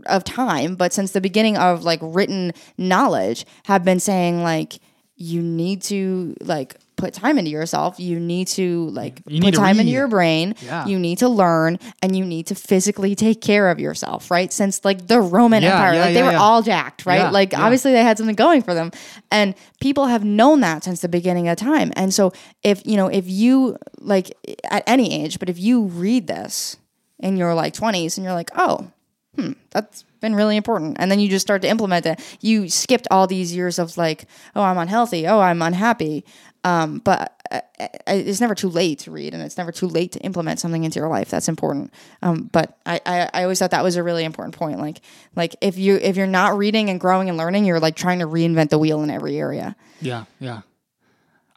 of 0.06 0.24
time 0.24 0.74
but 0.74 0.92
since 0.92 1.10
the 1.10 1.20
beginning 1.20 1.58
of 1.58 1.84
like 1.84 2.00
written 2.02 2.52
knowledge 2.78 3.44
have 3.64 3.84
been 3.84 4.00
saying 4.00 4.42
like 4.42 4.80
you 5.16 5.42
need 5.42 5.82
to 5.82 6.34
like 6.40 6.76
put 6.96 7.12
time 7.12 7.38
into 7.38 7.50
yourself. 7.50 7.98
You 7.98 8.20
need 8.20 8.46
to 8.48 8.88
like 8.90 9.20
You 9.26 9.40
put 9.40 9.54
time 9.54 9.80
into 9.80 9.90
your 9.92 10.06
brain. 10.08 10.54
Yeah. 10.62 10.86
you 10.86 10.98
need 10.98 11.18
to 11.18 11.28
learn 11.28 11.78
and 12.02 12.16
you 12.16 12.24
need 12.24 12.46
to 12.48 12.54
physically 12.54 13.14
take 13.14 13.40
care 13.40 13.68
of 13.70 13.80
yourself 13.80 14.30
right? 14.30 14.52
Since 14.52 14.84
like 14.84 15.06
the 15.08 15.20
roman 15.20 15.62
Yeah, 15.62 15.74
empire 15.74 15.94
yeah, 15.94 16.00
like 16.04 16.14
they 16.14 16.22
were 16.22 16.36
all 16.36 16.62
jacked 16.62 17.04
right? 17.06 17.32
Like 17.32 17.52
obviously 17.52 17.92
they 17.92 18.02
had 18.02 18.16
something 18.18 18.36
going 18.36 18.62
for 18.62 18.74
them. 18.74 18.90
And 19.30 19.54
people 19.80 20.06
have 20.06 20.24
known 20.24 20.60
that 20.60 20.84
since 20.84 21.00
the 21.00 21.08
beginning 21.08 21.48
of 21.48 21.56
time. 21.56 21.92
And 21.96 22.14
so 22.14 22.32
if 22.62 22.86
you 22.86 22.96
know 22.96 23.08
if 23.08 23.28
you 23.28 23.76
like 23.98 24.36
at 24.70 24.84
any 24.86 25.22
age 25.24 25.38
but 25.38 25.48
if 25.48 25.58
you 25.58 25.82
read 25.86 26.26
this 26.26 26.76
in 27.18 27.36
your 27.36 27.54
like 27.54 27.74
20s 27.74 28.16
and 28.16 28.24
you're 28.24 28.34
like 28.34 28.50
oh 28.56 28.88
hmm 29.36 29.52
that's 29.70 30.04
been 30.20 30.34
really 30.36 30.56
important. 30.56 30.96
And 30.98 31.10
then 31.10 31.18
you 31.20 31.28
just 31.28 31.44
start 31.44 31.60
to 31.62 31.68
implement 31.68 32.06
it. 32.06 32.18
You 32.40 32.70
skipped 32.70 33.06
all 33.10 33.26
these 33.26 33.54
years 33.54 33.78
of 33.78 33.98
like 33.98 34.26
oh 34.54 34.62
i'm 34.62 34.78
unhealthy. 34.78 35.26
Oh 35.26 35.40
i'm 35.40 35.60
unhappy 35.60 36.24
um, 36.64 36.98
but 36.98 37.40
uh, 37.50 37.60
uh, 37.78 37.88
it's 38.06 38.40
never 38.40 38.54
too 38.54 38.68
late 38.68 38.98
to 39.00 39.10
read 39.10 39.34
and 39.34 39.42
it's 39.42 39.56
never 39.56 39.70
too 39.70 39.86
late 39.86 40.12
to 40.12 40.18
implement 40.20 40.58
something 40.58 40.82
into 40.84 40.98
your 40.98 41.08
life 41.08 41.30
that's 41.30 41.48
important 41.48 41.92
um, 42.22 42.48
but 42.52 42.78
I, 42.86 43.00
I, 43.06 43.30
I 43.32 43.42
always 43.42 43.58
thought 43.58 43.70
that 43.70 43.84
was 43.84 43.96
a 43.96 44.02
really 44.02 44.24
important 44.24 44.54
point 44.56 44.80
like 44.80 45.00
like 45.36 45.54
if 45.60 45.76
you 45.78 45.96
if 45.96 46.16
you're 46.16 46.26
not 46.26 46.56
reading 46.56 46.90
and 46.90 46.98
growing 46.98 47.28
and 47.28 47.38
learning 47.38 47.64
you're 47.64 47.80
like 47.80 47.96
trying 47.96 48.18
to 48.20 48.26
reinvent 48.26 48.70
the 48.70 48.78
wheel 48.78 49.02
in 49.02 49.10
every 49.10 49.38
area 49.38 49.76
Yeah, 50.00 50.24
yeah. 50.40 50.62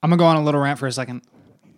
I'm 0.04 0.10
gonna 0.12 0.20
go 0.20 0.26
on 0.26 0.36
a 0.38 0.44
little 0.44 0.62
rant 0.62 0.80
for 0.80 0.88
a 0.88 0.92
second. 0.92 1.22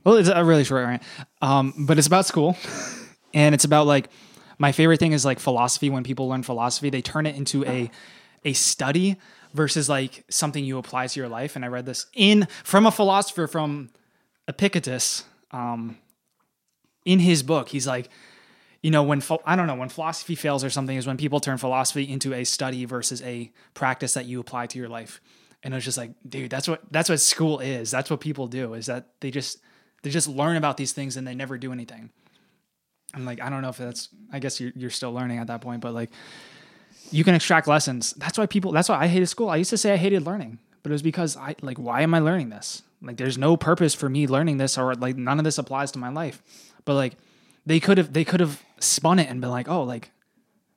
Well, 0.03 0.15
it's 0.15 0.29
a 0.29 0.43
really 0.43 0.63
short 0.63 0.85
rant, 0.85 1.03
um, 1.41 1.73
but 1.77 1.97
it's 1.97 2.07
about 2.07 2.25
school, 2.25 2.57
and 3.33 3.55
it's 3.55 3.63
about 3.63 3.87
like 3.87 4.09
my 4.57 4.71
favorite 4.71 4.99
thing 4.99 5.13
is 5.13 5.23
like 5.23 5.39
philosophy. 5.39 5.89
When 5.89 6.03
people 6.03 6.27
learn 6.27 6.43
philosophy, 6.43 6.89
they 6.89 7.01
turn 7.01 7.25
it 7.25 7.35
into 7.35 7.65
a 7.65 7.89
a 8.43 8.53
study 8.53 9.17
versus 9.53 9.89
like 9.89 10.23
something 10.29 10.63
you 10.63 10.77
apply 10.77 11.07
to 11.07 11.19
your 11.19 11.29
life. 11.29 11.55
And 11.55 11.65
I 11.65 11.67
read 11.67 11.85
this 11.85 12.05
in 12.13 12.47
from 12.63 12.85
a 12.85 12.91
philosopher 12.91 13.47
from 13.47 13.89
Epictetus. 14.47 15.23
Um, 15.51 15.97
in 17.05 17.19
his 17.19 17.41
book, 17.43 17.69
he's 17.69 17.87
like, 17.87 18.09
you 18.81 18.91
know, 18.91 19.03
when 19.03 19.21
I 19.45 19.55
don't 19.55 19.67
know 19.67 19.75
when 19.75 19.89
philosophy 19.89 20.35
fails 20.35 20.63
or 20.63 20.69
something 20.69 20.95
is 20.95 21.07
when 21.07 21.17
people 21.17 21.39
turn 21.39 21.57
philosophy 21.57 22.03
into 22.09 22.33
a 22.33 22.43
study 22.43 22.85
versus 22.85 23.21
a 23.23 23.51
practice 23.73 24.13
that 24.13 24.25
you 24.25 24.39
apply 24.39 24.67
to 24.67 24.79
your 24.79 24.89
life. 24.89 25.19
And 25.63 25.73
it 25.73 25.77
was 25.77 25.83
just 25.83 25.97
like, 25.97 26.11
dude, 26.27 26.49
that's 26.49 26.67
what 26.67 26.81
that's 26.91 27.09
what 27.09 27.19
school 27.19 27.59
is. 27.59 27.91
That's 27.91 28.09
what 28.09 28.21
people 28.21 28.47
do. 28.47 28.75
Is 28.75 28.85
that 28.85 29.07
they 29.19 29.31
just 29.31 29.59
they 30.03 30.09
just 30.09 30.27
learn 30.27 30.55
about 30.55 30.77
these 30.77 30.93
things 30.93 31.17
and 31.17 31.27
they 31.27 31.35
never 31.35 31.57
do 31.57 31.73
anything. 31.73 32.11
I'm 33.13 33.25
like, 33.25 33.41
I 33.41 33.49
don't 33.49 33.61
know 33.61 33.69
if 33.69 33.77
that's. 33.77 34.09
I 34.31 34.39
guess 34.39 34.61
you're 34.61 34.71
you're 34.75 34.89
still 34.89 35.11
learning 35.11 35.39
at 35.39 35.47
that 35.47 35.61
point, 35.61 35.81
but 35.81 35.93
like, 35.93 36.11
you 37.11 37.23
can 37.23 37.35
extract 37.35 37.67
lessons. 37.67 38.13
That's 38.13 38.37
why 38.37 38.45
people. 38.45 38.71
That's 38.71 38.89
why 38.89 38.99
I 38.99 39.07
hated 39.07 39.27
school. 39.27 39.49
I 39.49 39.57
used 39.57 39.69
to 39.71 39.77
say 39.77 39.93
I 39.93 39.97
hated 39.97 40.25
learning, 40.25 40.59
but 40.83 40.91
it 40.91 40.93
was 40.93 41.01
because 41.01 41.37
I 41.37 41.55
like, 41.61 41.77
why 41.77 42.01
am 42.01 42.13
I 42.13 42.19
learning 42.19 42.49
this? 42.49 42.83
Like, 43.01 43.17
there's 43.17 43.37
no 43.37 43.55
purpose 43.55 43.95
for 43.95 44.09
me 44.09 44.27
learning 44.27 44.57
this, 44.57 44.77
or 44.77 44.93
like 44.95 45.15
none 45.15 45.39
of 45.39 45.45
this 45.45 45.57
applies 45.57 45.91
to 45.93 45.99
my 45.99 46.09
life. 46.09 46.41
But 46.85 46.95
like, 46.95 47.13
they 47.65 47.79
could 47.79 47.97
have 47.97 48.13
they 48.13 48.25
could 48.25 48.39
have 48.39 48.63
spun 48.79 49.19
it 49.19 49.29
and 49.29 49.41
been 49.41 49.49
like, 49.49 49.69
oh, 49.69 49.83
like, 49.83 50.11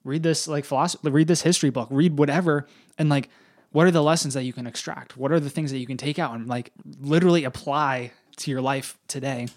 read 0.05 0.23
this 0.23 0.49
like 0.49 0.65
philosophy, 0.65 1.11
read 1.11 1.29
this 1.29 1.43
history 1.43 1.71
book, 1.71 1.89
read 1.91 2.19
whatever, 2.19 2.67
and 2.99 3.09
like, 3.09 3.29
what 3.73 3.87
are 3.87 3.91
the 3.91 4.03
lessons 4.03 4.35
that 4.35 4.45
you 4.45 4.53
can 4.53 4.67
extract? 4.67 5.17
What 5.17 5.33
are 5.33 5.41
the 5.41 5.51
things 5.51 5.71
that 5.73 5.79
you 5.79 5.87
can 5.87 5.97
take 5.97 6.19
out 6.19 6.35
and 6.35 6.47
like 6.47 6.73
literally 7.01 7.45
apply 7.45 8.13
to 8.37 8.51
your 8.51 8.61
life 8.61 8.99
today 9.09 9.49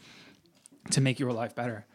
to 0.92 1.02
make 1.02 1.20
your 1.20 1.34
life 1.34 1.54
better? 1.54 1.86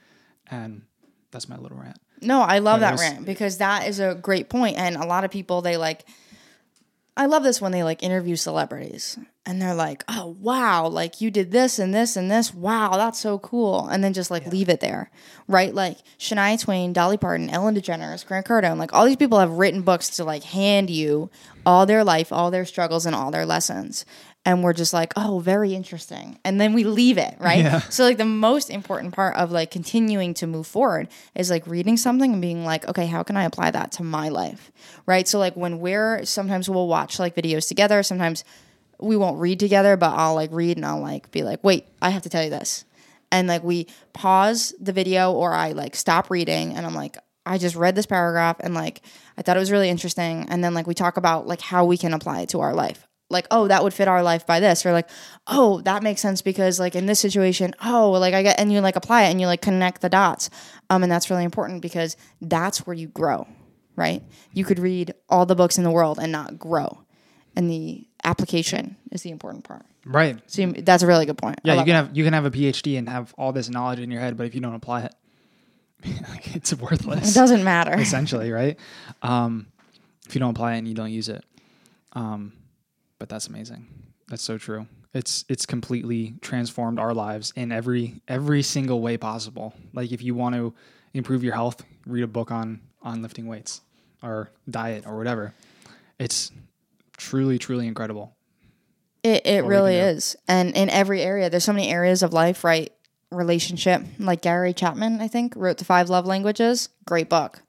And 0.50 0.82
that's 1.30 1.48
my 1.48 1.56
little 1.56 1.78
rant. 1.78 1.98
No, 2.20 2.40
I 2.42 2.58
love 2.58 2.80
that 2.80 2.92
was- 2.92 3.00
rant 3.00 3.24
because 3.24 3.58
that 3.58 3.86
is 3.86 4.00
a 4.00 4.14
great 4.14 4.48
point. 4.48 4.76
And 4.78 4.96
a 4.96 5.06
lot 5.06 5.24
of 5.24 5.30
people, 5.30 5.62
they 5.62 5.76
like, 5.76 6.04
I 7.16 7.26
love 7.26 7.42
this 7.42 7.60
when 7.60 7.72
they 7.72 7.82
like 7.82 8.02
interview 8.02 8.36
celebrities 8.36 9.18
and 9.44 9.60
they're 9.60 9.74
like, 9.74 10.04
oh, 10.08 10.36
wow, 10.40 10.86
like 10.86 11.20
you 11.20 11.30
did 11.30 11.50
this 11.50 11.78
and 11.78 11.92
this 11.92 12.16
and 12.16 12.30
this. 12.30 12.54
Wow, 12.54 12.92
that's 12.96 13.18
so 13.18 13.38
cool. 13.38 13.88
And 13.88 14.02
then 14.02 14.12
just 14.12 14.30
like 14.30 14.46
leave 14.46 14.68
it 14.68 14.80
there, 14.80 15.10
right? 15.48 15.74
Like 15.74 15.98
Shania 16.18 16.58
Twain, 16.60 16.92
Dolly 16.92 17.16
Parton, 17.18 17.50
Ellen 17.50 17.74
DeGeneres, 17.74 18.24
Grant 18.26 18.46
Cardone, 18.46 18.78
like 18.78 18.94
all 18.94 19.04
these 19.04 19.16
people 19.16 19.38
have 19.38 19.50
written 19.52 19.82
books 19.82 20.08
to 20.10 20.24
like 20.24 20.44
hand 20.44 20.88
you 20.88 21.30
all 21.66 21.84
their 21.84 22.04
life, 22.04 22.32
all 22.32 22.50
their 22.50 22.64
struggles, 22.64 23.04
and 23.04 23.14
all 23.14 23.30
their 23.30 23.44
lessons. 23.44 24.06
And 24.46 24.64
we're 24.64 24.72
just 24.72 24.94
like, 24.94 25.12
oh, 25.16 25.40
very 25.40 25.74
interesting. 25.74 26.38
And 26.44 26.58
then 26.58 26.72
we 26.72 26.84
leave 26.84 27.18
it, 27.18 27.34
right? 27.38 27.58
Yeah. 27.58 27.80
So 27.90 28.04
like 28.04 28.16
the 28.16 28.24
most 28.24 28.70
important 28.70 29.14
part 29.14 29.36
of 29.36 29.52
like 29.52 29.70
continuing 29.70 30.32
to 30.34 30.46
move 30.46 30.66
forward 30.66 31.08
is 31.34 31.50
like 31.50 31.66
reading 31.66 31.98
something 31.98 32.32
and 32.32 32.40
being 32.40 32.64
like, 32.64 32.88
okay, 32.88 33.06
how 33.06 33.22
can 33.22 33.36
I 33.36 33.44
apply 33.44 33.70
that 33.72 33.92
to 33.92 34.02
my 34.02 34.30
life? 34.30 34.72
Right? 35.04 35.28
So 35.28 35.38
like 35.38 35.56
when 35.56 35.78
we're 35.78 36.24
sometimes 36.24 36.70
we'll 36.70 36.88
watch 36.88 37.18
like 37.18 37.34
videos 37.34 37.68
together, 37.68 38.02
sometimes 38.02 38.44
we 38.98 39.16
won't 39.16 39.38
read 39.38 39.60
together, 39.60 39.96
but 39.96 40.12
I'll 40.14 40.34
like 40.34 40.50
read 40.52 40.78
and 40.78 40.86
I'll 40.86 41.00
like 41.00 41.30
be 41.30 41.42
like, 41.42 41.62
"Wait, 41.64 41.86
I 42.00 42.10
have 42.10 42.22
to 42.22 42.28
tell 42.28 42.44
you 42.44 42.50
this." 42.50 42.84
And 43.32 43.46
like 43.46 43.62
we 43.62 43.86
pause 44.12 44.74
the 44.80 44.92
video 44.92 45.32
or 45.32 45.52
I 45.52 45.72
like 45.72 45.94
stop 45.94 46.30
reading 46.30 46.74
and 46.74 46.84
I'm 46.84 46.94
like, 46.94 47.16
I 47.46 47.58
just 47.58 47.76
read 47.76 47.94
this 47.94 48.06
paragraph 48.06 48.56
and 48.60 48.74
like 48.74 49.02
I 49.36 49.42
thought 49.42 49.56
it 49.56 49.60
was 49.60 49.72
really 49.72 49.88
interesting 49.88 50.46
and 50.48 50.62
then 50.62 50.74
like 50.74 50.86
we 50.86 50.94
talk 50.94 51.16
about 51.16 51.46
like 51.46 51.60
how 51.60 51.84
we 51.84 51.96
can 51.96 52.12
apply 52.12 52.40
it 52.40 52.50
to 52.50 52.60
our 52.60 52.74
life 52.74 53.06
like 53.30 53.46
oh 53.50 53.68
that 53.68 53.82
would 53.82 53.94
fit 53.94 54.08
our 54.08 54.22
life 54.22 54.44
by 54.46 54.58
this 54.60 54.84
or 54.84 54.92
like 54.92 55.08
oh 55.46 55.80
that 55.82 56.02
makes 56.02 56.20
sense 56.20 56.42
because 56.42 56.78
like 56.80 56.94
in 56.94 57.06
this 57.06 57.20
situation 57.20 57.72
oh 57.84 58.10
like 58.10 58.34
i 58.34 58.42
get 58.42 58.58
and 58.60 58.72
you 58.72 58.80
like 58.80 58.96
apply 58.96 59.22
it 59.22 59.30
and 59.30 59.40
you 59.40 59.46
like 59.46 59.62
connect 59.62 60.00
the 60.02 60.08
dots 60.08 60.50
um 60.90 61.02
and 61.02 61.10
that's 61.12 61.30
really 61.30 61.44
important 61.44 61.80
because 61.80 62.16
that's 62.42 62.86
where 62.86 62.94
you 62.94 63.06
grow 63.08 63.46
right 63.96 64.22
you 64.52 64.64
could 64.64 64.78
read 64.78 65.14
all 65.28 65.46
the 65.46 65.54
books 65.54 65.78
in 65.78 65.84
the 65.84 65.90
world 65.90 66.18
and 66.20 66.32
not 66.32 66.58
grow 66.58 67.02
and 67.56 67.70
the 67.70 68.06
application 68.24 68.96
is 69.12 69.22
the 69.22 69.30
important 69.30 69.64
part 69.64 69.84
Right. 70.06 70.40
so 70.46 70.62
you, 70.62 70.72
that's 70.72 71.02
a 71.02 71.06
really 71.06 71.26
good 71.26 71.36
point 71.38 71.60
Yeah, 71.62 71.74
you 71.74 71.80
can 71.80 71.86
that. 71.88 71.94
have 72.06 72.16
you 72.16 72.24
can 72.24 72.32
have 72.32 72.46
a 72.46 72.50
PhD 72.50 72.98
and 72.98 73.08
have 73.08 73.34
all 73.36 73.52
this 73.52 73.68
knowledge 73.68 73.98
in 74.00 74.10
your 74.10 74.20
head, 74.20 74.36
but 74.36 74.46
if 74.46 74.54
you 74.54 74.60
don't 74.62 74.74
apply 74.74 75.02
it, 75.02 75.14
it's 76.54 76.72
worthless. 76.74 77.30
it 77.30 77.34
doesn't 77.34 77.62
matter 77.62 77.94
essentially, 78.00 78.50
right? 78.50 78.78
Um, 79.22 79.66
if 80.26 80.34
you 80.34 80.38
don't 80.40 80.50
apply 80.50 80.74
it 80.74 80.78
and 80.78 80.88
you 80.88 80.94
don't 80.94 81.10
use 81.12 81.28
it, 81.28 81.44
um, 82.14 82.54
but 83.20 83.28
that's 83.28 83.46
amazing. 83.46 83.86
That's 84.26 84.42
so 84.42 84.58
true. 84.58 84.88
It's 85.14 85.44
it's 85.48 85.66
completely 85.66 86.34
transformed 86.40 86.98
our 86.98 87.14
lives 87.14 87.52
in 87.54 87.70
every 87.70 88.22
every 88.26 88.62
single 88.62 89.00
way 89.00 89.16
possible. 89.16 89.74
Like 89.92 90.10
if 90.10 90.22
you 90.22 90.34
want 90.34 90.56
to 90.56 90.74
improve 91.14 91.44
your 91.44 91.54
health, 91.54 91.84
read 92.06 92.24
a 92.24 92.28
book 92.28 92.50
on 92.50 92.80
on 93.02 93.22
lifting 93.22 93.46
weights 93.46 93.82
or 94.22 94.50
diet 94.68 95.06
or 95.06 95.16
whatever. 95.16 95.54
It's 96.18 96.50
truly 97.16 97.58
truly 97.58 97.86
incredible. 97.86 98.34
It 99.22 99.46
it 99.46 99.64
we 99.64 99.70
really 99.70 99.96
is. 99.96 100.34
And 100.48 100.74
in 100.76 100.88
every 100.90 101.20
area, 101.20 101.50
there's 101.50 101.64
so 101.64 101.72
many 101.72 101.90
areas 101.90 102.22
of 102.22 102.32
life, 102.32 102.64
right? 102.64 102.92
Relationship, 103.30 104.02
like 104.18 104.40
Gary 104.42 104.72
Chapman, 104.72 105.20
I 105.20 105.28
think, 105.28 105.54
wrote 105.54 105.78
the 105.78 105.84
Five 105.84 106.08
Love 106.08 106.26
Languages. 106.26 106.88
Great 107.04 107.28
book. 107.28 107.62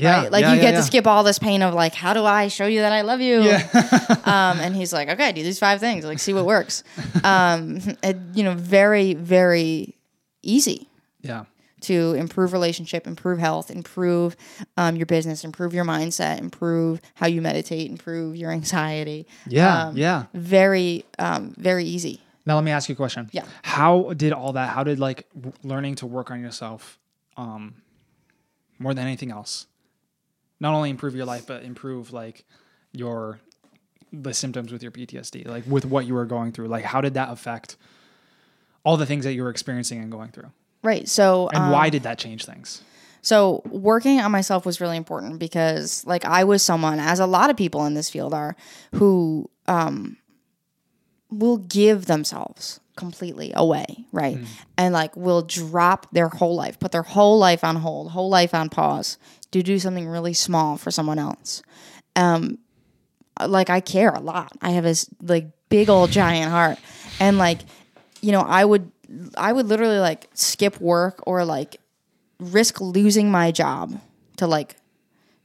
Right? 0.00 0.30
Like 0.30 0.44
you 0.54 0.60
get 0.60 0.72
to 0.72 0.82
skip 0.82 1.06
all 1.06 1.22
this 1.24 1.38
pain 1.38 1.62
of 1.62 1.74
like, 1.74 1.94
how 1.94 2.14
do 2.14 2.24
I 2.24 2.48
show 2.48 2.66
you 2.66 2.80
that 2.80 2.92
I 2.92 3.02
love 3.02 3.20
you? 3.20 3.40
um, 4.24 4.58
and 4.60 4.74
he's 4.74 4.92
like, 4.92 5.08
okay, 5.08 5.32
do 5.32 5.42
these 5.42 5.58
five 5.58 5.80
things, 5.80 6.04
like 6.04 6.18
see 6.18 6.32
what 6.32 6.46
works. 6.46 6.82
um, 7.24 7.78
it, 8.02 8.16
you 8.34 8.42
know, 8.42 8.54
very 8.54 9.14
very 9.14 9.94
easy 10.42 10.88
Yeah. 11.22 11.44
to 11.82 12.12
improve 12.14 12.52
relationship, 12.52 13.06
improve 13.06 13.38
health, 13.38 13.70
improve 13.70 14.36
um, 14.76 14.96
your 14.96 15.06
business, 15.06 15.44
improve 15.44 15.72
your 15.74 15.84
mindset, 15.84 16.38
improve 16.40 17.00
how 17.14 17.26
you 17.26 17.40
meditate, 17.40 17.90
improve 17.90 18.36
your 18.36 18.50
anxiety. 18.50 19.26
Yeah. 19.46 19.86
Um, 19.86 19.96
yeah. 19.96 20.24
Very 20.34 21.04
um, 21.18 21.54
very 21.56 21.84
easy. 21.84 22.20
Now 22.46 22.56
let 22.56 22.64
me 22.64 22.72
ask 22.72 22.90
you 22.90 22.92
a 22.92 22.96
question. 22.96 23.30
Yeah. 23.32 23.44
How 23.62 24.12
did 24.14 24.34
all 24.34 24.52
that? 24.52 24.68
How 24.68 24.84
did 24.84 24.98
like 24.98 25.26
w- 25.34 25.54
learning 25.62 25.94
to 25.96 26.06
work 26.06 26.30
on 26.30 26.40
yourself, 26.42 26.98
um, 27.38 27.76
more 28.78 28.92
than 28.92 29.06
anything 29.06 29.30
else, 29.30 29.66
not 30.64 30.74
only 30.74 30.90
improve 30.90 31.14
your 31.14 31.26
life 31.26 31.46
but 31.46 31.62
improve 31.62 32.12
like 32.12 32.44
your 32.92 33.38
the 34.12 34.34
symptoms 34.34 34.72
with 34.72 34.82
your 34.82 34.92
PTSD, 34.92 35.46
like 35.46 35.64
with 35.66 35.84
what 35.84 36.06
you 36.06 36.14
were 36.14 36.24
going 36.24 36.50
through. 36.52 36.68
Like 36.68 36.84
how 36.84 37.00
did 37.00 37.14
that 37.14 37.30
affect 37.30 37.76
all 38.82 38.96
the 38.96 39.06
things 39.06 39.24
that 39.24 39.34
you 39.34 39.42
were 39.44 39.50
experiencing 39.50 40.00
and 40.00 40.10
going 40.10 40.30
through, 40.30 40.50
Right. 40.82 41.08
So 41.08 41.48
and 41.48 41.64
um, 41.64 41.70
why 41.70 41.90
did 41.90 42.02
that 42.02 42.18
change 42.18 42.44
things? 42.44 42.82
So 43.22 43.62
working 43.64 44.20
on 44.20 44.30
myself 44.30 44.66
was 44.66 44.82
really 44.82 44.98
important 44.98 45.38
because 45.38 46.04
like 46.06 46.26
I 46.26 46.44
was 46.44 46.62
someone, 46.62 47.00
as 47.00 47.20
a 47.20 47.26
lot 47.26 47.48
of 47.48 47.56
people 47.56 47.86
in 47.86 47.94
this 47.94 48.10
field 48.10 48.34
are, 48.34 48.54
who 48.94 49.48
um, 49.66 50.18
will 51.30 51.56
give 51.56 52.04
themselves 52.04 52.80
completely 52.96 53.50
away, 53.56 53.86
right? 54.12 54.36
And 54.76 54.92
like 54.92 55.16
will 55.16 55.40
drop 55.40 56.06
their 56.12 56.28
whole 56.28 56.54
life, 56.54 56.78
put 56.78 56.92
their 56.92 57.02
whole 57.02 57.38
life 57.38 57.64
on 57.64 57.76
hold, 57.76 58.10
whole 58.10 58.28
life 58.28 58.52
on 58.52 58.68
pause 58.68 59.16
to 59.54 59.62
do 59.62 59.78
something 59.78 60.08
really 60.08 60.34
small 60.34 60.76
for 60.76 60.90
someone 60.90 61.18
else. 61.18 61.62
Um, 62.16 62.58
like 63.40 63.70
I 63.70 63.80
care 63.80 64.10
a 64.10 64.20
lot. 64.20 64.52
I 64.60 64.70
have 64.70 64.84
this 64.84 65.08
like 65.22 65.46
big 65.68 65.88
old 65.88 66.10
giant 66.10 66.50
heart, 66.50 66.78
and 67.20 67.38
like 67.38 67.60
you 68.20 68.32
know, 68.32 68.40
I 68.40 68.64
would 68.64 68.90
I 69.36 69.52
would 69.52 69.66
literally 69.66 69.98
like 69.98 70.28
skip 70.34 70.80
work 70.80 71.22
or 71.26 71.44
like 71.44 71.76
risk 72.40 72.80
losing 72.80 73.30
my 73.30 73.52
job 73.52 74.00
to 74.38 74.46
like 74.48 74.76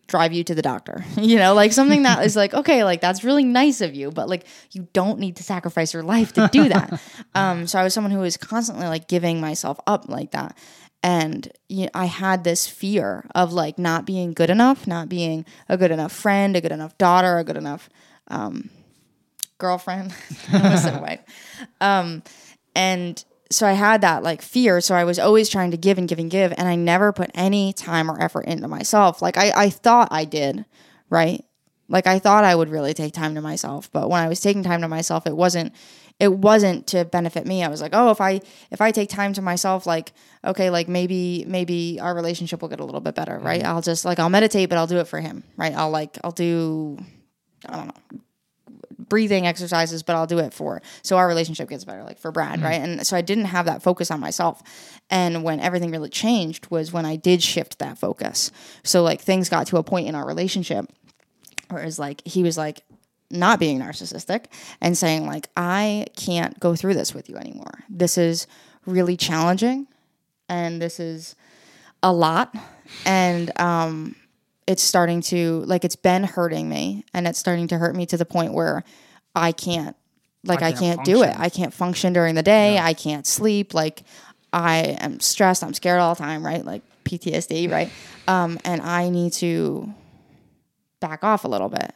drive 0.08 0.34
you 0.34 0.44
to 0.44 0.56
the 0.56 0.62
doctor. 0.64 1.06
You 1.18 1.38
know, 1.38 1.54
like 1.54 1.72
something 1.74 2.04
that 2.04 2.26
is 2.26 2.36
like, 2.36 2.56
okay, 2.56 2.84
like 2.84 3.02
that's 3.02 3.24
really 3.24 3.44
nice 3.44 3.82
of 3.82 3.94
you, 3.94 4.10
but 4.10 4.28
like 4.28 4.46
you 4.72 4.88
don't 4.94 5.20
need 5.20 5.36
to 5.36 5.44
sacrifice 5.44 5.94
your 5.94 6.02
life 6.02 6.34
to 6.34 6.50
do 6.52 6.70
that. 6.70 7.00
um, 7.36 7.68
so 7.68 7.78
I 7.78 7.84
was 7.84 7.94
someone 7.94 8.12
who 8.12 8.20
was 8.20 8.38
constantly 8.38 8.88
like 8.88 9.08
giving 9.08 9.40
myself 9.40 9.80
up 9.86 10.10
like 10.10 10.32
that. 10.32 10.58
And 11.02 11.52
you 11.70 11.84
know, 11.84 11.92
I 11.94 12.06
had 12.06 12.44
this 12.44 12.68
fear 12.68 13.26
of 13.34 13.54
like 13.54 13.80
not 13.80 14.06
being 14.06 14.34
good 14.34 14.50
enough, 14.50 14.86
not 14.86 15.08
being 15.08 15.46
a 15.70 15.78
good 15.78 15.92
enough 15.92 16.12
friend, 16.12 16.56
a 16.56 16.62
good 16.62 16.72
enough 16.72 16.98
daughter, 16.98 17.38
a 17.38 17.44
good 17.44 17.58
enough 17.58 17.90
um, 18.28 18.70
girlfriend. 19.58 20.14
I 20.52 20.62
almost 20.62 20.84
said 20.84 21.02
wife. 21.02 21.22
Um, 21.80 22.24
and 22.76 23.24
so 23.52 23.66
I 23.68 23.74
had 23.74 24.02
that 24.02 24.24
like 24.24 24.42
fear. 24.42 24.82
So 24.82 24.96
I 24.96 25.04
was 25.04 25.20
always 25.20 25.50
trying 25.50 25.72
to 25.72 25.78
give 25.78 25.98
and 25.98 26.08
give 26.08 26.20
and 26.20 26.30
give, 26.30 26.54
and 26.58 26.68
I 26.68 26.76
never 26.76 27.12
put 27.12 27.32
any 27.34 27.74
time 27.74 28.10
or 28.10 28.22
effort 28.22 28.46
into 28.46 28.68
myself. 28.68 29.22
Like 29.22 29.38
I, 29.38 29.52
I 29.56 29.70
thought 29.70 30.10
I 30.12 30.26
did, 30.26 30.66
right? 31.10 31.44
Like 31.88 32.06
I 32.06 32.20
thought 32.20 32.44
I 32.44 32.56
would 32.56 32.70
really 32.70 32.94
take 32.94 33.14
time 33.14 33.36
to 33.36 33.42
myself, 33.42 33.92
but 33.92 34.10
when 34.10 34.22
I 34.22 34.28
was 34.28 34.40
taking 34.40 34.64
time 34.64 34.82
to 34.82 34.88
myself, 34.88 35.26
it 35.26 35.36
wasn't 35.36 35.74
it 36.20 36.34
wasn't 36.34 36.88
to 36.88 37.06
benefit 37.06 37.48
me. 37.48 37.64
I 37.64 37.70
was 37.70 37.82
like, 37.82 37.92
oh, 37.94 38.12
if 38.12 38.20
I 38.20 38.42
if 38.72 38.82
I 38.82 38.92
take 38.92 39.10
time 39.10 39.34
to 39.34 39.42
myself, 39.42 39.86
like 39.86 40.12
okay, 40.44 40.70
like 40.70 40.88
maybe 40.88 41.46
maybe 41.48 42.00
our 42.00 42.14
relationship 42.14 42.62
will 42.62 42.70
get 42.70 42.80
a 42.80 42.86
little 42.86 43.02
bit 43.02 43.16
better, 43.16 43.40
right? 43.40 43.62
Mm-hmm. 43.62 43.70
I'll 43.70 43.82
just 43.82 44.06
like 44.06 44.20
I'll 44.20 44.30
meditate, 44.30 44.70
but 44.70 44.78
I'll 44.78 44.88
do 44.88 44.98
it 44.98 45.08
for 45.08 45.20
him, 45.20 45.44
right? 45.58 45.74
I'll 45.74 45.92
like 45.92 46.18
I'll 46.24 46.32
do 46.32 46.98
I 47.68 47.76
don't 47.76 47.88
know 47.88 48.20
breathing 49.10 49.48
exercises, 49.48 50.04
but 50.04 50.16
I'll 50.16 50.28
do 50.28 50.40
it 50.40 50.54
for 50.54 50.82
so 51.02 51.18
our 51.18 51.28
relationship 51.28 51.68
gets 51.68 51.84
better, 51.84 52.04
like 52.04 52.20
for 52.20 52.32
Brad, 52.32 52.58
mm-hmm. 52.58 52.66
right? 52.66 52.82
And 52.82 53.08
so 53.08 53.18
I 53.18 53.22
didn't 53.22 53.46
have 53.46 53.66
that 53.66 53.82
focus 53.82 54.12
on 54.12 54.20
myself. 54.20 54.62
And 55.10 55.44
when 55.44 55.60
everything 55.60 55.92
really 55.92 56.10
changed 56.10 56.70
was 56.70 56.94
when 56.94 57.06
I 57.06 57.16
did 57.16 57.42
shift 57.42 57.80
that 57.80 57.98
focus. 57.98 58.52
So 58.84 59.02
like 59.02 59.22
things 59.22 59.50
got 59.50 59.68
to 59.68 59.78
a 59.78 59.84
point 59.84 60.08
in 60.08 60.16
our 60.16 60.26
relationship 60.26 60.86
where 61.70 61.82
it 61.82 61.86
was 61.86 61.98
like 62.00 62.22
he 62.26 62.44
was 62.44 62.58
like 62.58 62.84
not 63.32 63.60
being 63.60 63.80
narcissistic 63.80 64.46
and 64.82 64.98
saying 64.98 65.28
like 65.28 65.50
I 65.56 66.08
can't 66.16 66.60
go 66.60 66.76
through 66.76 66.96
this 66.96 67.14
with 67.14 67.30
you 67.30 67.36
anymore. 67.38 67.84
This 67.90 68.18
is 68.18 68.48
really 68.86 69.18
challenging 69.18 69.88
and 70.48 70.82
this 70.82 71.00
is 71.00 71.36
a 72.02 72.12
lot 72.12 72.56
and 73.06 73.52
um 73.60 74.16
it's 74.66 74.84
starting 74.84 75.22
to 75.22 75.62
like 75.62 75.84
it's 75.84 75.96
been 75.96 76.24
hurting 76.24 76.70
me 76.70 77.04
and 77.14 77.28
it's 77.28 77.40
starting 77.40 77.68
to 77.68 77.78
hurt 77.78 77.96
me 77.96 78.06
to 78.08 78.18
the 78.18 78.26
point 78.26 78.54
where 78.54 78.84
I 79.36 79.52
can't 79.52 79.96
like 80.44 80.62
I 80.62 80.72
can't 80.72 80.98
can't, 80.98 81.06
do 81.06 81.24
it. 81.24 81.36
I 81.38 81.50
can't 81.50 81.74
function 81.74 82.14
during 82.14 82.36
the 82.36 82.44
day. 82.44 82.78
I 82.78 82.94
can't 82.94 83.28
sleep. 83.28 83.74
Like 83.74 84.04
I 84.54 84.98
am 85.00 85.20
stressed. 85.20 85.64
I'm 85.64 85.74
scared 85.74 86.00
all 86.00 86.16
the 86.16 86.20
time, 86.20 86.46
right? 86.46 86.64
Like 86.64 86.82
PTSD, 87.04 87.70
right? 87.72 87.92
Um, 88.28 88.60
and 88.64 88.82
I 88.82 89.10
need 89.10 89.34
to 89.34 89.94
back 91.00 91.24
off 91.24 91.44
a 91.44 91.48
little 91.48 91.70
bit. 91.70 91.94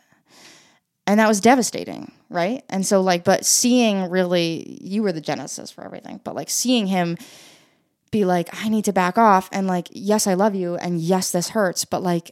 And 1.05 1.19
that 1.19 1.27
was 1.27 1.41
devastating, 1.41 2.11
right? 2.29 2.63
And 2.69 2.85
so 2.85 3.01
like 3.01 3.23
but 3.23 3.45
seeing 3.45 4.09
really 4.09 4.79
you 4.81 5.03
were 5.03 5.11
the 5.11 5.21
genesis 5.21 5.71
for 5.71 5.83
everything, 5.83 6.21
but 6.23 6.35
like 6.35 6.49
seeing 6.49 6.87
him 6.87 7.17
be 8.11 8.25
like 8.25 8.49
I 8.53 8.69
need 8.69 8.85
to 8.85 8.93
back 8.93 9.17
off 9.17 9.49
and 9.51 9.67
like 9.67 9.89
yes, 9.91 10.27
I 10.27 10.33
love 10.35 10.55
you 10.55 10.75
and 10.75 10.99
yes, 10.99 11.31
this 11.31 11.49
hurts, 11.49 11.85
but 11.85 12.03
like 12.03 12.31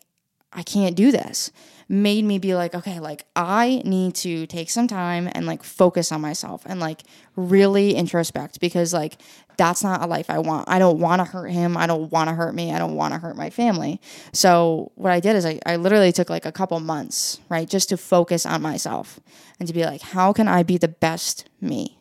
I 0.54 0.64
can't 0.64 0.96
do 0.96 1.12
this 1.12 1.52
made 1.92 2.24
me 2.24 2.40
be 2.40 2.56
like, 2.56 2.74
okay, 2.74 3.02
like 3.02 3.26
I 3.36 3.82
need 3.84 4.16
to 4.16 4.48
take 4.48 4.70
some 4.70 4.88
time 4.88 5.30
and 5.34 5.46
like 5.46 5.62
focus 5.62 6.14
on 6.14 6.22
myself 6.22 6.64
and 6.66 6.80
like 6.80 7.02
really 7.36 7.94
introspect 7.94 8.62
because 8.62 8.94
like 8.94 9.18
that's 9.62 9.84
not 9.84 10.02
a 10.02 10.08
life 10.08 10.28
I 10.32 10.40
want. 10.40 10.68
I 10.68 10.80
don't 10.80 10.98
want 10.98 11.20
to 11.20 11.24
hurt 11.24 11.50
him. 11.50 11.78
I 11.78 11.86
don't 11.86 12.12
want 12.12 12.30
to 12.30 12.34
hurt 12.34 12.56
me. 12.56 12.74
I 12.74 12.80
don't 12.80 12.96
want 12.96 13.14
to 13.14 13.20
hurt 13.20 13.36
my 13.36 13.52
family. 13.52 14.02
So 14.34 14.92
what 14.96 15.12
I 15.12 15.20
did 15.20 15.36
is 15.36 15.46
I, 15.46 15.60
I 15.68 15.76
literally 15.76 16.12
took 16.12 16.32
like 16.32 16.48
a 16.48 16.52
couple 16.52 16.80
months, 16.80 17.40
right, 17.48 17.70
just 17.70 17.90
to 17.90 17.98
focus 17.98 18.44
on 18.48 18.64
myself 18.64 19.20
and 19.60 19.68
to 19.68 19.74
be 19.74 19.86
like, 19.86 20.02
how 20.02 20.34
can 20.34 20.48
I 20.48 20.64
be 20.64 20.80
the 20.80 20.88
best 20.88 21.48
me? 21.62 22.00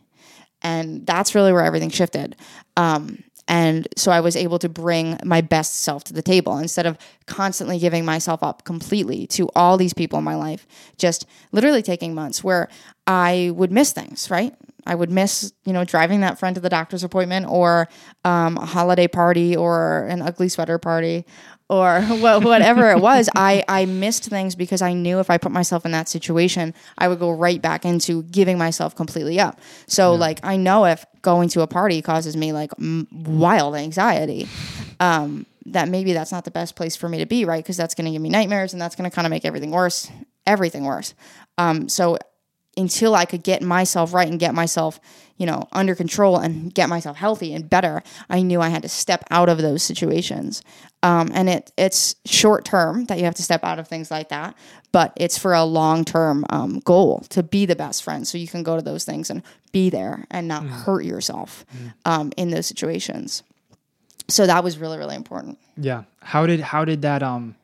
And 0.63 1.07
that's 1.07 1.35
really 1.35 1.53
where 1.53 1.63
everything 1.63 1.91
shifted. 1.91 2.35
Um, 2.79 3.25
and 3.47 3.87
so 3.95 4.11
I 4.11 4.21
was 4.21 4.37
able 4.37 4.59
to 4.61 4.71
bring 4.71 5.19
my 5.23 5.43
best 5.43 5.81
self 5.81 6.05
to 6.05 6.15
the 6.15 6.23
table 6.23 6.57
instead 6.57 6.87
of 6.87 6.97
constantly 7.27 7.79
giving 7.79 8.07
myself 8.07 8.43
up 8.43 8.65
completely 8.65 9.27
to 9.29 9.51
all 9.55 9.77
these 9.77 9.93
people 9.93 10.19
in 10.19 10.25
my 10.25 10.37
life, 10.37 10.67
just 10.97 11.27
literally 11.53 11.83
taking 11.83 12.15
months 12.15 12.43
where 12.43 12.71
I 13.07 13.51
would 13.55 13.71
miss 13.71 13.93
things, 13.93 14.31
right? 14.31 14.55
I 14.87 14.95
would 14.95 15.11
miss, 15.11 15.53
you 15.65 15.73
know, 15.73 15.85
driving 15.85 16.21
that 16.21 16.39
friend 16.39 16.55
to 16.55 16.61
the 16.61 16.69
doctor's 16.69 17.05
appointment 17.05 17.47
or 17.49 17.89
um, 18.25 18.57
a 18.57 18.67
holiday 18.67 19.09
party 19.09 19.57
or 19.57 20.07
an 20.07 20.23
ugly 20.23 20.49
sweater 20.49 20.79
party 20.79 21.25
or 21.71 22.01
whatever 22.41 22.91
it 22.91 23.01
was. 23.01 23.31
I, 23.37 23.65
I 23.69 23.87
missed 23.87 24.25
things 24.25 24.55
because 24.57 24.83
I 24.83 24.93
knew 24.93 25.21
if 25.21 25.31
I 25.31 25.39
put 25.39 25.53
myself 25.53 25.87
in 25.87 25.93
that 25.93 26.09
situation, 26.09 26.75
I 26.99 27.09
would 27.09 27.21
go 27.21 27.31
right 27.31 27.63
back 27.63 27.85
into 27.85 28.25
giving 28.25 28.59
myself 28.59 28.95
completely 28.97 29.39
up. 29.39 29.61
So, 29.87 30.15
like, 30.15 30.41
I 30.43 30.57
know 30.57 30.85
if 30.85 31.07
going 31.23 31.49
to 31.51 31.61
a 31.63 31.67
party 31.67 32.03
causes 32.03 32.37
me 32.37 32.53
like 32.53 32.73
m- 32.79 33.07
wild 33.13 33.77
anxiety, 33.77 34.49
um, 34.99 35.47
that 35.67 35.89
maybe 35.89 36.13
that's 36.13 36.33
not 36.33 36.45
the 36.45 36.51
best 36.51 36.75
place 36.75 36.97
for 36.97 37.09
me 37.09 37.19
to 37.19 37.27
be, 37.27 37.45
right? 37.45 37.63
Because 37.63 37.77
that's 37.77 37.95
going 37.95 38.07
to 38.07 38.11
give 38.11 38.21
me 38.21 38.29
nightmares 38.31 38.73
and 38.73 38.83
that's 38.83 38.97
going 38.97 39.09
to 39.09 39.15
kind 39.15 39.27
of 39.27 39.31
make 39.31 39.45
everything 39.45 39.71
worse, 39.71 40.11
everything 40.47 40.85
worse. 40.85 41.15
Um, 41.57 41.89
so, 41.89 42.19
until 42.77 43.15
I 43.15 43.25
could 43.25 43.43
get 43.43 43.63
myself 43.63 44.15
right 44.15 44.29
and 44.29 44.39
get 44.39 44.55
myself, 44.55 45.01
you 45.37 45.47
know, 45.47 45.69
under 45.73 45.95
control 45.95 46.37
and 46.39 46.73
get 46.73 46.89
myself 46.89 47.17
healthy 47.17 47.53
and 47.55 47.69
better, 47.69 48.03
I 48.29 48.43
knew 48.43 48.61
I 48.61 48.69
had 48.69 48.83
to 48.83 48.89
step 48.89 49.25
out 49.31 49.49
of 49.49 49.59
those 49.59 49.83
situations. 49.83 50.63
Um, 51.03 51.31
and 51.35 51.49
it 51.49 51.73
it's 51.79 52.15
short 52.27 52.65
term 52.65 53.07
that 53.07 53.19
you 53.19 53.25
have 53.25 53.35
to 53.37 53.43
step 53.43 53.65
out 53.65 53.79
of 53.79 53.89
things 53.89 54.11
like 54.11 54.29
that, 54.29 54.55
but 54.93 55.13
it's 55.17 55.39
for 55.39 55.55
a 55.55 55.65
long 55.65 56.05
term 56.05 56.45
um, 56.51 56.81
goal 56.81 57.25
to 57.31 57.43
be 57.43 57.67
the 57.67 57.77
best 57.77 58.03
friend. 58.03 58.27
So 58.29 58.39
you 58.39 58.49
can 58.49 58.63
go 58.63 58.77
to 58.77 58.83
those 58.83 59.05
things 59.05 59.31
and 59.31 59.43
be 59.73 59.89
there 59.89 60.27
and 60.31 60.47
not 60.47 60.65
hurt 60.65 61.05
yourself 61.05 61.65
um, 62.05 62.33
in 62.37 62.51
those 62.51 62.67
situations. 62.67 63.43
So 64.29 64.47
that 64.47 64.63
was 64.63 64.79
really 64.79 64.99
really 64.99 65.17
important. 65.17 65.59
Yeah. 65.77 66.05
How 66.21 66.47
did 66.47 66.61
how 66.61 66.85
did 66.85 67.03
that 67.03 67.23
um 67.23 67.57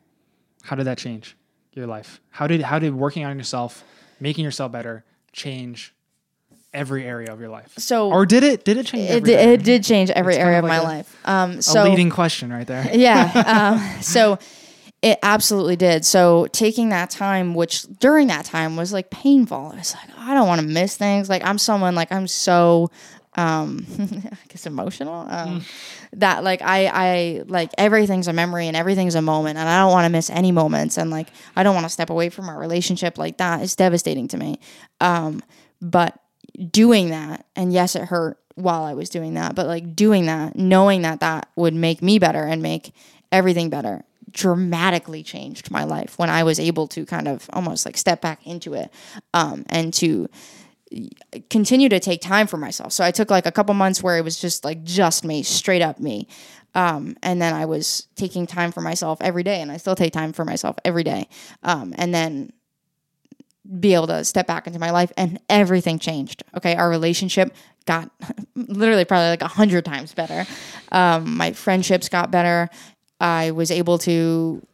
how 0.63 0.75
did 0.75 0.85
that 0.85 0.97
change 0.97 1.37
your 1.73 1.87
life? 1.87 2.19
How 2.31 2.47
did 2.47 2.61
how 2.61 2.79
did 2.79 2.93
working 2.93 3.23
on 3.23 3.37
yourself, 3.37 3.83
making 4.19 4.43
yourself 4.45 4.71
better, 4.71 5.03
change 5.33 5.93
every 6.73 7.05
area 7.05 7.31
of 7.31 7.39
your 7.39 7.49
life. 7.49 7.73
So- 7.77 8.11
or 8.11 8.25
did 8.25 8.43
it? 8.43 8.63
Did 8.65 8.77
it 8.77 8.85
change? 8.87 9.09
It, 9.09 9.13
every 9.13 9.29
di- 9.31 9.33
it 9.53 9.63
did 9.63 9.83
change 9.83 10.09
every 10.11 10.33
It's 10.35 10.41
area 10.43 10.59
of 10.59 10.65
of 10.65 10.69
my 10.69 10.77
a- 10.77 10.83
life. 10.83 11.15
Um, 11.25 11.51
a 11.51 11.61
so 11.61 11.83
leading 11.83 12.09
question 12.09 12.51
right 12.51 12.67
there. 12.67 12.89
yeah. 12.93 13.79
Um, 13.95 14.01
so 14.01 14.37
it 15.01 15.17
absolutely 15.23 15.75
did. 15.75 16.05
So 16.05 16.47
taking 16.51 16.89
that 16.89 17.09
time, 17.09 17.53
which 17.55 17.83
during 17.99 18.27
that 18.27 18.45
time 18.45 18.75
was 18.75 18.91
like 18.93 19.09
painful. 19.09 19.71
I 19.73 19.77
was 19.77 19.95
like 19.95 20.17
I 20.19 20.33
don't 20.33 20.47
want 20.47 20.61
to 20.61 20.67
miss 20.67 20.97
things. 20.97 21.29
Like 21.29 21.43
I'm 21.45 21.57
someone 21.57 21.95
like 21.95 22.11
I'm 22.11 22.27
so 22.27 22.89
um 23.37 23.85
I 23.99 24.37
guess 24.49 24.65
emotional. 24.65 25.25
Um 25.29 25.63
that 26.13 26.43
like 26.43 26.61
I 26.61 26.87
I 26.87 27.43
like 27.47 27.71
everything's 27.77 28.27
a 28.27 28.33
memory 28.33 28.67
and 28.67 28.75
everything's 28.75 29.15
a 29.15 29.21
moment 29.21 29.57
and 29.57 29.69
I 29.69 29.79
don't 29.79 29.91
want 29.91 30.05
to 30.05 30.09
miss 30.09 30.29
any 30.29 30.51
moments 30.51 30.97
and 30.97 31.09
like 31.11 31.27
I 31.55 31.63
don't 31.63 31.75
want 31.75 31.85
to 31.85 31.91
step 31.91 32.09
away 32.09 32.29
from 32.29 32.49
our 32.49 32.59
relationship 32.59 33.17
like 33.17 33.37
that. 33.37 33.61
It's 33.61 33.75
devastating 33.75 34.27
to 34.29 34.37
me. 34.37 34.59
Um 34.99 35.41
but 35.81 36.19
doing 36.71 37.11
that 37.11 37.45
and 37.55 37.71
yes 37.71 37.95
it 37.95 38.03
hurt 38.03 38.39
while 38.55 38.81
i 38.81 38.93
was 38.93 39.09
doing 39.09 39.35
that 39.35 39.53
but 39.53 39.67
like 39.67 39.95
doing 39.95 40.25
that 40.25 40.55
knowing 40.55 41.03
that 41.03 41.19
that 41.19 41.47
would 41.55 41.73
make 41.75 42.01
me 42.01 42.17
better 42.17 42.43
and 42.43 42.63
make 42.63 42.93
everything 43.31 43.69
better 43.69 44.03
dramatically 44.31 45.21
changed 45.21 45.69
my 45.69 45.83
life 45.83 46.17
when 46.17 46.31
i 46.31 46.43
was 46.43 46.59
able 46.59 46.87
to 46.87 47.05
kind 47.05 47.27
of 47.27 47.47
almost 47.53 47.85
like 47.85 47.95
step 47.95 48.21
back 48.21 48.45
into 48.47 48.73
it 48.73 48.91
um, 49.35 49.63
and 49.69 49.93
to 49.93 50.27
continue 51.49 51.89
to 51.89 51.99
take 51.99 52.21
time 52.21 52.47
for 52.47 52.57
myself 52.57 52.91
so 52.91 53.03
i 53.03 53.11
took 53.11 53.29
like 53.29 53.45
a 53.45 53.51
couple 53.51 53.73
months 53.73 54.01
where 54.01 54.17
it 54.17 54.23
was 54.23 54.39
just 54.39 54.63
like 54.63 54.83
just 54.83 55.25
me 55.25 55.43
straight 55.43 55.81
up 55.81 55.99
me 55.99 56.27
um, 56.75 57.15
and 57.23 57.41
then 57.41 57.53
i 57.53 57.65
was 57.65 58.07
taking 58.15 58.47
time 58.47 58.71
for 58.71 58.81
myself 58.81 59.17
every 59.21 59.43
day 59.43 59.61
and 59.61 59.71
i 59.71 59.77
still 59.77 59.95
take 59.95 60.13
time 60.13 60.31
for 60.31 60.45
myself 60.45 60.77
every 60.85 61.03
day 61.03 61.27
um, 61.63 61.93
and 61.97 62.13
then 62.13 62.51
be 63.79 63.93
able 63.93 64.07
to 64.07 64.23
step 64.23 64.47
back 64.47 64.67
into 64.67 64.79
my 64.79 64.91
life 64.91 65.11
and 65.17 65.39
everything 65.49 65.99
changed. 65.99 66.43
Okay. 66.55 66.75
Our 66.75 66.89
relationship 66.89 67.53
got 67.85 68.09
literally 68.55 69.05
probably 69.05 69.29
like 69.29 69.41
a 69.41 69.47
hundred 69.47 69.85
times 69.85 70.13
better. 70.13 70.45
Um, 70.91 71.37
my 71.37 71.51
friendships 71.53 72.09
got 72.09 72.31
better. 72.31 72.69
I 73.19 73.51
was 73.51 73.71
able 73.71 73.97
to 73.99 74.65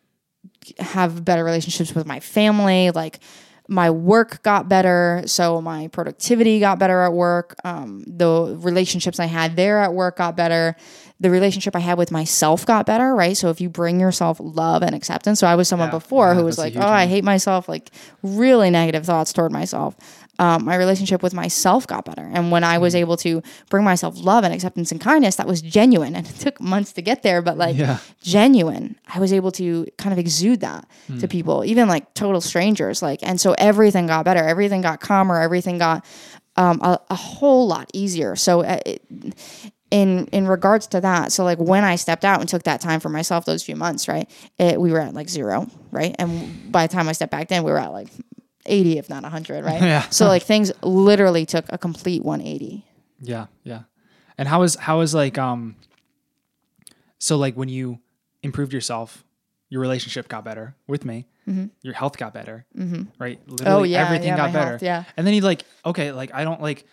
have 0.80 1.26
better 1.26 1.44
relationships 1.44 1.96
with 1.96 2.06
my 2.06 2.20
family. 2.20 2.92
Like 2.92 3.20
my 3.68 3.90
work 3.90 4.44
got 4.44 4.68
better. 4.68 5.24
So 5.26 5.62
my 5.62 5.88
productivity 5.88 6.60
got 6.60 6.80
better 6.80 7.02
at 7.02 7.14
work. 7.14 7.56
Um, 7.64 8.04
the 8.06 8.58
relationships 8.60 9.20
I 9.20 9.26
had 9.26 9.56
there 9.56 9.80
at 9.80 9.94
work 9.94 10.18
got 10.18 10.36
better. 10.36 10.76
The 11.20 11.30
relationship 11.30 11.74
I 11.76 11.80
had 11.80 11.98
with 11.98 12.12
myself 12.12 12.66
got 12.66 12.86
better, 12.86 13.16
right? 13.16 13.38
So 13.38 13.50
if 13.50 13.62
you 13.62 13.70
bring 13.70 14.02
yourself 14.02 14.38
love 14.42 14.84
and 14.84 14.94
acceptance. 14.94 15.40
So 15.40 15.48
I 15.48 15.56
was 15.56 15.70
someone 15.70 15.88
Yeah, 15.88 15.92
before 15.92 16.30
yeah, 16.30 16.34
who 16.34 16.44
was 16.44 16.58
like, 16.58 16.76
oh, 16.76 16.82
I 16.82 17.06
hate 17.06 17.24
myself, 17.24 17.70
like 17.70 17.92
really 18.22 18.70
negative 18.70 19.06
thoughts 19.06 19.32
toward 19.32 19.54
myself. 19.54 19.96
Um, 20.40 20.66
my 20.66 20.76
relationship 20.76 21.22
with 21.22 21.34
myself 21.34 21.86
got 21.86 22.06
better. 22.06 22.28
And 22.34 22.50
when 22.52 22.64
I 22.64 22.78
Mm. 22.78 22.82
was 22.82 22.96
able 22.96 23.18
to 23.18 23.44
bring 23.70 23.84
myself 23.84 24.16
love 24.18 24.44
and 24.44 24.52
acceptance 24.54 24.92
and 24.92 25.00
kindness, 25.00 25.36
that 25.36 25.46
was 25.48 25.62
genuine. 25.62 26.16
And 26.16 26.28
it 26.30 26.36
took 26.40 26.60
months 26.60 26.92
to 26.94 27.02
get 27.04 27.22
there, 27.22 27.42
but 27.44 27.56
like 27.58 27.78
Yeah. 27.78 28.00
genuine. 28.24 28.96
I 29.14 29.20
was 29.20 29.32
able 29.32 29.52
to 29.54 29.86
kind 29.98 30.12
of 30.12 30.18
exude 30.18 30.62
that 30.62 30.88
Hmm. 31.08 31.18
to 31.20 31.28
people, 31.28 31.64
even 31.66 31.88
like 31.88 32.14
total 32.16 32.42
strangers. 32.42 33.02
Like, 33.04 33.20
and 33.22 33.40
so 33.40 33.54
everything 33.60 34.08
got 34.08 34.26
better. 34.26 34.44
Everything 34.44 34.82
got 34.82 35.00
calmer. 35.02 35.40
Everything 35.40 35.78
got 35.78 36.04
um, 36.56 36.80
a, 36.84 37.00
a 37.10 37.16
whole 37.16 37.68
lot 37.68 37.90
easier. 37.94 38.36
So, 38.36 38.62
uh, 38.62 38.80
it, 38.86 39.02
in 39.92 40.26
in 40.32 40.48
regards 40.48 40.88
to 40.88 41.02
that, 41.02 41.32
so 41.32 41.44
like 41.44 41.60
when 41.60 41.84
I 41.84 41.96
stepped 41.98 42.26
out 42.26 42.40
and 42.40 42.50
took 42.50 42.64
that 42.64 42.82
time 42.82 43.00
for 43.00 43.10
myself, 43.10 43.46
those 43.46 43.62
few 43.64 43.76
months, 43.76 44.08
right? 44.08 44.28
It, 44.58 44.80
we 44.82 44.92
were 44.92 45.00
at 45.00 45.14
like 45.14 45.30
zero, 45.30 45.68
right? 45.92 46.16
And 46.18 46.72
by 46.72 46.88
the 46.88 46.94
time 46.94 47.08
I 47.08 47.12
stepped 47.12 47.32
back 47.32 47.52
in, 47.52 47.64
we 47.64 47.72
were 47.72 47.78
at 47.80 47.92
like 47.92 48.08
eighty, 48.66 48.98
if 48.98 49.10
not 49.10 49.24
hundred, 49.26 49.64
right? 49.66 49.82
Yeah. 49.82 50.08
So 50.10 50.28
like 50.28 50.44
things 50.44 50.72
literally 50.82 51.46
took 51.46 51.66
a 51.70 51.78
complete 51.78 52.24
one 52.24 52.42
eighty. 52.42 52.86
Yeah, 53.22 53.48
yeah. 53.64 53.84
And 54.38 54.48
how 54.48 54.64
is 54.64 54.76
how 54.76 55.02
is 55.02 55.14
like 55.14 55.38
um 55.38 55.76
so 57.20 57.38
like 57.38 57.56
when 57.56 57.70
you 57.70 58.00
improved 58.42 58.74
yourself, 58.74 59.24
your 59.70 59.82
relationship 59.82 60.28
got 60.28 60.44
better 60.44 60.76
with 60.88 61.06
me, 61.06 61.26
your 61.82 61.94
health 61.94 62.18
got 62.18 62.34
better, 62.34 62.66
mm-hmm. 62.78 63.04
right? 63.20 63.40
Literally 63.48 63.72
Oh, 63.72 63.84
yeah, 63.84 64.06
everything 64.06 64.28
yeah, 64.30 64.38
got 64.38 64.54
better. 64.54 64.70
health, 64.72 64.84
yeah. 64.84 65.04
And 65.18 65.26
then 65.26 65.34
you 65.34 65.42
like, 65.42 65.64
okay, 65.86 66.12
like 66.12 66.34
I 66.34 66.44
don't 66.44 66.62
like 66.62 66.86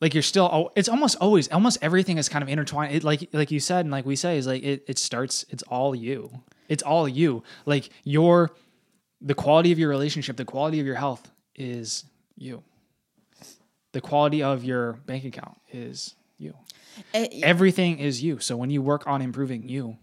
like 0.00 0.14
you're 0.14 0.22
still 0.22 0.48
oh, 0.52 0.70
it's 0.76 0.88
almost 0.88 1.16
always 1.20 1.48
almost 1.48 1.78
everything 1.82 2.18
is 2.18 2.28
kind 2.28 2.42
of 2.42 2.48
intertwined. 2.48 2.94
It 2.94 3.04
like 3.04 3.28
like 3.32 3.50
you 3.50 3.60
said 3.60 3.84
and 3.84 3.90
like 3.92 4.06
we 4.06 4.16
say 4.16 4.38
is 4.38 4.46
like 4.46 4.62
it 4.62 4.84
it 4.88 4.98
starts 4.98 5.44
it's 5.50 5.62
all 5.64 5.94
you. 5.94 6.42
It's 6.68 6.82
all 6.82 7.08
you. 7.08 7.42
Like 7.66 7.90
your 8.04 8.52
the 9.20 9.34
quality 9.34 9.72
of 9.72 9.78
your 9.78 9.88
relationship, 9.88 10.36
the 10.36 10.44
quality 10.44 10.80
of 10.80 10.86
your 10.86 10.96
health 10.96 11.30
is 11.54 12.04
you. 12.36 12.62
The 13.92 14.00
quality 14.00 14.42
of 14.42 14.64
your 14.64 14.94
bank 15.06 15.24
account 15.24 15.60
is 15.72 16.14
you. 16.38 16.54
Everything 17.42 17.98
is 17.98 18.22
you. 18.22 18.38
So 18.38 18.56
when 18.56 18.70
you 18.70 18.82
work 18.82 19.06
on 19.06 19.20
improving 19.20 19.68
you, 19.68 19.98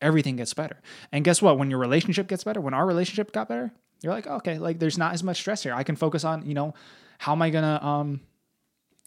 everything 0.00 0.36
gets 0.36 0.52
better. 0.54 0.80
And 1.12 1.24
guess 1.24 1.40
what? 1.40 1.58
When 1.58 1.70
your 1.70 1.78
relationship 1.78 2.26
gets 2.28 2.44
better, 2.44 2.60
when 2.60 2.74
our 2.74 2.86
relationship 2.86 3.32
got 3.32 3.48
better, 3.48 3.72
you're 4.02 4.12
like, 4.12 4.26
okay, 4.26 4.58
like 4.58 4.78
there's 4.78 4.98
not 4.98 5.12
as 5.12 5.22
much 5.22 5.38
stress 5.38 5.62
here. 5.62 5.74
I 5.74 5.82
can 5.82 5.96
focus 5.96 6.24
on, 6.24 6.46
you 6.46 6.54
know, 6.54 6.74
how 7.18 7.32
am 7.32 7.42
I 7.42 7.50
gonna 7.50 7.78
um 7.82 8.20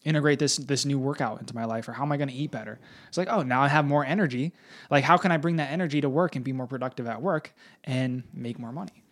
integrate 0.04 0.38
this 0.38 0.56
this 0.56 0.84
new 0.84 0.98
workout 0.98 1.40
into 1.40 1.54
my 1.54 1.64
life 1.64 1.88
or 1.88 1.92
how 1.92 2.04
am 2.04 2.12
I 2.12 2.16
gonna 2.16 2.32
eat 2.34 2.50
better? 2.50 2.78
It's 3.08 3.18
like, 3.18 3.28
oh, 3.30 3.42
now 3.42 3.62
I 3.62 3.68
have 3.68 3.84
more 3.84 4.04
energy. 4.04 4.52
Like 4.90 5.04
how 5.04 5.16
can 5.16 5.32
I 5.32 5.36
bring 5.36 5.56
that 5.56 5.70
energy 5.70 6.00
to 6.00 6.08
work 6.08 6.36
and 6.36 6.44
be 6.44 6.52
more 6.52 6.66
productive 6.66 7.06
at 7.08 7.20
work 7.20 7.52
and 7.82 8.22
make 8.32 8.58
more 8.58 8.72
money? 8.72 9.03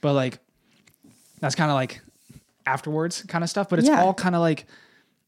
But 0.00 0.14
like 0.14 0.38
that's 1.40 1.54
kind 1.54 1.70
of 1.70 1.74
like 1.74 2.00
afterwards 2.66 3.22
kind 3.22 3.42
of 3.44 3.50
stuff, 3.50 3.68
but 3.68 3.78
it's 3.78 3.88
Yeah. 3.88 4.02
all 4.02 4.14
kind 4.14 4.34
of 4.34 4.40
like 4.40 4.66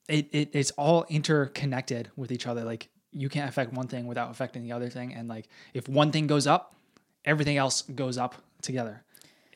it, 0.08 0.28
it 0.32 0.50
it's 0.52 0.70
all 0.72 1.04
interconnected 1.08 2.10
with 2.16 2.32
each 2.32 2.46
other. 2.46 2.64
Like 2.64 2.88
you 3.12 3.28
can't 3.28 3.48
affect 3.48 3.72
one 3.72 3.86
thing 3.88 4.06
without 4.06 4.30
affecting 4.30 4.62
the 4.64 4.72
other 4.72 4.88
thing. 4.88 5.14
And 5.14 5.28
like 5.28 5.48
if 5.74 5.88
one 5.88 6.10
thing 6.12 6.26
goes 6.26 6.46
up, 6.46 6.74
everything 7.24 7.56
else 7.56 7.82
goes 7.82 8.18
up 8.18 8.34
together. 8.62 9.02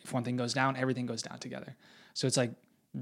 If 0.03 0.13
one 0.13 0.23
thing 0.25 0.37
goes 0.37 0.55
down, 0.55 0.77
everything 0.77 1.07
goes 1.07 1.23
down 1.23 1.39
together. 1.39 1.75
So 2.15 2.27
it's 2.27 2.37
like 2.37 2.53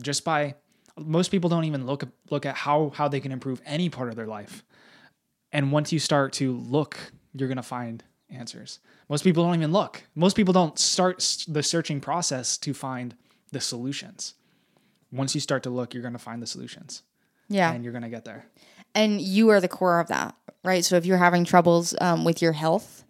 just 0.01 0.25
by 0.25 0.55
most 0.97 1.31
people 1.31 1.51
don't 1.51 1.65
even 1.65 1.87
look 1.87 2.05
look 2.31 2.47
at 2.47 2.57
how 2.57 2.91
how 2.95 3.09
they 3.09 3.21
can 3.21 3.33
improve 3.33 3.61
any 3.67 3.89
part 3.89 4.09
of 4.09 4.17
their 4.17 4.27
life. 4.27 4.65
And 5.53 5.71
once 5.71 5.93
you 5.93 5.99
start 5.99 6.33
to 6.35 6.57
look, 6.59 6.99
you're 7.35 7.49
gonna 7.49 7.63
find 7.63 8.03
answers. 8.35 8.81
Most 9.09 9.25
people 9.25 9.45
don't 9.45 9.55
even 9.55 9.73
look. 9.73 10.03
Most 10.15 10.37
people 10.37 10.53
don't 10.53 10.79
start 10.79 11.19
the 11.49 11.63
searching 11.63 12.01
process 12.01 12.57
to 12.59 12.75
find 12.75 13.15
the 13.53 13.61
solutions. 13.61 14.35
Once 15.13 15.35
you 15.35 15.41
start 15.41 15.63
to 15.63 15.71
look, 15.71 15.95
you're 15.95 16.03
gonna 16.03 16.19
find 16.19 16.43
the 16.43 16.47
solutions 16.47 17.03
Yeah. 17.49 17.71
and 17.73 17.85
you're 17.85 17.93
gonna 17.93 18.09
get 18.11 18.25
there. 18.25 18.47
and 18.97 19.21
you 19.21 19.49
are 19.49 19.61
the 19.61 19.67
core 19.69 19.99
of 19.99 20.07
that, 20.07 20.37
right? 20.65 20.85
So 20.85 20.95
if 20.95 21.05
you're 21.05 21.17
having 21.19 21.45
troubles 21.45 21.97
um, 22.01 22.25
with 22.25 22.41
your 22.41 22.53
health, 22.53 23.03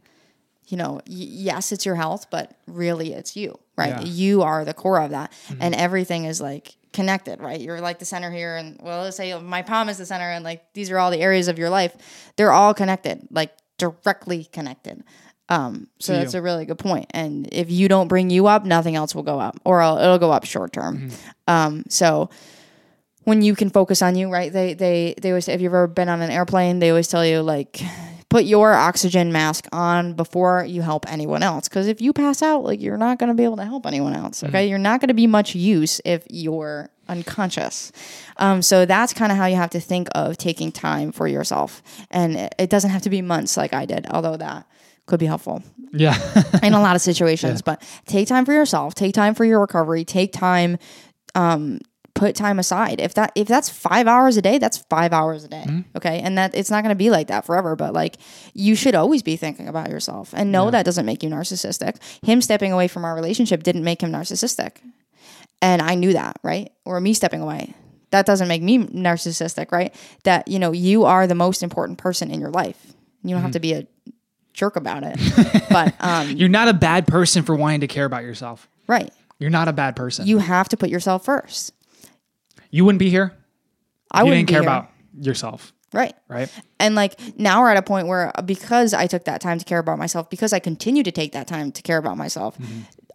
you 0.69 0.79
know, 0.79 0.95
y- 0.95 1.01
yes, 1.07 1.73
it's 1.73 1.85
your 1.85 1.95
health, 1.97 2.29
but 2.31 2.53
really 2.67 3.13
it's 3.13 3.37
you, 3.37 3.59
right? 3.77 3.91
Yeah. 4.01 4.01
You 4.03 4.43
are 4.43 4.65
the 4.65 4.73
core 4.73 4.99
of 5.03 5.11
that, 5.11 5.31
and 5.61 5.75
everything 5.75 6.25
is 6.25 6.41
like 6.41 6.77
connected, 6.95 7.39
right? 7.41 7.61
You're 7.61 7.83
like 7.83 7.99
the 7.99 8.07
center 8.07 8.31
here, 8.31 8.57
and 8.57 8.81
well, 8.83 9.03
let's 9.03 9.19
say 9.19 9.39
my 9.39 9.61
palm 9.61 9.91
is 9.91 9.99
the 9.99 10.07
center, 10.07 10.31
and 10.31 10.43
like 10.43 10.73
these 10.73 10.91
are 10.91 10.99
all 10.99 11.11
the 11.11 11.21
areas 11.21 11.49
of 11.49 11.59
your 11.59 11.69
life. 11.69 11.95
They're 12.37 12.53
all 12.53 12.73
connected, 12.73 13.29
like 13.31 13.53
directly 13.79 14.45
connected. 14.53 15.03
Um, 15.49 15.89
so 15.99 16.13
To 16.15 16.19
that's 16.21 16.33
you. 16.35 16.41
a 16.41 16.43
really 16.43 16.65
good 16.65 16.79
point. 16.79 17.07
And 17.11 17.49
if 17.53 17.71
you 17.71 17.87
don't 17.89 18.09
bring 18.09 18.31
you 18.31 18.47
up, 18.47 18.65
nothing 18.65 18.97
else 18.97 19.15
will 19.15 19.23
go 19.25 19.39
up, 19.39 19.59
or 19.65 19.83
it'll 19.83 19.99
it'll 19.99 20.19
go 20.19 20.33
up 20.33 20.45
short 20.45 20.73
term. 20.73 21.11
Um, 21.47 21.85
so 21.89 22.31
when 23.25 23.43
you 23.43 23.55
can 23.55 23.71
focus 23.71 24.01
on 24.03 24.17
you, 24.17 24.31
right? 24.31 24.53
They 24.53 24.75
they 24.75 25.15
they 25.21 25.31
always 25.31 25.49
if 25.49 25.61
you've 25.61 25.73
ever 25.75 25.87
been 25.87 26.09
on 26.09 26.23
an 26.23 26.31
airplane, 26.31 26.79
they 26.79 26.89
always 26.91 27.09
tell 27.09 27.25
you 27.27 27.41
like 27.43 27.81
put 28.31 28.45
your 28.45 28.73
oxygen 28.73 29.33
mask 29.33 29.67
on 29.71 30.15
before 30.15 30.65
you 30.65 30.83
help 30.83 31.11
anyone 31.13 31.43
else 31.43 31.69
because 31.69 31.87
if 31.89 32.01
you 32.01 32.13
pass 32.13 32.43
out, 32.43 32.65
like 32.65 32.81
you're 32.81 32.97
not 32.97 33.19
going 33.19 33.29
to 33.29 33.35
be 33.35 33.45
able 33.45 33.57
to 33.57 33.65
help 33.65 33.87
anyone 33.87 34.15
else. 34.15 34.43
Okay, 34.43 34.67
you're 34.69 34.79
not 34.79 35.01
going 35.01 35.09
to 35.09 35.15
be 35.15 35.27
much 35.27 35.55
use 35.55 36.01
if 36.05 36.27
you're 36.31 36.89
unconscious. 37.09 37.93
Um, 38.37 38.63
so 38.63 38.85
that's 38.87 39.13
kind 39.15 39.31
of 39.33 39.39
how 39.39 39.47
you 39.47 39.57
have 39.57 39.71
to 39.71 39.81
think 39.81 40.09
of 40.15 40.37
taking 40.37 40.73
time 40.73 41.13
for 41.13 41.27
yourself, 41.29 41.83
and 42.11 42.37
it, 42.37 42.55
it 42.59 42.71
doesn't 42.71 42.91
have 42.91 43.03
to 43.03 43.11
be 43.11 43.23
months 43.23 43.57
like 43.57 43.73
I 43.73 43.87
did, 43.87 44.07
although 44.11 44.37
that 44.37 44.67
could 45.07 45.21
be 45.21 45.27
helpful 45.27 45.63
Yeah. 45.93 46.17
in 46.63 46.73
a 46.73 46.81
lot 46.81 46.97
of 46.97 47.03
situations. 47.03 47.61
But 47.63 47.83
take 48.07 48.27
time 48.27 48.45
for 48.47 48.53
yourself. 48.55 48.95
Take 48.95 49.15
time 49.15 49.35
for 49.35 49.45
your 49.45 49.61
recovery. 49.61 50.05
Take 50.05 50.33
time. 50.33 50.79
Um, 51.35 51.81
put 52.15 52.37
time 52.37 52.59
aside. 52.61 53.01
If 53.01 53.15
that 53.15 53.33
if 53.35 53.49
that's 53.49 53.69
five 53.69 54.07
hours 54.07 54.37
a 54.37 54.43
day, 54.43 54.59
that's 54.59 54.79
five 54.79 55.13
hours 55.13 55.43
a 55.45 55.49
day. 55.49 55.67
Okay, 55.97 56.21
and 56.21 56.39
that 56.39 56.55
it's 56.55 56.71
not 56.71 56.83
going 56.85 56.91
to 56.95 56.95
be 56.99 57.11
like 57.11 57.27
that 57.27 57.45
forever. 57.45 57.75
But 57.77 57.93
like 57.93 58.17
you 58.55 58.77
should 58.77 58.95
always 58.95 59.23
be 59.23 59.37
thinking 59.37 59.67
about 59.69 59.91
yourself, 59.91 60.33
and 60.33 60.51
no, 60.53 60.71
that 60.71 60.85
doesn't 60.85 61.05
make 61.05 61.23
you 61.25 61.29
narcissistic. 61.29 61.97
Him 62.25 62.41
stepping 62.41 62.73
away 62.73 62.87
from 62.89 63.05
our 63.05 63.15
relationship 63.15 63.63
didn't 63.65 63.83
make 63.85 64.01
him 64.01 64.13
narcissistic, 64.13 64.77
and 65.65 65.81
I 65.81 65.95
knew 65.95 66.13
that, 66.13 66.39
right? 66.43 66.71
Or 66.85 67.01
me 67.01 67.15
stepping 67.15 67.41
away. 67.41 67.73
That 68.11 68.27
doesn't 68.27 68.47
make 68.49 68.63
me 68.63 68.79
narcissistic, 68.79 69.73
right? 69.73 69.93
That 70.25 70.47
you 70.47 70.59
know 70.59 70.73
you 70.73 71.05
are 71.05 71.27
the 71.27 71.35
most 71.35 71.63
important 71.63 71.99
person 71.99 72.31
in 72.31 72.39
your 72.41 72.51
life. 72.51 72.93
You 73.23 73.31
don't 73.35 73.41
have 73.43 73.53
to 73.53 73.61
be 73.61 73.73
a 73.73 73.87
jerk 74.53 74.77
about 74.77 75.03
it, 75.03 75.17
but 75.71 75.95
um, 76.01 76.31
You're 76.31 76.51
not 76.51 76.69
a 76.69 76.75
bad 76.75 77.07
person 77.07 77.43
for 77.43 77.57
wanting 77.57 77.81
to 77.81 77.87
care 77.89 78.05
about 78.05 78.23
yourself. 78.23 78.69
right. 78.87 79.11
You're 79.41 79.51
not 79.51 79.67
a 79.67 79.73
bad 79.73 79.97
person. 79.97 80.27
You 80.29 80.39
have 80.39 80.69
to 80.69 80.77
put 80.77 80.91
yourself 80.91 81.25
first. 81.25 81.73
you 82.71 82.85
wouldn't 82.85 83.01
be 83.01 83.11
here 83.11 83.35
I 84.13 84.21
you 84.21 84.27
wouldn't 84.27 84.47
didn't 84.47 84.51
care 84.51 84.61
here. 84.63 84.69
about 84.69 84.91
yourself, 85.19 85.73
right. 85.93 86.15
right? 86.29 86.49
And 86.79 86.95
like 86.95 87.19
now 87.37 87.61
we're 87.63 87.71
at 87.71 87.77
a 87.77 87.83
point 87.83 88.07
where 88.07 88.33
because 88.45 88.95
I 88.95 89.07
took 89.09 89.25
that 89.25 89.41
time 89.41 89.59
to 89.59 89.65
care 89.65 89.81
about 89.81 89.99
myself, 89.99 90.31
because 90.31 90.53
I 90.53 90.61
continue 90.61 91.03
to 91.03 91.11
take 91.11 91.33
that 91.33 91.49
time 91.49 91.73
to 91.73 91.83
care 91.83 91.99
about 91.99 92.17
myself, 92.17 92.57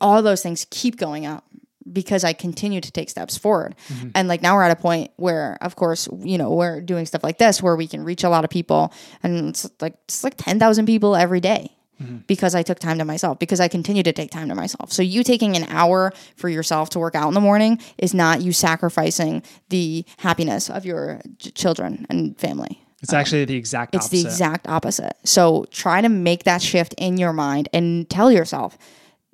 all 0.01 0.21
those 0.21 0.41
things 0.43 0.67
keep 0.69 0.97
going 0.97 1.25
up 1.25 1.45
because 1.91 2.23
I 2.23 2.33
continue 2.33 2.81
to 2.81 2.91
take 2.91 3.09
steps 3.09 3.37
forward. 3.37 3.75
Mm-hmm. 3.87 4.09
And 4.15 4.27
like 4.27 4.41
now 4.41 4.55
we're 4.55 4.63
at 4.63 4.71
a 4.71 4.81
point 4.81 5.11
where 5.15 5.57
of 5.61 5.75
course, 5.75 6.07
you 6.19 6.37
know, 6.37 6.51
we're 6.51 6.81
doing 6.81 7.05
stuff 7.05 7.23
like 7.23 7.37
this 7.37 7.61
where 7.61 7.75
we 7.75 7.87
can 7.87 8.03
reach 8.03 8.23
a 8.23 8.29
lot 8.29 8.43
of 8.43 8.49
people 8.49 8.93
and 9.23 9.49
it's 9.49 9.69
like 9.79 9.95
it's 10.05 10.23
like 10.23 10.35
10,000 10.37 10.85
people 10.85 11.15
every 11.15 11.39
day. 11.39 11.75
Mm-hmm. 12.01 12.19
Because 12.27 12.55
I 12.55 12.63
took 12.63 12.79
time 12.79 12.97
to 12.99 13.03
myself, 13.03 13.39
because 13.39 13.59
I 13.59 13.67
continue 13.67 14.03
to 14.03 14.13
take 14.13 14.31
time 14.31 14.47
to 14.47 14.55
myself. 14.55 14.89
So, 14.93 15.01
you 15.01 15.21
taking 15.21 15.57
an 15.57 15.65
hour 15.65 16.13
for 16.37 16.47
yourself 16.47 16.89
to 16.91 16.99
work 16.99 17.13
out 17.13 17.27
in 17.27 17.33
the 17.33 17.41
morning 17.41 17.77
is 17.97 18.13
not 18.13 18.41
you 18.41 18.53
sacrificing 18.53 19.43
the 19.67 20.05
happiness 20.19 20.69
of 20.69 20.85
your 20.85 21.19
ch- 21.39 21.53
children 21.53 22.05
and 22.09 22.39
family. 22.39 22.81
It's 23.01 23.11
actually 23.11 23.45
the 23.45 23.55
exact 23.55 23.95
It's 23.95 24.05
opposite. 24.05 24.23
the 24.23 24.29
exact 24.29 24.67
opposite. 24.67 25.17
So 25.25 25.65
try 25.71 26.01
to 26.01 26.09
make 26.09 26.43
that 26.43 26.61
shift 26.61 26.93
in 26.97 27.17
your 27.17 27.33
mind 27.33 27.69
and 27.73 28.09
tell 28.09 28.31
yourself 28.31 28.77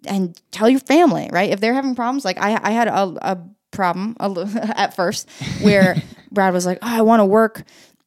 and 0.06 0.40
tell 0.52 0.70
your 0.70 0.80
family, 0.80 1.30
right? 1.32 1.50
If 1.50 1.60
they're 1.60 1.74
having 1.74 1.96
problems, 1.96 2.26
like 2.26 2.38
I, 2.38 2.60
I 2.62 2.72
had 2.72 2.88
a, 2.88 3.16
a 3.22 3.38
problem 3.72 4.16
a, 4.20 4.74
at 4.78 4.96
first 4.96 5.30
where 5.62 6.02
Brad 6.32 6.54
was 6.54 6.66
like, 6.66 6.80
oh, 6.82 6.98
I 6.98 7.02
want 7.02 7.20
to 7.20 7.26
work, 7.26 7.64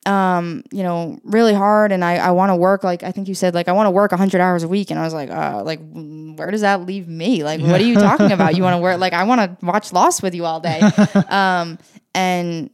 um, 0.07 0.65
you 0.73 0.83
know, 0.83 1.19
really 1.25 1.55
hard. 1.55 1.93
And 1.93 2.05
I, 2.05 2.17
I 2.17 2.31
want 2.33 2.51
to 2.51 2.57
work, 2.57 2.83
like, 2.83 3.03
I 3.03 3.13
think 3.13 3.29
you 3.29 3.35
said, 3.35 3.55
like, 3.55 3.69
I 3.69 3.73
want 3.73 3.87
to 3.87 3.91
work 3.91 4.11
100 4.13 4.41
hours 4.41 4.63
a 4.63 4.69
week. 4.69 4.91
And 4.91 4.99
I 4.99 5.05
was 5.05 5.15
like, 5.15 5.31
uh, 5.31 5.63
like, 5.65 5.81
where 5.93 6.51
does 6.51 6.63
that 6.63 6.87
leave 6.87 7.09
me? 7.09 7.45
Like, 7.45 7.61
what 7.61 7.81
are 7.81 7.85
you 7.85 7.95
talking 7.95 8.33
about? 8.33 8.57
You 8.57 8.63
want 8.63 8.75
to 8.75 8.83
work? 8.83 8.99
Like, 8.99 9.13
I 9.13 9.25
want 9.25 9.61
to 9.61 9.67
watch 9.67 9.93
Lost 9.93 10.23
with 10.23 10.35
you 10.35 10.45
all 10.45 10.61
day. 10.61 10.81
um, 11.29 11.79
and 12.15 12.71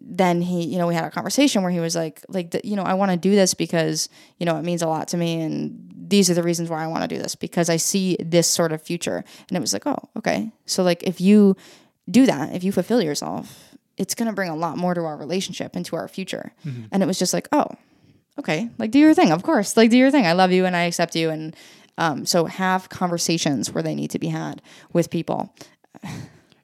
then 0.00 0.40
he, 0.40 0.64
you 0.64 0.78
know, 0.78 0.86
we 0.86 0.94
had 0.94 1.04
a 1.04 1.10
conversation 1.10 1.62
where 1.62 1.70
he 1.70 1.80
was 1.80 1.94
like, 1.94 2.24
like, 2.28 2.54
you 2.64 2.76
know, 2.76 2.82
I 2.82 2.94
want 2.94 3.10
to 3.10 3.16
do 3.16 3.34
this 3.34 3.54
because, 3.54 4.08
you 4.38 4.46
know, 4.46 4.56
it 4.56 4.64
means 4.64 4.82
a 4.82 4.88
lot 4.88 5.08
to 5.08 5.16
me. 5.16 5.40
And 5.40 5.88
these 6.08 6.30
are 6.30 6.34
the 6.34 6.42
reasons 6.42 6.70
why 6.70 6.82
I 6.82 6.86
want 6.86 7.02
to 7.02 7.08
do 7.08 7.20
this 7.20 7.34
because 7.34 7.68
I 7.68 7.76
see 7.76 8.16
this 8.20 8.46
sort 8.46 8.72
of 8.72 8.82
future. 8.82 9.24
And 9.48 9.56
it 9.56 9.60
was 9.60 9.72
like, 9.72 9.86
oh, 9.86 9.98
okay. 10.16 10.50
So, 10.66 10.82
like, 10.82 11.02
if 11.02 11.20
you 11.20 11.56
do 12.10 12.26
that, 12.26 12.54
if 12.54 12.64
you 12.64 12.72
fulfill 12.72 13.02
yourself, 13.02 13.76
it's 13.96 14.14
going 14.14 14.28
to 14.28 14.34
bring 14.34 14.50
a 14.50 14.56
lot 14.56 14.78
more 14.78 14.94
to 14.94 15.02
our 15.02 15.16
relationship 15.16 15.76
and 15.76 15.84
to 15.86 15.96
our 15.96 16.08
future. 16.08 16.52
And 16.92 17.02
it 17.02 17.06
was 17.06 17.18
just 17.18 17.34
like, 17.34 17.48
oh, 17.52 17.66
okay, 18.38 18.70
like, 18.78 18.90
do 18.90 18.98
your 18.98 19.14
thing. 19.14 19.32
Of 19.32 19.42
course. 19.42 19.76
Like, 19.76 19.90
do 19.90 19.98
your 19.98 20.10
thing. 20.10 20.26
I 20.26 20.32
love 20.32 20.52
you 20.52 20.64
and 20.64 20.76
I 20.76 20.82
accept 20.82 21.16
you. 21.16 21.30
And 21.30 21.56
um, 21.98 22.24
so, 22.26 22.46
have 22.46 22.88
conversations 22.88 23.72
where 23.72 23.82
they 23.82 23.94
need 23.94 24.10
to 24.12 24.18
be 24.18 24.28
had 24.28 24.62
with 24.92 25.10
people. 25.10 25.52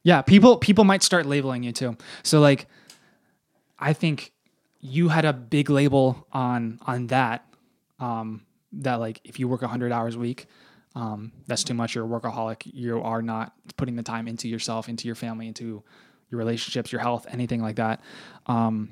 Yeah, 0.04 0.20
people 0.20 0.58
people 0.58 0.84
might 0.84 1.02
start 1.02 1.24
labeling 1.24 1.62
you 1.62 1.72
too. 1.72 1.96
So 2.22 2.38
like 2.38 2.66
I 3.78 3.94
think 3.94 4.32
you 4.80 5.08
had 5.08 5.24
a 5.24 5.32
big 5.32 5.70
label 5.70 6.26
on 6.30 6.78
on 6.82 7.06
that 7.08 7.46
um 7.98 8.43
that 8.82 8.96
like 9.00 9.20
if 9.24 9.38
you 9.38 9.48
work 9.48 9.62
100 9.62 9.92
hours 9.92 10.16
a 10.16 10.18
week 10.18 10.46
um 10.94 11.32
that's 11.46 11.64
too 11.64 11.74
much 11.74 11.94
you're 11.94 12.04
a 12.04 12.08
workaholic 12.08 12.62
you 12.64 13.00
are 13.00 13.22
not 13.22 13.52
putting 13.76 13.96
the 13.96 14.02
time 14.02 14.28
into 14.28 14.48
yourself 14.48 14.88
into 14.88 15.06
your 15.06 15.14
family 15.14 15.46
into 15.46 15.82
your 16.30 16.38
relationships 16.38 16.92
your 16.92 17.00
health 17.00 17.26
anything 17.30 17.60
like 17.60 17.76
that 17.76 18.00
um 18.46 18.90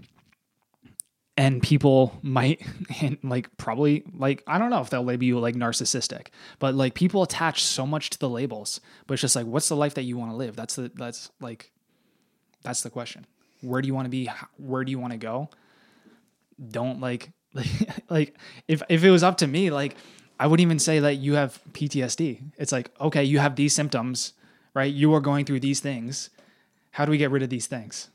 and 1.36 1.62
people 1.62 2.18
might 2.22 2.62
and 3.00 3.18
like 3.22 3.56
probably 3.56 4.04
like 4.14 4.42
I 4.46 4.58
don't 4.58 4.70
know 4.70 4.80
if 4.80 4.90
they'll 4.90 5.02
label 5.02 5.24
you 5.24 5.38
like 5.38 5.54
narcissistic, 5.54 6.28
but 6.58 6.74
like 6.74 6.94
people 6.94 7.22
attach 7.22 7.64
so 7.64 7.86
much 7.86 8.10
to 8.10 8.18
the 8.18 8.28
labels. 8.28 8.80
But 9.06 9.14
it's 9.14 9.22
just 9.22 9.36
like, 9.36 9.46
what's 9.46 9.68
the 9.68 9.76
life 9.76 9.94
that 9.94 10.02
you 10.02 10.18
want 10.18 10.30
to 10.30 10.36
live? 10.36 10.56
That's 10.56 10.76
the 10.76 10.90
that's 10.94 11.30
like 11.40 11.72
that's 12.62 12.82
the 12.82 12.90
question. 12.90 13.26
Where 13.60 13.80
do 13.80 13.86
you 13.86 13.94
want 13.94 14.06
to 14.06 14.10
be? 14.10 14.30
Where 14.56 14.84
do 14.84 14.90
you 14.90 14.98
want 14.98 15.12
to 15.12 15.18
go? 15.18 15.48
Don't 16.70 17.00
like 17.00 17.32
like 17.54 17.66
like 18.10 18.34
if 18.68 18.82
if 18.88 19.04
it 19.04 19.10
was 19.10 19.22
up 19.22 19.38
to 19.38 19.46
me, 19.46 19.70
like 19.70 19.96
I 20.40 20.46
wouldn't 20.46 20.64
even 20.66 20.78
say 20.78 20.98
that 21.00 21.14
you 21.16 21.34
have 21.34 21.60
PTSD. 21.72 22.40
It's 22.58 22.72
like 22.72 22.90
okay, 23.00 23.24
you 23.24 23.38
have 23.38 23.56
these 23.56 23.74
symptoms, 23.74 24.32
right? 24.74 24.92
You 24.92 25.12
are 25.14 25.20
going 25.20 25.44
through 25.44 25.60
these 25.60 25.80
things. 25.80 26.30
How 26.92 27.04
do 27.04 27.10
we 27.10 27.18
get 27.18 27.30
rid 27.30 27.42
of 27.42 27.50
these 27.50 27.66
things? 27.66 28.08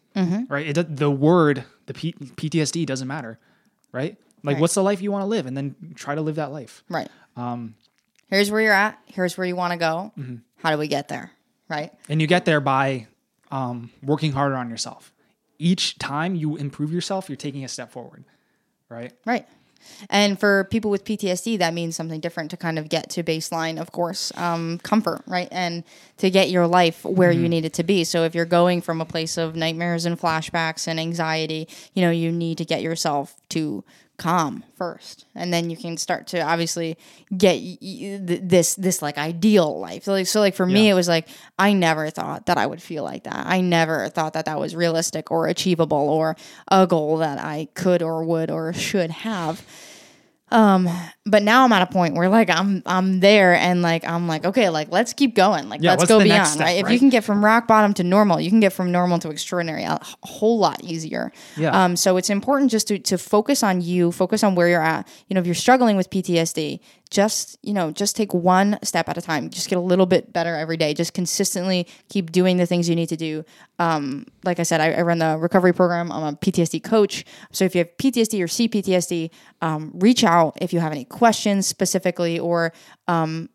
Right? 0.50 0.76
It, 0.76 0.96
the 0.98 1.12
word 1.12 1.64
the 1.86 1.94
P- 1.94 2.14
PTSD 2.14 2.86
doesn't 2.88 3.08
matter, 3.08 3.38
right? 3.92 4.18
Like, 4.44 4.56
Right. 4.56 4.62
what's 4.62 4.74
the 4.74 4.82
life 4.84 5.00
you 5.02 5.12
want 5.12 5.22
to 5.24 5.28
live, 5.28 5.46
and 5.46 5.56
then 5.56 5.76
try 5.96 6.16
to 6.16 6.22
live 6.22 6.36
that 6.36 6.52
life. 6.52 6.84
Right. 6.90 7.08
Um, 7.36 7.76
here's 8.28 8.50
where 8.50 8.62
you're 8.62 8.74
at. 8.74 8.98
Here's 9.06 9.38
where 9.38 9.46
you 9.46 9.56
want 9.56 9.74
to 9.74 9.78
go. 9.78 10.12
How 10.58 10.72
do 10.72 10.78
we 10.80 10.88
get 10.88 11.08
there? 11.08 11.32
Right. 11.70 11.92
And 12.10 12.20
you 12.20 12.26
get 12.28 12.46
there 12.46 12.60
by 12.60 13.08
um, 13.52 13.92
working 14.02 14.32
harder 14.32 14.56
on 14.56 14.70
yourself. 14.72 15.14
Each 15.60 15.98
time 16.00 16.34
you 16.36 16.56
improve 16.56 16.92
yourself, 16.92 17.30
you're 17.30 17.36
taking 17.36 17.64
a 17.64 17.68
step 17.68 17.92
forward, 17.92 18.24
right? 18.90 19.14
Right. 19.26 19.46
And 20.10 20.40
for 20.40 20.66
people 20.66 20.92
with 20.92 21.04
PTSD, 21.04 21.60
that 21.60 21.74
means 21.74 21.96
something 21.96 22.20
different 22.20 22.52
to 22.52 22.58
kind 22.58 22.78
of 22.78 22.90
get 22.90 23.10
to 23.12 23.24
baseline, 23.24 23.80
of 23.80 23.92
course, 23.92 24.32
um, 24.36 24.80
comfort, 24.80 25.22
right? 25.28 25.48
And 25.52 25.84
to 26.18 26.30
get 26.30 26.50
your 26.50 26.68
life 26.68 27.04
where 27.06 27.32
you 27.32 27.48
need 27.48 27.66
it 27.66 27.74
to 27.76 27.84
be. 27.84 28.04
So 28.04 28.24
if 28.24 28.36
you're 28.36 28.46
going 28.46 28.82
from 28.82 29.02
a 29.02 29.06
place 29.06 29.38
of 29.38 29.56
nightmares 29.56 30.06
and 30.06 30.20
flashbacks 30.20 30.88
and 30.88 31.00
anxiety, 31.00 31.68
you 31.94 32.02
know, 32.02 32.12
you 32.12 32.32
need 32.32 32.58
to 32.58 32.66
get 32.66 32.82
yourself 32.82 33.36
to 33.50 33.84
calm 34.18 34.64
first. 34.76 35.26
And 35.36 35.54
then 35.54 35.70
you 35.70 35.78
can 35.78 35.96
start 35.98 36.26
to 36.28 36.42
obviously 36.42 36.98
get 37.38 37.56
y- 37.62 37.78
y- 37.82 38.22
th- 38.26 38.42
this 38.44 38.76
this 38.76 39.02
like 39.02 39.18
ideal 39.18 39.80
life. 39.80 40.06
So 40.06 40.12
like, 40.14 40.26
so 40.28 40.40
like 40.40 40.56
for 40.56 40.66
me 40.66 40.90
it 40.90 40.94
was 40.96 41.08
like 41.08 41.28
i 41.60 41.72
never 41.74 42.10
thought 42.10 42.48
that 42.48 42.58
i 42.58 42.66
would 42.66 42.82
feel 42.82 43.04
like 43.04 43.24
that. 43.26 43.46
I 43.46 43.62
never 43.62 44.10
thought 44.10 44.34
that 44.34 44.46
that 44.46 44.60
was 44.60 44.76
realistic 44.76 45.30
or 45.30 45.48
achievable 45.48 45.98
or 46.10 46.36
a 46.68 46.88
goal 46.88 47.18
that 47.18 47.40
i 47.40 47.68
could 47.76 48.02
or 48.02 48.24
would 48.24 48.50
or 48.50 48.74
should 48.74 49.12
have 49.12 49.64
um 50.50 50.88
but 51.26 51.44
now 51.44 51.66
i'm 51.66 51.74
at 51.74 51.82
a 51.82 51.92
point 51.92 52.16
where 52.16 52.30
like 52.30 52.50
i'm 52.50 52.82
i'm 52.86 53.20
there 53.20 53.54
and 53.54 53.82
like 53.82 54.06
i'm 54.06 54.28
like 54.30 54.46
okay 54.46 54.70
like 54.70 54.90
let's 54.92 55.12
keep 55.12 55.36
going. 55.36 55.68
Like 55.68 55.82
Yeah, 55.82 55.92
let's 55.92 56.08
go 56.08 56.24
beyond 56.24 56.48
step, 56.48 56.66
right 56.66 56.86
if 56.86 56.90
you 56.90 57.00
can 57.00 57.10
get 57.10 57.24
from 57.24 57.44
rock 57.44 57.68
bottom 57.68 57.94
to 57.96 58.04
normal 58.04 58.40
you 58.40 58.50
can 58.50 58.62
get 58.62 58.72
from 58.72 58.92
normal 58.92 59.20
to 59.20 59.30
extraordinary 59.30 59.84
a 59.84 60.00
whole 60.24 60.58
lot 60.58 60.82
easier. 60.84 61.32
Yeah. 61.58 61.84
um 61.84 61.96
so 61.98 62.16
it's 62.18 62.30
important 62.30 62.72
just 62.72 62.88
to 62.88 63.00
to 63.00 63.18
focus 63.18 63.62
on 63.62 63.82
you 63.82 64.12
focus 64.12 64.44
on 64.44 64.56
where 64.56 64.70
you're 64.70 64.82
at. 64.82 65.08
You 65.28 65.34
know 65.34 65.42
if 65.42 65.46
you're 65.48 65.56
struggling 65.56 65.98
with 65.98 66.10
ptsd 66.10 66.80
just 67.08 67.58
you 67.64 67.74
know 67.74 67.92
just 67.92 68.16
take 68.16 68.34
one 68.34 68.78
step 68.84 69.10
at 69.10 69.18
a 69.18 69.22
time 69.22 69.50
just 69.50 69.70
get 69.70 69.78
a 69.78 69.82
little 69.82 70.06
bit 70.06 70.34
better 70.34 70.56
every 70.56 70.78
day 70.78 70.94
just 70.94 71.14
consistently 71.14 71.88
keep 72.10 72.32
doing 72.32 72.58
the 72.58 72.66
things 72.66 72.90
you 72.90 72.96
need 72.96 73.10
to 73.10 73.18
do 73.18 73.44
um, 73.80 74.26
like 74.44 74.60
I 74.60 74.64
said, 74.64 74.82
I, 74.82 74.94
I 74.94 75.02
run 75.02 75.20
the 75.20 75.38
recovery 75.38 75.74
program. 75.74 76.12
I'm 76.12 76.34
a 76.34 76.38
PTSD 76.38 76.84
coach. 76.84 77.26
So 77.52 77.66
if 77.66 77.76
you 77.76 77.80
have 77.80 77.96
PTSD 77.98 78.42
or 78.42 78.48
CPTSD, 78.48 79.30
um, 79.62 79.92
reach 79.96 80.24
out 80.24 80.58
if 80.62 80.74
you 80.74 80.80
have 80.80 80.92
any 80.92 81.06
questions 81.06 81.68
specifically, 81.68 82.40
or 82.40 82.74
um, 83.08 83.50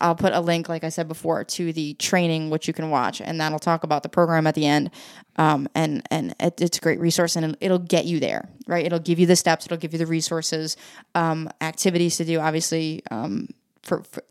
I'll 0.00 0.14
put 0.14 0.32
a 0.32 0.40
link, 0.40 0.68
like 0.68 0.84
I 0.84 0.90
said 0.90 1.08
before, 1.08 1.42
to 1.44 1.72
the 1.72 1.94
training 1.94 2.50
which 2.50 2.68
you 2.68 2.74
can 2.74 2.90
watch, 2.90 3.20
and 3.20 3.40
that'll 3.40 3.58
talk 3.58 3.82
about 3.82 4.02
the 4.02 4.08
program 4.08 4.46
at 4.46 4.54
the 4.54 4.66
end. 4.66 4.90
Um, 5.36 5.68
and 5.74 6.02
and 6.10 6.34
it, 6.40 6.60
it's 6.60 6.78
a 6.78 6.80
great 6.80 7.00
resource, 7.00 7.36
and 7.36 7.44
it'll, 7.44 7.56
it'll 7.60 7.78
get 7.78 8.04
you 8.04 8.20
there, 8.20 8.48
right? 8.66 8.84
It'll 8.84 8.98
give 8.98 9.18
you 9.18 9.26
the 9.26 9.36
steps, 9.36 9.66
it'll 9.66 9.78
give 9.78 9.92
you 9.92 9.98
the 9.98 10.06
resources, 10.06 10.76
um, 11.14 11.50
activities 11.60 12.16
to 12.18 12.24
do, 12.24 12.38
obviously, 12.38 13.02
um, 13.10 13.48
for, 13.82 14.02
for 14.04 14.22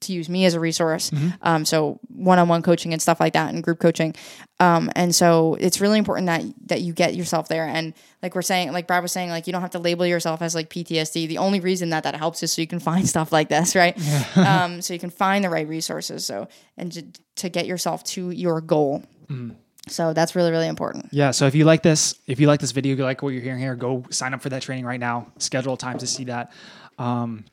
to 0.00 0.12
use 0.12 0.28
me 0.28 0.44
as 0.44 0.54
a 0.54 0.60
resource. 0.60 1.10
Um, 1.42 1.64
so 1.64 2.00
one-on-one 2.08 2.62
coaching 2.62 2.92
and 2.92 3.00
stuff 3.00 3.20
like 3.20 3.34
that, 3.34 3.52
and 3.52 3.62
group 3.62 3.78
coaching. 3.78 4.14
Um, 4.58 4.90
and 4.94 5.14
so 5.14 5.56
it's 5.60 5.80
really 5.80 5.98
important 5.98 6.26
that 6.26 6.42
that 6.66 6.82
you 6.82 6.92
get 6.92 7.14
yourself 7.14 7.48
there. 7.48 7.66
And 7.66 7.94
like 8.22 8.34
we're 8.34 8.42
saying, 8.42 8.72
like 8.72 8.86
Brad 8.86 9.02
was 9.02 9.12
saying, 9.12 9.30
like 9.30 9.46
you 9.46 9.52
don't 9.52 9.62
have 9.62 9.70
to 9.70 9.78
label 9.78 10.06
yourself 10.06 10.42
as 10.42 10.54
like 10.54 10.68
PTSD. 10.68 11.28
The 11.28 11.38
only 11.38 11.60
reason 11.60 11.90
that 11.90 12.02
that 12.04 12.14
helps 12.16 12.42
is 12.42 12.52
so 12.52 12.60
you 12.60 12.66
can 12.66 12.80
find 12.80 13.08
stuff 13.14 13.32
like 13.32 13.48
this, 13.48 13.74
right? 13.74 13.96
um, 14.36 14.82
so 14.82 14.92
you 14.92 15.00
can 15.00 15.10
find 15.10 15.44
the 15.44 15.50
right 15.50 15.68
resources. 15.68 16.24
So 16.24 16.48
and 16.76 16.92
to, 16.92 17.04
to 17.36 17.48
get 17.48 17.66
yourself 17.66 18.04
to 18.04 18.30
your 18.30 18.60
goal. 18.60 19.04
So 19.88 20.12
that's 20.12 20.36
really 20.36 20.50
really 20.50 20.68
important. 20.68 21.08
Yeah. 21.10 21.30
So 21.30 21.46
if 21.46 21.54
you 21.54 21.64
like 21.64 21.82
this, 21.82 22.14
if 22.26 22.38
you 22.38 22.46
like 22.46 22.60
this 22.60 22.72
video, 22.72 22.96
you 22.96 23.02
like 23.02 23.22
what 23.22 23.30
you're 23.30 23.42
hearing 23.42 23.60
here, 23.60 23.74
go 23.74 24.04
sign 24.10 24.34
up 24.34 24.42
for 24.42 24.50
that 24.50 24.62
training 24.62 24.84
right 24.84 25.00
now. 25.00 25.32
Schedule 25.38 25.74
a 25.74 25.78
time 25.78 25.98
to 25.98 26.06
see 26.06 26.24
that. 26.24 26.52
Um, 26.98 27.44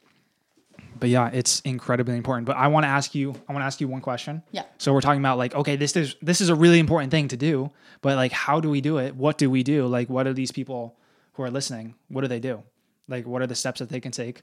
but 1.00 1.10
yeah, 1.10 1.30
it's 1.34 1.60
incredibly 1.62 2.16
important. 2.16 2.46
But 2.46 2.58
I 2.58 2.68
want 2.68 2.84
to 2.84 2.88
ask 2.88 3.16
you, 3.16 3.32
I 3.48 3.54
want 3.54 3.62
to 3.62 3.66
ask 3.66 3.82
you 3.82 3.88
one 3.88 4.02
question. 4.02 4.44
Yeah. 4.52 4.64
So 4.78 4.94
we're 4.94 5.02
talking 5.02 5.22
about 5.22 5.38
like, 5.38 5.56
okay, 5.56 5.76
this 5.76 5.96
is 5.96 6.16
this 6.22 6.42
is 6.42 6.50
a 6.50 6.56
really 6.56 6.80
important 6.80 7.12
thing 7.12 7.28
to 7.30 7.38
do, 7.38 7.72
but 8.02 8.16
like, 8.16 8.32
how 8.32 8.60
do 8.60 8.70
we 8.70 8.82
do 8.82 8.98
it? 8.98 9.16
What 9.16 9.38
do 9.38 9.50
we 9.50 9.64
do? 9.64 9.88
Like, 9.88 10.10
what 10.10 10.28
are 10.28 10.34
these 10.34 10.52
people 10.52 10.98
who 11.34 11.44
are 11.44 11.52
listening? 11.52 11.96
What 12.10 12.22
do 12.22 12.28
they 12.28 12.40
do? 12.40 12.64
Like, 13.08 13.26
what 13.26 13.42
are 13.42 13.48
the 13.48 13.56
steps 13.56 13.80
that 13.80 13.90
they 13.90 14.00
can 14.00 14.12
take? 14.12 14.42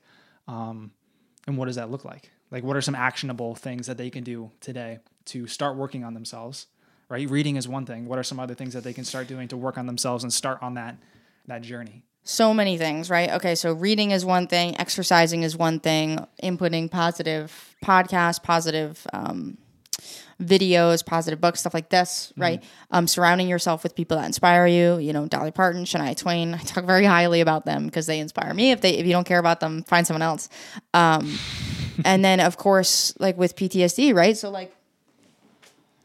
Um, 0.49 0.93
and 1.47 1.59
what 1.59 1.67
does 1.67 1.77
that 1.77 1.91
look 1.91 2.05
like? 2.05 2.31
Like, 2.51 2.65
what 2.65 2.77
are 2.77 2.81
some 2.81 2.95
actionable 2.95 3.55
things 3.55 3.87
that 3.87 3.99
they 3.99 4.11
can 4.11 4.25
do 4.25 4.51
today 4.61 4.99
to 5.27 5.47
start 5.47 5.77
working 5.77 6.05
on 6.05 6.15
themselves? 6.15 6.67
Right. 7.09 7.29
Reading 7.29 7.57
is 7.57 7.69
one 7.69 7.85
thing. 7.85 8.07
What 8.07 8.19
are 8.19 8.23
some 8.23 8.41
other 8.41 8.55
things 8.55 8.73
that 8.73 8.83
they 8.83 8.95
can 8.95 9.05
start 9.05 9.29
doing 9.29 9.47
to 9.49 9.57
work 9.57 9.77
on 9.77 9.87
themselves 9.87 10.25
and 10.25 10.33
start 10.33 10.59
on 10.63 10.75
that 10.75 10.97
that 11.47 11.63
journey? 11.63 12.03
So 12.25 12.55
many 12.55 12.79
things, 12.79 13.11
right? 13.11 13.31
Okay, 13.33 13.55
so 13.55 13.75
reading 13.75 14.11
is 14.11 14.25
one 14.25 14.47
thing, 14.47 14.79
exercising 14.81 15.43
is 15.43 15.57
one 15.57 15.79
thing, 15.79 16.27
inputting 16.43 16.91
positive 16.91 17.77
podcasts, 17.85 18.43
positive 18.43 19.07
um, 19.13 19.59
videos, 20.43 21.05
positive 21.05 21.41
books, 21.41 21.61
stuff 21.61 21.75
like 21.75 21.91
this, 21.91 22.33
right? 22.37 22.63
Um, 22.91 23.07
surrounding 23.07 23.47
yourself 23.47 23.83
with 23.83 23.95
people 23.95 24.17
that 24.17 24.25
inspire 24.25 24.67
you. 24.67 24.99
You 24.99 25.13
know, 25.13 25.27
Dolly 25.27 25.51
Parton, 25.51 25.85
Shania 25.85 26.17
Twain. 26.17 26.55
I 26.55 26.59
talk 26.59 26.85
very 26.85 27.05
highly 27.05 27.43
about 27.43 27.67
them 27.67 27.85
because 27.85 28.07
they 28.07 28.19
inspire 28.19 28.55
me. 28.55 28.71
If 28.71 28.81
they 28.81 28.95
if 28.95 29.07
you 29.07 29.13
don't 29.13 29.27
care 29.27 29.39
about 29.39 29.61
them, 29.61 29.83
find 29.85 30.07
someone 30.07 30.23
else. 30.23 30.49
Um, 30.95 31.39
and 32.07 32.25
then 32.25 32.41
of 32.41 32.57
course, 32.57 33.15
like 33.21 33.37
with 33.37 33.55
PTSD, 33.55 34.15
right? 34.15 34.37
So 34.37 34.51
like 34.51 34.75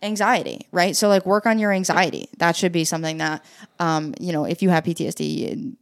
anxiety, 0.01 0.67
right? 0.71 0.95
So 0.95 1.07
like 1.07 1.25
work 1.25 1.45
on 1.45 1.59
your 1.59 1.71
anxiety. 1.71 2.29
That 2.37 2.55
should 2.55 2.71
be 2.71 2.85
something 2.85 3.17
that, 3.17 3.43
um, 3.79 4.13
you 4.19 4.31
know, 4.31 4.45
if 4.45 4.61
you 4.61 4.69
have 4.69 4.83
PTSD, 4.83 5.75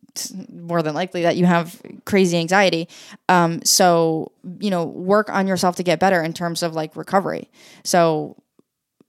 more 0.50 0.82
than 0.82 0.96
likely 0.96 1.24
that 1.24 1.38
you 1.38 1.46
have 1.46 1.82
crazy 2.06 2.38
anxiety. 2.38 2.88
Um, 3.30 3.64
so 3.64 4.32
you 4.60 4.70
know, 4.70 4.86
work 4.86 5.30
on 5.30 5.48
yourself 5.48 5.76
to 5.78 5.84
get 5.84 6.00
better 6.00 6.22
in 6.22 6.34
terms 6.34 6.64
of 6.64 6.74
like 6.74 6.96
recovery. 6.96 7.50
So. 7.84 8.36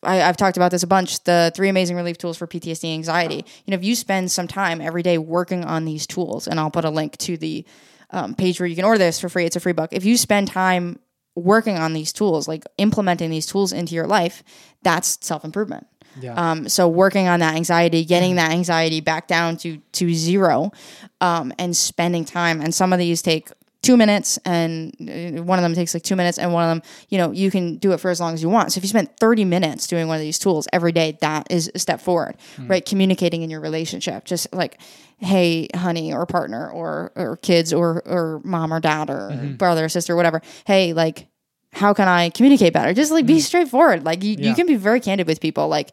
I, 0.05 0.23
I've 0.23 0.37
talked 0.37 0.57
about 0.57 0.71
this 0.71 0.85
a 0.85 0.87
bunch. 0.87 1.25
The 1.25 1.51
three 1.57 1.69
amazing 1.69 1.97
relief 1.97 2.19
tools 2.19 2.39
for 2.39 2.47
PTSD 2.47 2.95
anxiety. 2.95 3.45
You 3.67 3.73
know, 3.73 3.75
if 3.75 3.83
you 3.83 3.97
spend 3.97 4.31
some 4.31 4.47
time 4.47 4.81
every 4.81 5.03
day 5.03 5.19
working 5.19 5.65
on 5.65 5.87
these 5.87 6.07
tools, 6.07 6.47
and 6.47 6.61
I'll 6.61 6.71
put 6.71 6.85
a 6.85 6.91
link 6.91 7.17
to 7.17 7.37
the 7.37 7.67
um, 8.11 8.35
page 8.35 8.61
where 8.61 8.67
you 8.67 8.77
can 8.77 8.85
order 8.85 8.99
this 8.99 9.21
for 9.21 9.29
free. 9.29 9.45
It's 9.45 9.57
a 9.57 9.61
free 9.61 9.73
book. 9.73 9.93
If 9.93 10.05
you 10.05 10.17
spend 10.17 10.49
time 10.49 11.01
working 11.35 11.79
on 11.79 11.93
these 11.93 12.13
tools, 12.13 12.49
like 12.49 12.65
implementing 12.79 13.31
these 13.31 13.47
tools 13.47 13.73
into 13.73 13.95
your 13.95 14.07
life, 14.07 14.43
that's 14.83 15.19
self 15.25 15.45
improvement. 15.45 15.87
Yeah. 16.21 16.35
Um, 16.35 16.69
so 16.69 16.89
working 16.89 17.29
on 17.29 17.41
that 17.41 17.55
anxiety, 17.55 18.05
getting 18.05 18.37
that 18.37 18.51
anxiety 18.51 19.01
back 19.01 19.27
down 19.29 19.57
to 19.59 19.79
to 19.93 20.14
zero, 20.14 20.73
um, 21.21 21.53
and 21.59 21.77
spending 21.77 22.25
time. 22.25 22.61
And 22.61 22.75
some 22.75 22.93
of 22.93 22.99
these 22.99 23.23
take 23.23 23.51
two 23.81 23.97
minutes, 23.97 24.39
and 24.45 24.93
uh, 25.01 25.43
one 25.43 25.59
of 25.59 25.62
them 25.62 25.73
takes 25.73 25.95
like 25.95 26.03
two 26.03 26.16
minutes, 26.16 26.37
and 26.37 26.53
one 26.53 26.64
of 26.64 26.71
them, 26.71 26.83
you 27.09 27.16
know, 27.16 27.31
you 27.31 27.49
can 27.51 27.77
do 27.77 27.93
it 27.93 28.01
for 28.01 28.11
as 28.11 28.21
long 28.21 28.35
as 28.35 28.43
you 28.43 28.49
want. 28.49 28.73
So 28.73 28.79
if 28.79 28.85
you 28.85 28.89
spend 28.89 29.16
thirty 29.19 29.45
minutes 29.45 29.87
doing 29.87 30.09
one 30.09 30.16
of 30.16 30.21
these 30.21 30.39
tools 30.39 30.66
every 30.73 30.91
day, 30.93 31.16
that 31.21 31.47
is 31.51 31.71
a 31.75 31.79
step 31.79 32.01
forward, 32.01 32.37
right? 32.59 32.85
Communicating 32.85 33.43
in 33.43 33.51
your 33.51 33.61
relationship, 33.61 34.25
just 34.25 34.53
like, 34.53 34.81
hey, 35.19 35.69
honey, 35.75 36.12
or 36.12 36.27
partner, 36.27 36.69
or 36.69 37.12
or 37.14 37.37
kids, 37.37 37.73
or 37.73 38.03
or 38.05 38.41
mom 38.45 38.75
or 38.75 38.81
dad, 38.81 39.11
or 39.11 39.31
brother 39.57 39.85
or 39.85 39.89
sister, 39.89 40.16
whatever. 40.16 40.43
Hey, 40.66 40.93
like 40.93 41.28
how 41.73 41.93
can 41.95 42.09
I 42.09 42.31
communicate 42.31 42.73
better? 42.73 42.93
Just 42.95 43.12
like 43.12 43.27
be 43.27 43.41
straightforward. 43.41 44.05
Like 44.05 44.23
you, 44.25 44.37
you 44.39 44.55
can 44.55 44.66
be 44.66 44.77
very 44.77 45.01
candid 45.01 45.27
with 45.27 45.41
people. 45.41 45.69
Like, 45.69 45.91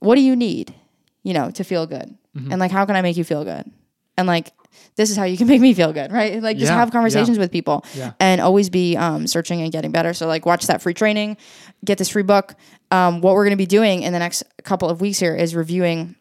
what 0.00 0.14
do 0.16 0.20
you 0.22 0.34
need, 0.36 0.74
you 1.22 1.34
know, 1.34 1.50
to 1.52 1.64
feel 1.64 1.86
good? 1.86 2.16
And 2.36 2.58
like, 2.58 2.72
how 2.72 2.84
can 2.84 2.96
I 2.96 3.02
make 3.02 3.16
you 3.16 3.22
feel 3.24 3.44
good? 3.44 3.70
And 4.16 4.26
like, 4.26 4.50
this 4.96 5.08
is 5.10 5.16
how 5.16 5.22
you 5.24 5.36
can 5.36 5.46
make 5.52 5.60
me 5.60 5.72
feel 5.72 5.92
good, 5.92 6.10
right? 6.10 6.42
Like, 6.42 6.56
just 6.56 6.70
Yeah, 6.70 6.78
have 6.78 6.90
conversations 6.90 7.36
yeah. 7.36 7.42
with 7.42 7.52
people 7.52 7.84
Yeah. 7.94 8.12
and 8.18 8.40
always 8.40 8.70
be 8.70 8.96
um, 8.96 9.26
searching 9.28 9.60
and 9.62 9.70
getting 9.70 9.92
better. 9.92 10.12
So, 10.14 10.26
like, 10.26 10.44
watch 10.44 10.66
that 10.66 10.82
free 10.82 10.94
training, 10.94 11.36
get 11.84 11.96
this 11.98 12.08
free 12.08 12.24
book. 12.24 12.54
Um, 12.90 13.20
what 13.20 13.34
we're 13.34 13.44
going 13.44 13.52
to 13.52 13.56
be 13.56 13.66
doing 13.66 14.02
in 14.02 14.12
the 14.12 14.18
next 14.18 14.42
couple 14.64 14.88
of 14.88 15.00
weeks 15.00 15.18
here 15.20 15.34
is 15.36 15.54
reviewing 15.54 16.16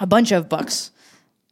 a 0.00 0.06
bunch 0.06 0.32
of 0.32 0.48
books 0.48 0.90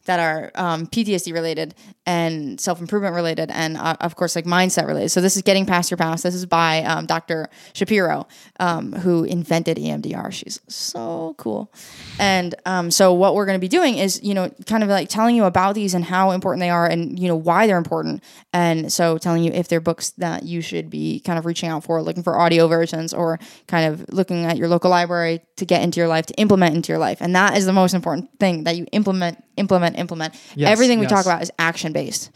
that 0.06 0.18
are 0.20 0.50
um, 0.56 0.86
PTSD 0.88 1.32
related 1.32 1.74
and 2.06 2.60
self 2.60 2.80
improvement 2.80 3.14
related, 3.14 3.50
and 3.50 3.76
uh, 3.76 3.96
of 4.00 4.14
course, 4.14 4.36
like 4.36 4.44
mindset 4.44 4.86
related. 4.86 5.08
So, 5.08 5.20
this 5.20 5.36
is 5.36 5.42
Getting 5.42 5.66
Past 5.66 5.90
Your 5.90 5.98
Past. 5.98 6.22
This 6.22 6.34
is 6.34 6.46
by 6.46 6.84
um, 6.84 7.04
Dr. 7.06 7.48
Shapiro, 7.72 8.28
um, 8.60 8.92
who 8.92 9.24
invented 9.24 9.76
EMDR. 9.76 10.32
She's 10.32 10.60
so 10.68 11.34
cool. 11.36 11.72
And 12.20 12.54
um, 12.64 12.92
so, 12.92 13.12
what 13.12 13.34
we're 13.34 13.44
going 13.44 13.58
to 13.58 13.60
be 13.60 13.68
doing 13.68 13.98
is, 13.98 14.22
you 14.22 14.34
know, 14.34 14.50
kind 14.66 14.84
of 14.84 14.88
like 14.88 15.08
telling 15.08 15.34
you 15.34 15.44
about 15.44 15.74
these 15.74 15.94
and 15.94 16.04
how 16.04 16.30
important 16.30 16.60
they 16.60 16.70
are 16.70 16.86
and, 16.86 17.18
you 17.18 17.26
know, 17.26 17.36
why 17.36 17.66
they're 17.66 17.76
important. 17.76 18.22
And 18.52 18.92
so, 18.92 19.18
telling 19.18 19.42
you 19.42 19.50
if 19.52 19.66
they're 19.66 19.80
books 19.80 20.10
that 20.10 20.44
you 20.44 20.60
should 20.60 20.88
be 20.88 21.18
kind 21.20 21.38
of 21.38 21.44
reaching 21.44 21.68
out 21.68 21.82
for, 21.82 22.00
looking 22.02 22.22
for 22.22 22.38
audio 22.38 22.68
versions, 22.68 23.12
or 23.12 23.40
kind 23.66 23.92
of 23.92 24.12
looking 24.12 24.44
at 24.44 24.56
your 24.56 24.68
local 24.68 24.90
library 24.90 25.40
to 25.56 25.66
get 25.66 25.82
into 25.82 25.98
your 25.98 26.08
life, 26.08 26.26
to 26.26 26.34
implement 26.34 26.76
into 26.76 26.92
your 26.92 26.98
life. 26.98 27.18
And 27.20 27.34
that 27.34 27.56
is 27.56 27.66
the 27.66 27.72
most 27.72 27.94
important 27.94 28.38
thing 28.38 28.64
that 28.64 28.76
you 28.76 28.86
implement, 28.92 29.42
implement, 29.56 29.98
implement. 29.98 30.34
Yes, 30.54 30.70
Everything 30.70 31.00
we 31.00 31.06
yes. 31.06 31.10
talk 31.10 31.24
about 31.24 31.42
is 31.42 31.50
action 31.58 31.95
based. 31.96 32.30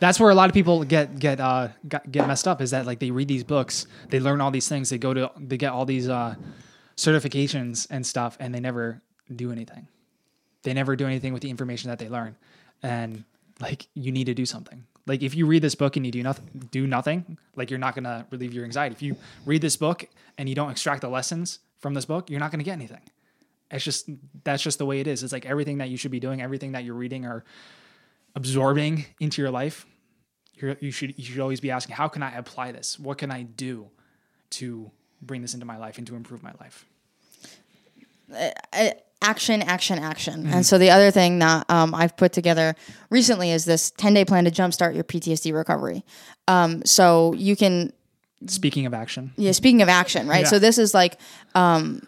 That's 0.00 0.18
where 0.18 0.30
a 0.30 0.34
lot 0.34 0.48
of 0.50 0.54
people 0.54 0.82
get 0.82 1.18
get 1.18 1.38
uh 1.40 1.68
get 1.86 2.26
messed 2.26 2.48
up 2.48 2.60
is 2.60 2.70
that 2.72 2.84
like 2.84 2.98
they 2.98 3.12
read 3.12 3.28
these 3.28 3.44
books, 3.44 3.86
they 4.08 4.18
learn 4.18 4.40
all 4.40 4.50
these 4.50 4.68
things, 4.68 4.90
they 4.90 4.98
go 4.98 5.14
to 5.14 5.30
they 5.38 5.56
get 5.56 5.70
all 5.72 5.84
these 5.84 6.08
uh 6.08 6.34
certifications 6.96 7.86
and 7.90 8.04
stuff 8.04 8.36
and 8.40 8.52
they 8.54 8.60
never 8.60 9.00
do 9.42 9.52
anything. 9.52 9.86
They 10.64 10.74
never 10.74 10.96
do 10.96 11.06
anything 11.06 11.32
with 11.32 11.42
the 11.42 11.50
information 11.50 11.90
that 11.90 11.98
they 11.98 12.08
learn. 12.08 12.34
And 12.82 13.24
like 13.60 13.86
you 13.94 14.10
need 14.10 14.24
to 14.24 14.34
do 14.34 14.46
something. 14.46 14.84
Like 15.06 15.22
if 15.22 15.34
you 15.34 15.46
read 15.46 15.62
this 15.62 15.76
book 15.76 15.96
and 15.96 16.04
you 16.04 16.12
do 16.12 16.22
nothing 16.22 16.68
do 16.72 16.86
nothing, 16.86 17.38
like 17.54 17.70
you're 17.70 17.78
not 17.78 17.94
to 17.94 18.26
relieve 18.30 18.52
your 18.52 18.64
anxiety. 18.64 18.94
If 18.94 19.02
you 19.02 19.16
read 19.46 19.62
this 19.62 19.76
book 19.76 20.06
and 20.38 20.48
you 20.48 20.54
don't 20.56 20.70
extract 20.70 21.02
the 21.02 21.10
lessons 21.10 21.60
from 21.78 21.94
this 21.94 22.06
book, 22.06 22.30
you're 22.30 22.40
not 22.40 22.50
to 22.64 22.70
get 22.70 22.72
anything. 22.72 23.04
It's 23.70 23.84
just 23.84 24.10
that's 24.42 24.62
just 24.62 24.78
the 24.78 24.86
way 24.86 24.98
it 24.98 25.06
is. 25.06 25.22
It's 25.22 25.32
like 25.32 25.46
everything 25.46 25.78
that 25.78 25.88
you 25.90 25.96
should 25.96 26.10
be 26.10 26.20
doing, 26.20 26.42
everything 26.42 26.72
that 26.72 26.84
you're 26.84 27.00
reading 27.04 27.24
or 27.26 27.44
absorbing 28.34 29.06
into 29.20 29.42
your 29.42 29.50
life, 29.50 29.86
you're, 30.54 30.76
you 30.80 30.90
should 30.90 31.18
you 31.18 31.24
should 31.24 31.40
always 31.40 31.60
be 31.60 31.70
asking, 31.70 31.96
how 31.96 32.08
can 32.08 32.22
I 32.22 32.36
apply 32.36 32.72
this? 32.72 32.98
What 32.98 33.18
can 33.18 33.30
I 33.30 33.42
do 33.42 33.88
to 34.50 34.90
bring 35.22 35.42
this 35.42 35.54
into 35.54 35.66
my 35.66 35.76
life 35.76 35.98
and 35.98 36.06
to 36.06 36.16
improve 36.16 36.42
my 36.42 36.52
life? 36.60 36.86
action, 39.22 39.62
action, 39.62 39.98
action. 39.98 40.46
And 40.46 40.64
so 40.64 40.78
the 40.78 40.90
other 40.90 41.10
thing 41.10 41.40
that 41.40 41.68
um, 41.68 41.94
I've 41.94 42.16
put 42.16 42.32
together 42.32 42.74
recently 43.10 43.50
is 43.50 43.64
this 43.64 43.90
10 43.92 44.14
day 44.14 44.24
plan 44.24 44.44
to 44.44 44.50
jumpstart 44.50 44.94
your 44.94 45.04
PTSD 45.04 45.52
recovery. 45.52 46.04
Um, 46.48 46.84
so 46.84 47.34
you 47.34 47.56
can, 47.56 47.92
Speaking 48.46 48.86
of 48.86 48.94
action, 48.94 49.32
yeah, 49.36 49.52
speaking 49.52 49.82
of 49.82 49.90
action, 49.90 50.26
right? 50.26 50.44
Yeah. 50.44 50.48
So 50.48 50.58
this 50.58 50.78
is 50.78 50.94
like, 50.94 51.18
um, 51.54 52.00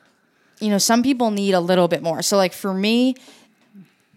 you 0.60 0.70
know, 0.70 0.78
some 0.78 1.02
people 1.02 1.30
need 1.30 1.52
a 1.52 1.60
little 1.60 1.88
bit 1.88 2.02
more. 2.02 2.22
So 2.22 2.38
like 2.38 2.54
for 2.54 2.72
me, 2.72 3.16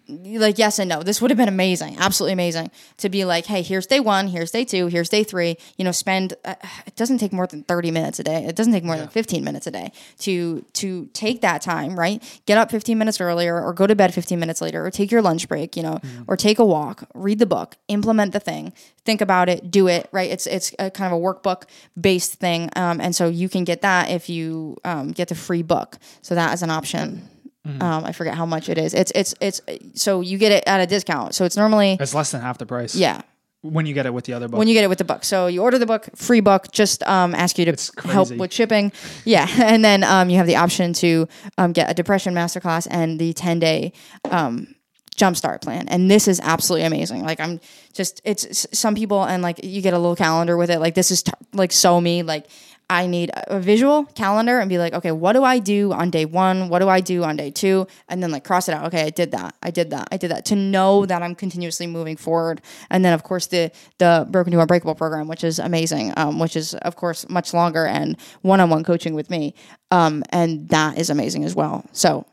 like 0.08 0.58
yes 0.58 0.78
and 0.78 0.88
no. 0.88 1.02
This 1.02 1.20
would 1.20 1.30
have 1.30 1.38
been 1.38 1.48
amazing, 1.48 1.96
absolutely 1.98 2.32
amazing 2.32 2.70
to 2.98 3.08
be 3.08 3.24
like, 3.24 3.46
hey, 3.46 3.62
here's 3.62 3.86
day 3.86 4.00
one, 4.00 4.28
here's 4.28 4.50
day 4.50 4.64
two, 4.64 4.86
here's 4.86 5.08
day 5.08 5.24
three. 5.24 5.56
You 5.76 5.84
know, 5.84 5.92
spend. 5.92 6.34
Uh, 6.44 6.54
it 6.86 6.96
doesn't 6.96 7.18
take 7.18 7.32
more 7.32 7.46
than 7.46 7.64
thirty 7.64 7.90
minutes 7.90 8.18
a 8.18 8.24
day. 8.24 8.44
It 8.44 8.56
doesn't 8.56 8.72
take 8.72 8.84
more 8.84 8.96
than 8.96 9.08
fifteen 9.08 9.44
minutes 9.44 9.66
a 9.66 9.70
day 9.70 9.92
to 10.20 10.64
to 10.74 11.06
take 11.12 11.40
that 11.40 11.62
time, 11.62 11.98
right? 11.98 12.22
Get 12.46 12.58
up 12.58 12.70
fifteen 12.70 12.98
minutes 12.98 13.20
earlier, 13.20 13.60
or 13.60 13.72
go 13.72 13.86
to 13.86 13.94
bed 13.94 14.14
fifteen 14.14 14.38
minutes 14.38 14.60
later, 14.60 14.84
or 14.84 14.90
take 14.90 15.10
your 15.10 15.22
lunch 15.22 15.48
break, 15.48 15.76
you 15.76 15.82
know, 15.82 16.00
or 16.28 16.36
take 16.36 16.58
a 16.58 16.64
walk, 16.64 17.08
read 17.14 17.38
the 17.38 17.46
book, 17.46 17.76
implement 17.88 18.32
the 18.32 18.40
thing, 18.40 18.72
think 19.04 19.20
about 19.20 19.48
it, 19.48 19.70
do 19.70 19.88
it, 19.88 20.08
right? 20.12 20.30
It's 20.30 20.46
it's 20.46 20.74
a 20.78 20.90
kind 20.90 21.12
of 21.12 21.18
a 21.18 21.22
workbook 21.22 21.64
based 22.00 22.34
thing, 22.34 22.70
um, 22.76 23.00
and 23.00 23.14
so 23.14 23.28
you 23.28 23.48
can 23.48 23.64
get 23.64 23.82
that 23.82 24.10
if 24.10 24.28
you 24.28 24.76
um, 24.84 25.12
get 25.12 25.28
the 25.28 25.34
free 25.34 25.62
book. 25.62 25.98
So 26.22 26.34
that 26.34 26.54
is 26.54 26.62
an 26.62 26.70
option. 26.70 27.28
Um, 27.66 28.04
I 28.04 28.12
forget 28.12 28.34
how 28.34 28.46
much 28.46 28.68
it 28.68 28.78
is. 28.78 28.94
It's 28.94 29.12
it's 29.14 29.34
it's 29.40 29.60
so 29.94 30.20
you 30.20 30.38
get 30.38 30.52
it 30.52 30.64
at 30.66 30.80
a 30.80 30.86
discount. 30.86 31.34
So 31.34 31.44
it's 31.44 31.56
normally 31.56 31.96
it's 31.98 32.14
less 32.14 32.30
than 32.30 32.40
half 32.40 32.58
the 32.58 32.66
price. 32.66 32.94
yeah 32.94 33.22
when 33.62 33.86
you 33.86 33.94
get 33.94 34.06
it 34.06 34.14
with 34.14 34.24
the 34.24 34.32
other 34.32 34.48
book. 34.48 34.58
when 34.58 34.68
you 34.68 34.74
get 34.74 34.84
it 34.84 34.88
with 34.88 34.98
the 34.98 35.04
book. 35.04 35.24
So 35.24 35.46
you 35.46 35.62
order 35.62 35.78
the 35.78 35.86
book, 35.86 36.08
free 36.14 36.40
book. 36.40 36.70
Just 36.72 37.02
um, 37.04 37.34
ask 37.34 37.58
you 37.58 37.64
to 37.64 37.92
help 38.08 38.30
with 38.30 38.52
shipping. 38.52 38.92
Yeah, 39.24 39.48
and 39.58 39.84
then 39.84 40.04
um, 40.04 40.30
you 40.30 40.36
have 40.36 40.46
the 40.46 40.56
option 40.56 40.92
to 40.94 41.28
um, 41.58 41.72
get 41.72 41.90
a 41.90 41.94
depression 41.94 42.34
masterclass 42.34 42.86
and 42.90 43.18
the 43.18 43.32
ten 43.32 43.58
day 43.58 43.92
um, 44.30 44.74
jumpstart 45.16 45.62
plan. 45.62 45.88
And 45.88 46.10
this 46.10 46.28
is 46.28 46.40
absolutely 46.40 46.86
amazing. 46.86 47.24
Like 47.24 47.40
I'm 47.40 47.60
just 47.92 48.20
it's 48.24 48.66
some 48.78 48.94
people 48.94 49.24
and 49.24 49.42
like 49.42 49.64
you 49.64 49.82
get 49.82 49.94
a 49.94 49.98
little 49.98 50.16
calendar 50.16 50.56
with 50.56 50.70
it. 50.70 50.78
Like 50.78 50.94
this 50.94 51.10
is 51.10 51.22
t- 51.22 51.32
like 51.52 51.72
so 51.72 52.00
me. 52.00 52.22
Like 52.22 52.46
I 52.88 53.08
need 53.08 53.32
a 53.34 53.58
visual 53.58 54.04
calendar 54.04 54.60
and 54.60 54.68
be 54.68 54.78
like, 54.78 54.94
okay, 54.94 55.10
what 55.10 55.32
do 55.32 55.42
I 55.42 55.58
do 55.58 55.92
on 55.92 56.10
day 56.10 56.24
one? 56.24 56.68
What 56.68 56.78
do 56.78 56.88
I 56.88 57.00
do 57.00 57.24
on 57.24 57.36
day 57.36 57.50
two? 57.50 57.88
And 58.08 58.22
then 58.22 58.30
like 58.30 58.44
cross 58.44 58.68
it 58.68 58.74
out. 58.74 58.86
Okay, 58.86 59.02
I 59.02 59.10
did 59.10 59.32
that. 59.32 59.56
I 59.60 59.70
did 59.72 59.90
that. 59.90 60.08
I 60.12 60.16
did 60.16 60.30
that. 60.30 60.44
To 60.46 60.56
know 60.56 61.04
that 61.04 61.20
I'm 61.20 61.34
continuously 61.34 61.88
moving 61.88 62.16
forward. 62.16 62.60
And 62.88 63.04
then 63.04 63.12
of 63.12 63.24
course 63.24 63.48
the 63.48 63.72
the 63.98 64.26
Broken 64.30 64.52
to 64.52 64.60
Unbreakable 64.60 64.94
program, 64.94 65.26
which 65.26 65.42
is 65.42 65.58
amazing, 65.58 66.12
um, 66.16 66.38
which 66.38 66.54
is 66.54 66.74
of 66.74 66.94
course 66.94 67.28
much 67.28 67.52
longer 67.52 67.86
and 67.86 68.16
one 68.42 68.60
on 68.60 68.70
one 68.70 68.84
coaching 68.84 69.14
with 69.14 69.30
me. 69.30 69.54
Um, 69.90 70.22
and 70.30 70.68
that 70.68 70.96
is 70.96 71.10
amazing 71.10 71.44
as 71.44 71.56
well. 71.56 71.84
So 71.92 72.24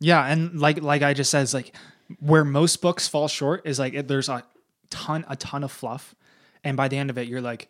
Yeah, 0.00 0.26
and 0.26 0.58
like 0.58 0.82
like 0.82 1.02
I 1.02 1.14
just 1.14 1.32
it's 1.32 1.54
like 1.54 1.74
where 2.18 2.44
most 2.44 2.82
books 2.82 3.06
fall 3.06 3.28
short 3.28 3.62
is 3.64 3.78
like 3.78 3.94
it, 3.94 4.08
there's 4.08 4.28
a 4.28 4.42
ton 4.90 5.24
a 5.28 5.36
ton 5.36 5.62
of 5.62 5.70
fluff, 5.70 6.16
and 6.64 6.76
by 6.76 6.88
the 6.88 6.96
end 6.96 7.10
of 7.10 7.18
it, 7.18 7.28
you're 7.28 7.40
like, 7.40 7.68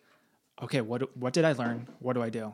okay, 0.61 0.81
what 0.81 1.15
what 1.17 1.33
did 1.33 1.45
I 1.45 1.53
learn? 1.53 1.87
What 1.99 2.13
do 2.13 2.21
I 2.23 2.29
do? 2.29 2.53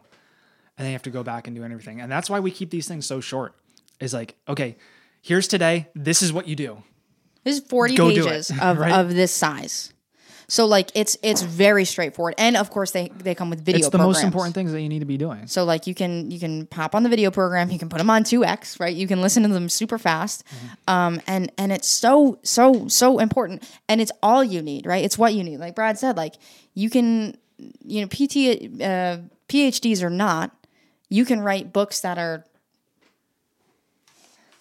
And 0.77 0.85
then 0.85 0.87
you 0.87 0.93
have 0.93 1.03
to 1.03 1.11
go 1.11 1.23
back 1.23 1.47
and 1.47 1.55
do 1.55 1.63
everything, 1.63 2.01
and 2.01 2.11
that's 2.11 2.29
why 2.29 2.39
we 2.39 2.51
keep 2.51 2.69
these 2.69 2.87
things 2.87 3.05
so 3.05 3.19
short. 3.19 3.55
Is 3.99 4.13
like, 4.13 4.35
okay, 4.47 4.75
here's 5.21 5.47
today. 5.47 5.87
This 5.95 6.21
is 6.21 6.33
what 6.33 6.47
you 6.47 6.55
do. 6.55 6.83
This 7.43 7.57
is 7.59 7.65
40 7.67 7.95
Go 7.95 8.09
it, 8.09 8.15
pages 8.15 8.51
of, 8.61 8.77
right? 8.79 8.93
of 8.93 9.13
this 9.13 9.31
size. 9.31 9.93
So 10.47 10.65
like 10.65 10.91
it's 10.93 11.17
it's 11.23 11.41
very 11.41 11.85
straightforward. 11.85 12.35
And 12.37 12.57
of 12.57 12.69
course 12.69 12.91
they 12.91 13.09
they 13.17 13.33
come 13.33 13.49
with 13.49 13.63
video 13.63 13.79
It's 13.79 13.87
the 13.87 13.97
programs. 13.97 14.17
most 14.17 14.23
important 14.23 14.55
things 14.55 14.71
that 14.71 14.81
you 14.81 14.89
need 14.89 14.99
to 14.99 15.05
be 15.05 15.17
doing. 15.17 15.47
So 15.47 15.63
like 15.63 15.87
you 15.87 15.95
can 15.95 16.29
you 16.31 16.39
can 16.39 16.67
pop 16.67 16.95
on 16.95 17.03
the 17.03 17.09
video 17.09 17.31
program, 17.31 17.71
you 17.71 17.79
can 17.79 17.89
put 17.89 17.97
them 17.97 18.09
on 18.09 18.23
2x, 18.23 18.79
right? 18.79 18.95
You 18.95 19.07
can 19.07 19.21
listen 19.21 19.43
to 19.43 19.49
them 19.49 19.69
super 19.69 19.97
fast. 19.97 20.43
Um 20.87 21.21
and 21.27 21.51
and 21.57 21.71
it's 21.71 21.87
so 21.87 22.39
so 22.43 22.87
so 22.87 23.19
important 23.19 23.67
and 23.87 24.01
it's 24.01 24.11
all 24.21 24.43
you 24.43 24.61
need, 24.61 24.85
right? 24.85 25.03
It's 25.03 25.17
what 25.17 25.33
you 25.33 25.43
need. 25.43 25.57
Like 25.57 25.75
Brad 25.75 25.97
said 25.97 26.17
like 26.17 26.35
you 26.73 26.89
can 26.89 27.35
you 27.57 28.01
know, 28.01 28.07
PT, 28.07 28.81
uh, 28.81 29.17
PhDs 29.47 30.01
or 30.01 30.09
not, 30.09 30.51
you 31.09 31.25
can 31.25 31.41
write 31.41 31.73
books 31.73 32.01
that 32.01 32.17
are 32.17 32.45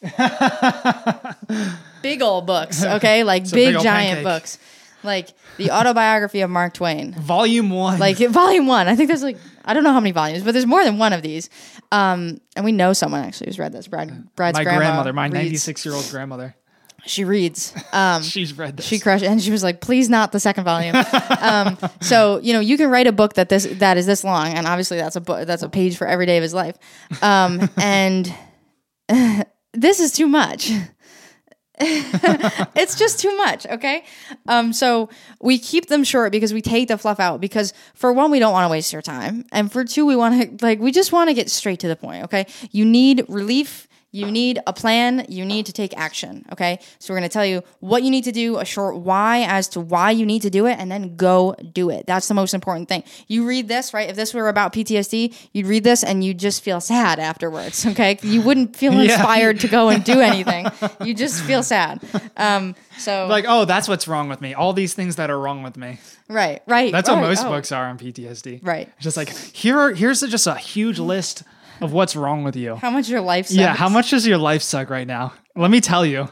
big 2.03 2.22
old 2.22 2.47
books, 2.47 2.84
okay? 2.84 3.24
Like 3.32 3.45
big, 3.45 3.74
big 3.74 3.82
giant 3.82 4.18
pancake. 4.18 4.24
books. 4.24 4.59
Like 5.05 5.30
the 5.57 5.70
autobiography 5.70 6.43
of 6.43 6.51
Mark 6.51 6.74
Twain. 6.74 7.14
Volume 7.14 7.70
one. 7.70 7.99
Like 7.99 8.18
volume 8.18 8.66
one. 8.66 8.88
I 8.88 8.95
think 8.95 9.09
there's 9.09 9.22
like, 9.22 9.38
I 9.64 9.74
don't 9.74 9.84
know 9.84 9.93
how 9.93 10.01
many 10.01 10.12
volumes, 10.12 10.45
but 10.45 10.53
there's 10.53 10.66
more 10.66 10.84
than 10.84 10.99
one 10.99 11.12
of 11.12 11.22
these. 11.22 11.51
Um, 11.90 12.40
and 12.55 12.64
we 12.64 12.72
know 12.72 12.93
someone 12.93 13.24
actually 13.24 13.49
who's 13.49 13.59
read 13.59 13.72
this. 13.72 13.88
Brad, 13.88 14.34
Brad's 14.36 14.59
my 14.59 14.64
grandma 14.64 14.78
grandmother, 14.78 15.12
my 15.12 15.28
96 15.28 15.84
year 15.84 15.95
old 15.95 16.09
grandmother. 16.11 16.55
She 17.05 17.24
reads. 17.24 17.74
Um, 17.92 18.22
She's 18.32 18.57
read 18.57 18.76
this. 18.76 18.86
she 18.86 18.98
crushed 18.98 19.24
it, 19.24 19.26
and 19.26 19.42
she 19.42 19.50
was 19.50 19.62
like, 19.62 19.80
"Please, 19.80 20.09
not 20.09 20.32
the 20.32 20.40
second 20.40 20.64
volume." 20.64 20.96
um, 21.40 21.78
so 22.00 22.38
you 22.42 22.53
know, 22.53 22.61
you 22.61 22.76
can 22.76 22.90
write 22.90 23.07
a 23.07 23.12
book 23.12 23.34
that 23.34 23.48
this 23.48 23.64
that 23.64 23.96
is 23.96 24.07
this 24.07 24.24
long, 24.24 24.48
and 24.48 24.66
obviously 24.66 24.98
that's 24.98 25.16
a 25.16 25.20
book 25.20 25.46
that's 25.46 25.62
a 25.62 25.68
page 25.68 25.96
for 25.96 26.07
every 26.07 26.26
day 26.26 26.36
of 26.36 26.42
his 26.42 26.55
life, 26.55 26.76
um, 27.22 27.68
and 27.76 28.32
this 29.72 30.00
is 30.00 30.12
too 30.12 30.26
much. 30.26 30.70
it's 31.84 32.96
just 32.96 33.18
too 33.18 33.34
much, 33.38 33.66
okay? 33.66 34.05
Um, 34.46 34.72
so 34.72 35.09
we 35.40 35.59
keep 35.59 35.86
them 35.86 36.05
short 36.05 36.30
because 36.30 36.55
we 36.55 36.62
take 36.62 36.86
the 36.86 36.96
fluff 36.96 37.18
out 37.18 37.40
because 37.40 37.72
for 37.94 38.12
one, 38.12 38.30
we 38.30 38.38
don't 38.38 38.53
want 38.53 38.66
to 38.66 38.68
waste 38.70 38.92
your 38.92 39.03
time, 39.03 39.44
and 39.50 39.72
for 39.72 39.84
two, 39.84 40.07
we 40.07 40.14
want 40.14 40.61
to 40.61 40.64
like 40.64 40.78
we 40.78 40.92
just 40.92 41.11
want 41.11 41.28
to 41.28 41.34
get 41.34 41.50
straight 41.50 41.80
to 41.80 41.88
the 41.88 41.96
point, 41.96 42.24
okay? 42.24 42.46
You 42.70 42.84
need 42.84 43.24
relief. 43.28 43.88
You 44.12 44.30
need 44.30 44.60
a 44.66 44.72
plan. 44.74 45.24
You 45.28 45.44
need 45.44 45.64
to 45.66 45.72
take 45.72 45.96
action. 45.96 46.44
Okay. 46.52 46.78
So 46.98 47.12
we're 47.12 47.18
going 47.20 47.28
to 47.30 47.32
tell 47.32 47.46
you 47.46 47.62
what 47.80 48.02
you 48.02 48.10
need 48.10 48.24
to 48.24 48.32
do, 48.32 48.58
a 48.58 48.64
short 48.64 48.96
why 48.98 49.44
as 49.48 49.68
to 49.68 49.80
why 49.80 50.10
you 50.10 50.26
need 50.26 50.42
to 50.42 50.50
do 50.50 50.66
it, 50.66 50.78
and 50.78 50.90
then 50.92 51.16
go 51.16 51.54
do 51.72 51.88
it. 51.88 52.06
That's 52.06 52.28
the 52.28 52.34
most 52.34 52.52
important 52.52 52.88
thing. 52.90 53.04
You 53.26 53.46
read 53.46 53.68
this, 53.68 53.94
right? 53.94 54.10
If 54.10 54.16
this 54.16 54.34
were 54.34 54.48
about 54.50 54.74
PTSD, 54.74 55.34
you'd 55.52 55.66
read 55.66 55.82
this 55.82 56.04
and 56.04 56.22
you'd 56.22 56.38
just 56.38 56.62
feel 56.62 56.80
sad 56.80 57.18
afterwards. 57.18 57.86
Okay. 57.86 58.18
You 58.22 58.42
wouldn't 58.42 58.76
feel 58.76 58.92
Yeah. 58.92 59.14
inspired 59.14 59.60
to 59.60 59.68
go 59.68 59.88
and 59.88 60.04
do 60.04 60.20
anything. 60.32 60.66
you 61.04 61.14
just 61.14 61.42
feel 61.42 61.62
sad. 61.62 62.00
Um, 62.36 62.74
so, 62.98 63.26
like, 63.28 63.46
oh, 63.48 63.64
that's 63.64 63.88
what's 63.88 64.06
wrong 64.06 64.28
with 64.28 64.40
me. 64.42 64.52
All 64.52 64.74
these 64.74 64.92
things 64.92 65.16
that 65.16 65.30
are 65.30 65.38
wrong 65.40 65.62
with 65.62 65.78
me. 65.78 65.98
right, 66.28 66.60
right. 66.66 66.92
That's 66.92 67.08
right. 67.08 67.18
what 67.18 67.28
most 67.28 67.44
Oh, 67.46 67.48
books 67.48 67.72
are 67.72 67.86
on 67.86 67.98
PTSD. 67.98 68.60
Right. 68.62 68.88
Just 69.00 69.16
like 69.16 69.30
here 69.54 69.78
are 69.78 69.92
here's 69.94 70.20
just 70.20 70.46
a 70.46 70.54
huge 70.54 70.98
list 70.98 71.42
of 71.82 71.92
what's 71.92 72.16
wrong 72.16 72.44
with 72.44 72.56
you. 72.56 72.76
How 72.76 72.90
much 72.90 73.08
your 73.08 73.20
life 73.20 73.46
sucks. 73.46 73.56
Yeah, 73.56 73.74
how 73.74 73.88
much 73.88 74.10
does 74.10 74.26
your 74.26 74.38
life 74.38 74.62
suck 74.62 74.88
right 74.90 75.06
now? 75.06 75.32
Let 75.56 75.70
me 75.70 75.80
tell 75.80 76.06
you. 76.06 76.28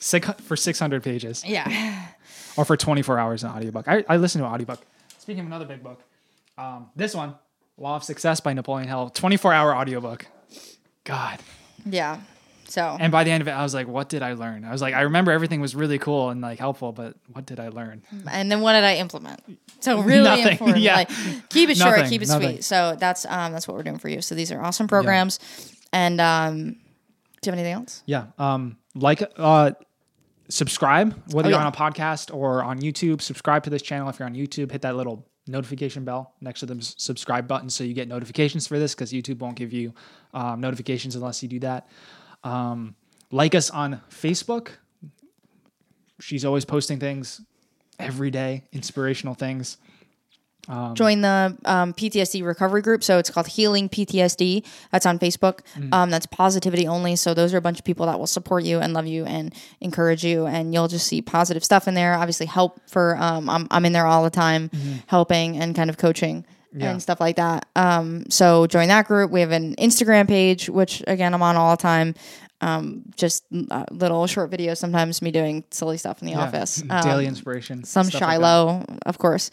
Six, 0.00 0.28
for 0.42 0.54
600 0.56 1.02
pages 1.02 1.44
Yeah. 1.44 2.06
or 2.56 2.64
for 2.64 2.76
24 2.76 3.18
hours 3.18 3.42
in 3.42 3.50
audiobook. 3.50 3.88
I, 3.88 4.04
I 4.08 4.16
listen 4.16 4.40
to 4.40 4.46
an 4.46 4.52
audiobook. 4.52 4.80
Speaking 5.18 5.40
of 5.40 5.46
another 5.46 5.64
big 5.64 5.82
book, 5.82 6.00
um, 6.56 6.90
this 6.94 7.14
one, 7.14 7.34
Law 7.76 7.96
of 7.96 8.04
Success 8.04 8.38
by 8.40 8.52
Napoleon 8.52 8.88
Hill, 8.88 9.10
24 9.10 9.52
hour 9.52 9.74
audiobook. 9.74 10.26
God. 11.04 11.40
Yeah. 11.84 12.18
So, 12.68 12.96
And 13.00 13.10
by 13.10 13.24
the 13.24 13.30
end 13.30 13.40
of 13.40 13.48
it, 13.48 13.52
I 13.52 13.62
was 13.62 13.72
like, 13.74 13.88
what 13.88 14.08
did 14.10 14.22
I 14.22 14.34
learn? 14.34 14.64
I 14.64 14.70
was 14.72 14.82
like, 14.82 14.94
I 14.94 15.00
remember 15.02 15.32
everything 15.32 15.60
was 15.60 15.74
really 15.74 15.98
cool 15.98 16.28
and 16.30 16.40
like 16.40 16.58
helpful, 16.58 16.92
but 16.92 17.16
what 17.32 17.46
did 17.46 17.58
I 17.60 17.68
learn? 17.68 18.02
and 18.30 18.50
then 18.52 18.60
what 18.60 18.74
did 18.74 18.84
I 18.84 18.96
implement? 18.96 19.40
So 19.80 20.00
really 20.02 20.24
Nothing. 20.24 20.48
important. 20.52 20.78
Yeah. 20.82 20.96
Like 20.96 21.10
keep 21.48 21.70
it 21.70 21.76
short, 21.78 21.96
Nothing. 21.96 22.10
keep 22.10 22.22
it 22.22 22.28
Nothing. 22.28 22.50
sweet. 22.56 22.64
So 22.64 22.96
that's 22.98 23.24
um 23.26 23.52
that's 23.52 23.66
what 23.66 23.76
we're 23.76 23.82
doing 23.84 23.98
for 23.98 24.08
you. 24.08 24.20
So 24.20 24.34
these 24.34 24.52
are 24.52 24.60
awesome 24.62 24.86
programs. 24.88 25.38
And 25.92 26.20
um 26.20 26.76
do 27.40 27.48
you 27.50 27.52
have 27.52 27.54
anything 27.58 27.72
else? 27.74 28.02
Yeah. 28.04 28.26
Um, 28.38 28.76
like, 28.96 29.22
uh, 29.36 29.70
subscribe 30.48 31.14
whether 31.32 31.46
Oh, 31.46 31.50
you're 31.50 31.58
yeah. 31.60 31.66
on 31.66 31.72
a 31.72 31.76
podcast 31.76 32.34
or 32.34 32.62
on 32.64 32.80
YouTube. 32.80 33.20
Subscribe 33.20 33.62
to 33.64 33.70
this 33.70 33.82
channel 33.82 34.08
if 34.08 34.18
you're 34.18 34.26
on 34.26 34.34
YouTube. 34.34 34.70
Hit 34.72 34.82
that 34.82 34.96
little 34.96 35.26
notification 35.46 36.04
bell 36.04 36.34
next 36.40 36.60
to 36.60 36.66
the 36.66 36.76
subscribe 36.98 37.46
button 37.48 37.70
so 37.70 37.84
you 37.84 37.94
get 37.94 38.08
notifications 38.08 38.66
for 38.66 38.78
this 38.78 38.94
because 38.94 39.12
YouTube 39.12 39.38
won't 39.38 39.56
give 39.56 39.72
you 39.72 39.94
um, 40.34 40.60
notifications 40.60 41.16
unless 41.16 41.42
you 41.42 41.48
do 41.48 41.60
that. 41.60 41.88
Um, 42.44 42.94
like 43.30 43.54
us 43.54 43.70
on 43.70 44.00
Facebook. 44.10 44.70
She's 46.20 46.44
always 46.44 46.64
posting 46.64 46.98
things 46.98 47.40
every 47.98 48.30
day, 48.30 48.64
inspirational 48.72 49.34
things. 49.34 49.76
Join 50.94 51.22
the 51.22 51.56
um, 51.64 51.94
PTSD 51.94 52.44
recovery 52.44 52.82
group. 52.82 53.02
So 53.02 53.18
it's 53.18 53.30
called 53.30 53.46
Healing 53.46 53.88
PTSD. 53.88 54.66
That's 54.92 55.06
on 55.06 55.18
Facebook. 55.18 55.60
Mm-hmm. 55.74 55.94
Um, 55.94 56.10
that's 56.10 56.26
positivity 56.26 56.86
only. 56.86 57.16
So 57.16 57.32
those 57.32 57.54
are 57.54 57.56
a 57.56 57.62
bunch 57.62 57.78
of 57.78 57.86
people 57.86 58.04
that 58.06 58.18
will 58.18 58.26
support 58.26 58.64
you 58.64 58.78
and 58.78 58.92
love 58.92 59.06
you 59.06 59.24
and 59.24 59.54
encourage 59.80 60.24
you, 60.24 60.46
and 60.46 60.74
you'll 60.74 60.88
just 60.88 61.06
see 61.06 61.22
positive 61.22 61.64
stuff 61.64 61.88
in 61.88 61.94
there. 61.94 62.14
Obviously, 62.14 62.46
help 62.46 62.80
for 62.86 63.16
um, 63.16 63.48
I'm 63.48 63.66
I'm 63.70 63.86
in 63.86 63.92
there 63.92 64.06
all 64.06 64.22
the 64.22 64.30
time, 64.30 64.70
helping 65.06 65.56
and 65.56 65.74
kind 65.74 65.88
of 65.88 65.96
coaching. 65.96 66.44
Yeah. 66.72 66.90
And 66.90 67.02
stuff 67.02 67.18
like 67.20 67.36
that. 67.36 67.66
Um, 67.76 68.24
so 68.30 68.66
join 68.66 68.88
that 68.88 69.06
group. 69.06 69.30
We 69.30 69.40
have 69.40 69.52
an 69.52 69.74
Instagram 69.76 70.28
page, 70.28 70.68
which 70.68 71.02
again 71.06 71.32
I'm 71.34 71.42
on 71.42 71.56
all 71.56 71.74
the 71.76 71.80
time. 71.82 72.14
Um, 72.60 73.04
just 73.16 73.44
uh, 73.70 73.84
little 73.92 74.26
short 74.26 74.50
videos, 74.50 74.78
sometimes 74.78 75.22
me 75.22 75.30
doing 75.30 75.62
silly 75.70 75.96
stuff 75.96 76.20
in 76.20 76.26
the 76.26 76.32
Yeah, 76.32 76.40
office. 76.42 76.82
Um, 76.90 77.02
daily 77.02 77.26
inspiration. 77.26 77.84
some 77.84 78.06
stuff 78.06 78.20
like. 78.20 78.30
Shiloh, 78.32 78.84
of 79.06 79.16
course, 79.18 79.50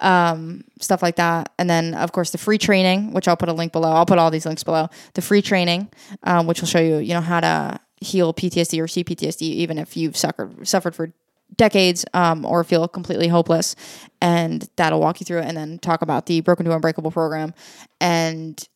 um, 0.00 0.64
stuff 0.80 1.02
like 1.02 1.16
that, 1.16 1.52
and 1.58 1.70
then 1.70 1.94
of 1.94 2.12
course 2.12 2.30
the 2.30 2.38
free 2.38 2.58
training, 2.58 3.12
which 3.12 3.28
I'll 3.28 3.36
put 3.36 3.48
a 3.48 3.52
link 3.52 3.72
below. 3.72 3.92
I'll 3.92 4.06
put 4.06 4.18
all 4.18 4.30
these 4.30 4.44
links 4.46 4.64
below. 4.64 4.88
The 5.14 5.22
free 5.22 5.40
training, 5.42 5.88
um, 6.24 6.46
which 6.46 6.60
will 6.60 6.68
show 6.68 6.80
you, 6.80 6.96
you 6.98 7.14
know, 7.14 7.20
how 7.20 7.40
to 7.40 7.80
heal 8.00 8.34
PTSD 8.34 8.78
or 8.80 8.86
CPTSD, 8.86 9.42
even 9.42 9.78
if 9.78 9.96
you've 9.96 10.16
suffered 10.16 10.66
suffered 10.66 10.94
for 10.94 11.12
decades 11.56 12.04
um, 12.14 12.44
or 12.44 12.64
feel 12.64 12.86
completely 12.88 13.28
hopeless, 13.28 13.74
and 14.20 14.68
that'll 14.76 15.00
walk 15.00 15.20
you 15.20 15.24
through 15.24 15.40
it, 15.40 15.46
and 15.46 15.56
then 15.56 15.78
talk 15.78 16.02
about 16.02 16.26
the 16.26 16.40
Broken 16.40 16.66
to 16.66 16.74
Unbreakable 16.74 17.10
program 17.10 17.54
and 18.00 18.68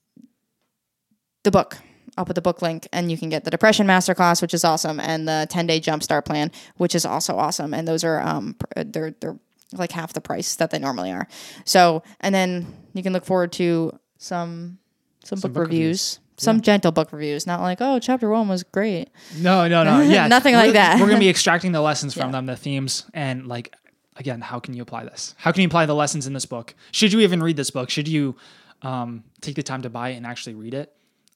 the 1.42 1.50
book. 1.50 1.78
I'll 2.16 2.26
put 2.26 2.34
the 2.34 2.42
book 2.42 2.60
link 2.60 2.86
and 2.92 3.10
you 3.10 3.16
can 3.16 3.30
get 3.30 3.44
the 3.44 3.50
depression 3.50 3.86
masterclass, 3.86 4.42
which 4.42 4.52
is 4.52 4.64
awesome, 4.64 5.00
and 5.00 5.26
the 5.26 5.46
10 5.48 5.66
day 5.66 5.80
jumpstart 5.80 6.26
plan, 6.26 6.50
which 6.76 6.94
is 6.94 7.06
also 7.06 7.38
awesome. 7.38 7.72
And 7.72 7.88
those 7.88 8.04
are, 8.04 8.20
um, 8.20 8.54
they're, 8.76 9.14
they're 9.20 9.38
like 9.72 9.92
half 9.92 10.12
the 10.12 10.20
price 10.20 10.56
that 10.56 10.70
they 10.70 10.78
normally 10.78 11.10
are. 11.10 11.26
So, 11.64 12.02
and 12.20 12.34
then 12.34 12.66
you 12.92 13.02
can 13.02 13.14
look 13.14 13.24
forward 13.24 13.52
to 13.52 13.98
some, 14.18 14.78
some, 15.24 15.40
book, 15.40 15.54
book 15.54 15.62
reviews, 15.62 16.20
some 16.42 16.60
gentle 16.60 16.92
book 16.92 17.12
reviews, 17.12 17.46
not 17.46 17.60
like, 17.60 17.78
oh, 17.80 17.98
chapter 17.98 18.28
one 18.28 18.48
was 18.48 18.62
great. 18.62 19.08
No, 19.38 19.68
no, 19.68 19.84
no. 19.84 20.00
Yeah, 20.12 20.26
Nothing 20.28 20.54
like 20.54 20.72
that. 20.72 21.00
We're 21.00 21.06
gonna 21.06 21.18
be 21.18 21.28
extracting 21.28 21.72
the 21.72 21.80
lessons 21.80 22.14
from 22.14 22.32
them, 22.32 22.46
the 22.46 22.56
themes, 22.56 23.04
and 23.14 23.46
like 23.46 23.74
again, 24.16 24.40
how 24.40 24.58
can 24.60 24.74
you 24.74 24.82
apply 24.82 25.04
this? 25.04 25.34
How 25.38 25.52
can 25.52 25.62
you 25.62 25.66
apply 25.68 25.86
the 25.86 25.94
lessons 25.94 26.26
in 26.26 26.32
this 26.34 26.44
book? 26.46 26.74
Should 26.90 27.12
you 27.12 27.20
even 27.20 27.42
read 27.42 27.56
this 27.56 27.70
book? 27.70 27.88
Should 27.90 28.08
you 28.08 28.36
um, 28.82 29.24
take 29.40 29.54
the 29.54 29.62
time 29.62 29.82
to 29.82 29.90
buy 29.90 30.10
it 30.10 30.16
and 30.16 30.26
actually 30.26 30.54
read 30.54 30.74
it? 30.74 30.92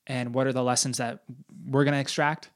And 0.07 0.35
what 0.35 0.47
are 0.47 0.53
the 0.53 0.63
lessons 0.63 0.99
that 0.99 1.21
we're 1.69 1.85
gonna 1.85 1.99
extract? 2.01 2.51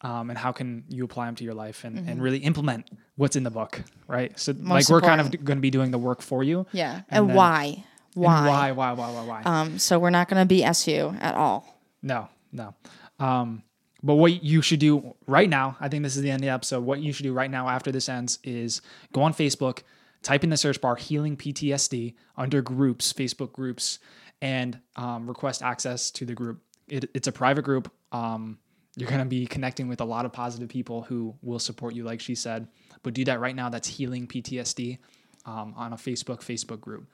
Um, 0.00 0.30
and 0.30 0.38
how 0.38 0.52
can 0.52 0.84
you 0.88 1.04
apply 1.04 1.26
them 1.26 1.34
to 1.34 1.44
your 1.44 1.54
life 1.54 1.82
and, 1.82 2.08
and 2.08 2.22
really 2.22 2.38
implement 2.38 2.88
what's 3.16 3.34
in 3.34 3.42
the 3.42 3.50
book, 3.50 3.82
right? 4.06 4.38
So 4.38 4.52
like 4.52 4.84
Mm-hmm. 4.84 4.92
We're 4.92 5.00
kind 5.00 5.20
of 5.20 5.30
going 5.44 5.58
to 5.58 5.60
be 5.60 5.70
doing 5.70 5.90
the 5.90 5.98
work 5.98 6.22
for 6.22 6.44
you. 6.44 6.66
Yeah. 6.70 7.00
And, 7.10 7.28
then- 7.30 7.36
why? 7.36 7.84
And 8.14 8.22
Why? 8.24 8.46
why? 8.48 8.72
Why? 8.72 8.92
Why? 8.92 9.10
Why? 9.10 9.24
Why? 9.24 9.42
Um, 9.44 9.78
so 9.80 9.98
we're 9.98 10.10
not 10.10 10.28
going 10.28 10.46
to 10.46 10.54
BS 10.54 10.86
you 10.86 11.16
at 11.20 11.34
all. 11.34 11.77
No, 12.02 12.28
no. 12.52 12.74
Um, 13.18 13.62
but 14.02 14.14
what 14.14 14.44
you 14.44 14.62
should 14.62 14.78
do 14.78 15.14
right 15.26 15.48
now, 15.48 15.76
I 15.80 15.88
think 15.88 16.04
this 16.04 16.16
is 16.16 16.22
the 16.22 16.30
end 16.30 16.40
of 16.40 16.46
the 16.46 16.52
episode. 16.52 16.84
What 16.84 17.00
you 17.00 17.12
should 17.12 17.24
do 17.24 17.32
right 17.32 17.50
now 17.50 17.68
after 17.68 17.90
this 17.90 18.08
ends 18.08 18.38
is 18.44 18.80
go 19.12 19.22
on 19.22 19.34
Facebook, 19.34 19.82
type 20.22 20.44
in 20.44 20.50
the 20.50 20.56
search 20.56 20.80
bar 20.80 20.94
healing 20.94 21.36
PTSD 21.36 22.14
under 22.36 22.62
groups, 22.62 23.12
Facebook 23.12 23.52
groups, 23.52 23.98
and 24.40 24.78
um, 24.96 25.26
request 25.26 25.62
access 25.62 26.10
to 26.12 26.24
the 26.24 26.34
group. 26.34 26.60
It, 26.86 27.10
it's 27.12 27.26
a 27.26 27.32
private 27.32 27.62
group. 27.62 27.92
Um, 28.12 28.58
you're 28.96 29.08
going 29.08 29.20
to 29.20 29.26
be 29.26 29.46
connecting 29.46 29.88
with 29.88 30.00
a 30.00 30.04
lot 30.04 30.24
of 30.24 30.32
positive 30.32 30.68
people 30.68 31.02
who 31.02 31.34
will 31.42 31.58
support 31.58 31.94
you, 31.94 32.04
like 32.04 32.20
she 32.20 32.34
said. 32.34 32.68
But 33.02 33.14
do 33.14 33.24
that 33.24 33.40
right 33.40 33.54
now. 33.54 33.68
That's 33.68 33.88
healing 33.88 34.26
PTSD 34.26 34.98
um, 35.44 35.74
on 35.76 35.92
a 35.92 35.96
Facebook 35.96 36.40
Facebook 36.40 36.80
group 36.80 37.08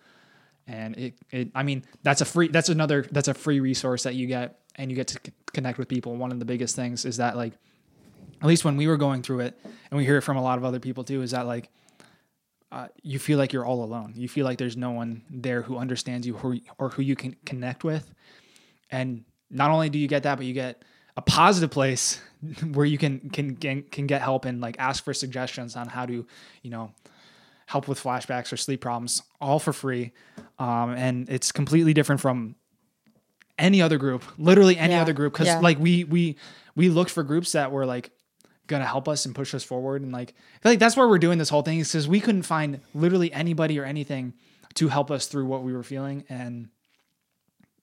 and 0.67 0.97
it, 0.97 1.15
it 1.31 1.51
i 1.55 1.63
mean 1.63 1.85
that's 2.03 2.21
a 2.21 2.25
free 2.25 2.49
that's 2.49 2.71
another 2.71 3.07
that's 3.11 3.29
a 3.29 3.35
free 3.35 3.61
resource 3.61 4.05
that 4.05 4.15
you 4.15 4.27
get 4.27 4.61
and 4.77 4.91
you 4.91 4.97
get 4.97 5.09
to 5.09 5.21
c- 5.25 5.33
connect 5.53 5.79
with 5.79 5.89
people 5.89 6.17
one 6.17 6.33
of 6.33 6.39
the 6.39 6.45
biggest 6.45 6.77
things 6.77 7.05
is 7.05 7.17
that 7.17 7.37
like 7.37 7.53
at 8.41 8.47
least 8.47 8.65
when 8.65 8.77
we 8.77 8.87
were 8.87 8.97
going 8.97 9.23
through 9.23 9.41
it 9.41 9.59
and 9.91 9.99
we 9.99 10.05
hear 10.05 10.17
it 10.17 10.23
from 10.23 10.37
a 10.37 10.43
lot 10.43 10.59
of 10.59 10.65
other 10.65 10.81
people 10.81 11.05
too 11.05 11.23
is 11.23 11.31
that 11.31 11.47
like 11.47 11.69
uh, 12.73 12.89
you 13.03 13.21
feel 13.21 13.39
like 13.39 13.53
you're 13.53 13.65
all 13.65 13.85
alone 13.85 14.13
you 14.17 14.29
feel 14.29 14.45
like 14.45 14.59
there's 14.59 14.77
no 14.77 14.91
one 14.91 15.23
there 15.31 15.63
who 15.63 15.79
understands 15.79 16.27
you 16.27 16.35
who, 16.37 16.59
or 16.79 16.89
who 16.91 17.03
you 17.03 17.15
can 17.15 17.37
connect 17.45 17.85
with 17.85 18.13
and 18.91 19.25
not 19.51 19.71
only 19.71 19.89
do 19.89 19.99
you 19.99 20.09
get 20.09 20.25
that 20.25 20.37
but 20.37 20.45
you 20.45 20.53
get 20.53 20.83
a 21.17 21.23
positive 21.23 21.71
place 21.71 22.21
where 22.73 22.87
you 22.87 22.99
can 22.99 23.31
can 23.31 23.55
can, 23.57 23.83
can 23.83 24.07
get 24.07 24.23
help 24.23 24.45
and 24.45 24.61
like 24.61 24.77
ask 24.79 25.05
for 25.05 25.15
suggestions 25.15 25.77
on 25.77 25.89
how 25.89 26.05
to 26.05 26.27
you 26.63 26.71
know 26.71 26.91
help 27.67 27.89
with 27.89 28.03
flashbacks 28.03 28.53
or 28.53 28.57
sleep 28.57 28.81
problems, 28.81 29.23
all 29.41 29.59
for 29.59 29.73
free. 29.73 30.13
Um, 30.59 30.91
and 30.91 31.29
it's 31.29 31.53
completely 31.53 31.95
different 31.95 32.21
from 32.21 32.57
any 33.59 33.81
other 33.83 33.99
group, 33.99 34.23
literally 34.39 34.77
any 34.77 34.95
Yeah. 34.95 35.03
other 35.03 35.13
group. 35.13 35.33
Cause 35.35 35.47
Yeah. 35.47 35.59
like 35.61 35.79
we, 35.79 36.05
we, 36.05 36.37
we 36.75 36.89
looked 36.89 37.11
for 37.11 37.23
groups 37.23 37.53
that 37.53 37.71
were 37.73 37.87
like 37.87 38.11
gonna 38.67 38.87
help 38.87 39.09
us 39.09 39.27
and 39.27 39.35
push 39.35 39.55
us 39.55 39.63
forward. 39.63 40.03
And 40.03 40.11
like, 40.13 40.31
I 40.31 40.59
feel 40.63 40.73
like 40.73 40.79
that's 40.79 40.97
where 40.97 41.07
we're 41.09 41.19
doing 41.19 41.39
this 41.39 41.49
whole 41.51 41.63
thing 41.63 41.79
is 41.81 41.89
because 41.93 42.09
we 42.09 42.21
couldn't 42.21 42.43
find 42.45 42.81
literally 42.95 43.33
anybody 43.33 43.79
or 43.79 43.85
anything 43.85 44.33
to 44.75 44.89
help 44.89 45.11
us 45.11 45.27
through 45.27 45.47
what 45.47 45.63
we 45.63 45.73
were 45.73 45.83
feeling 45.85 46.25
and 46.29 46.69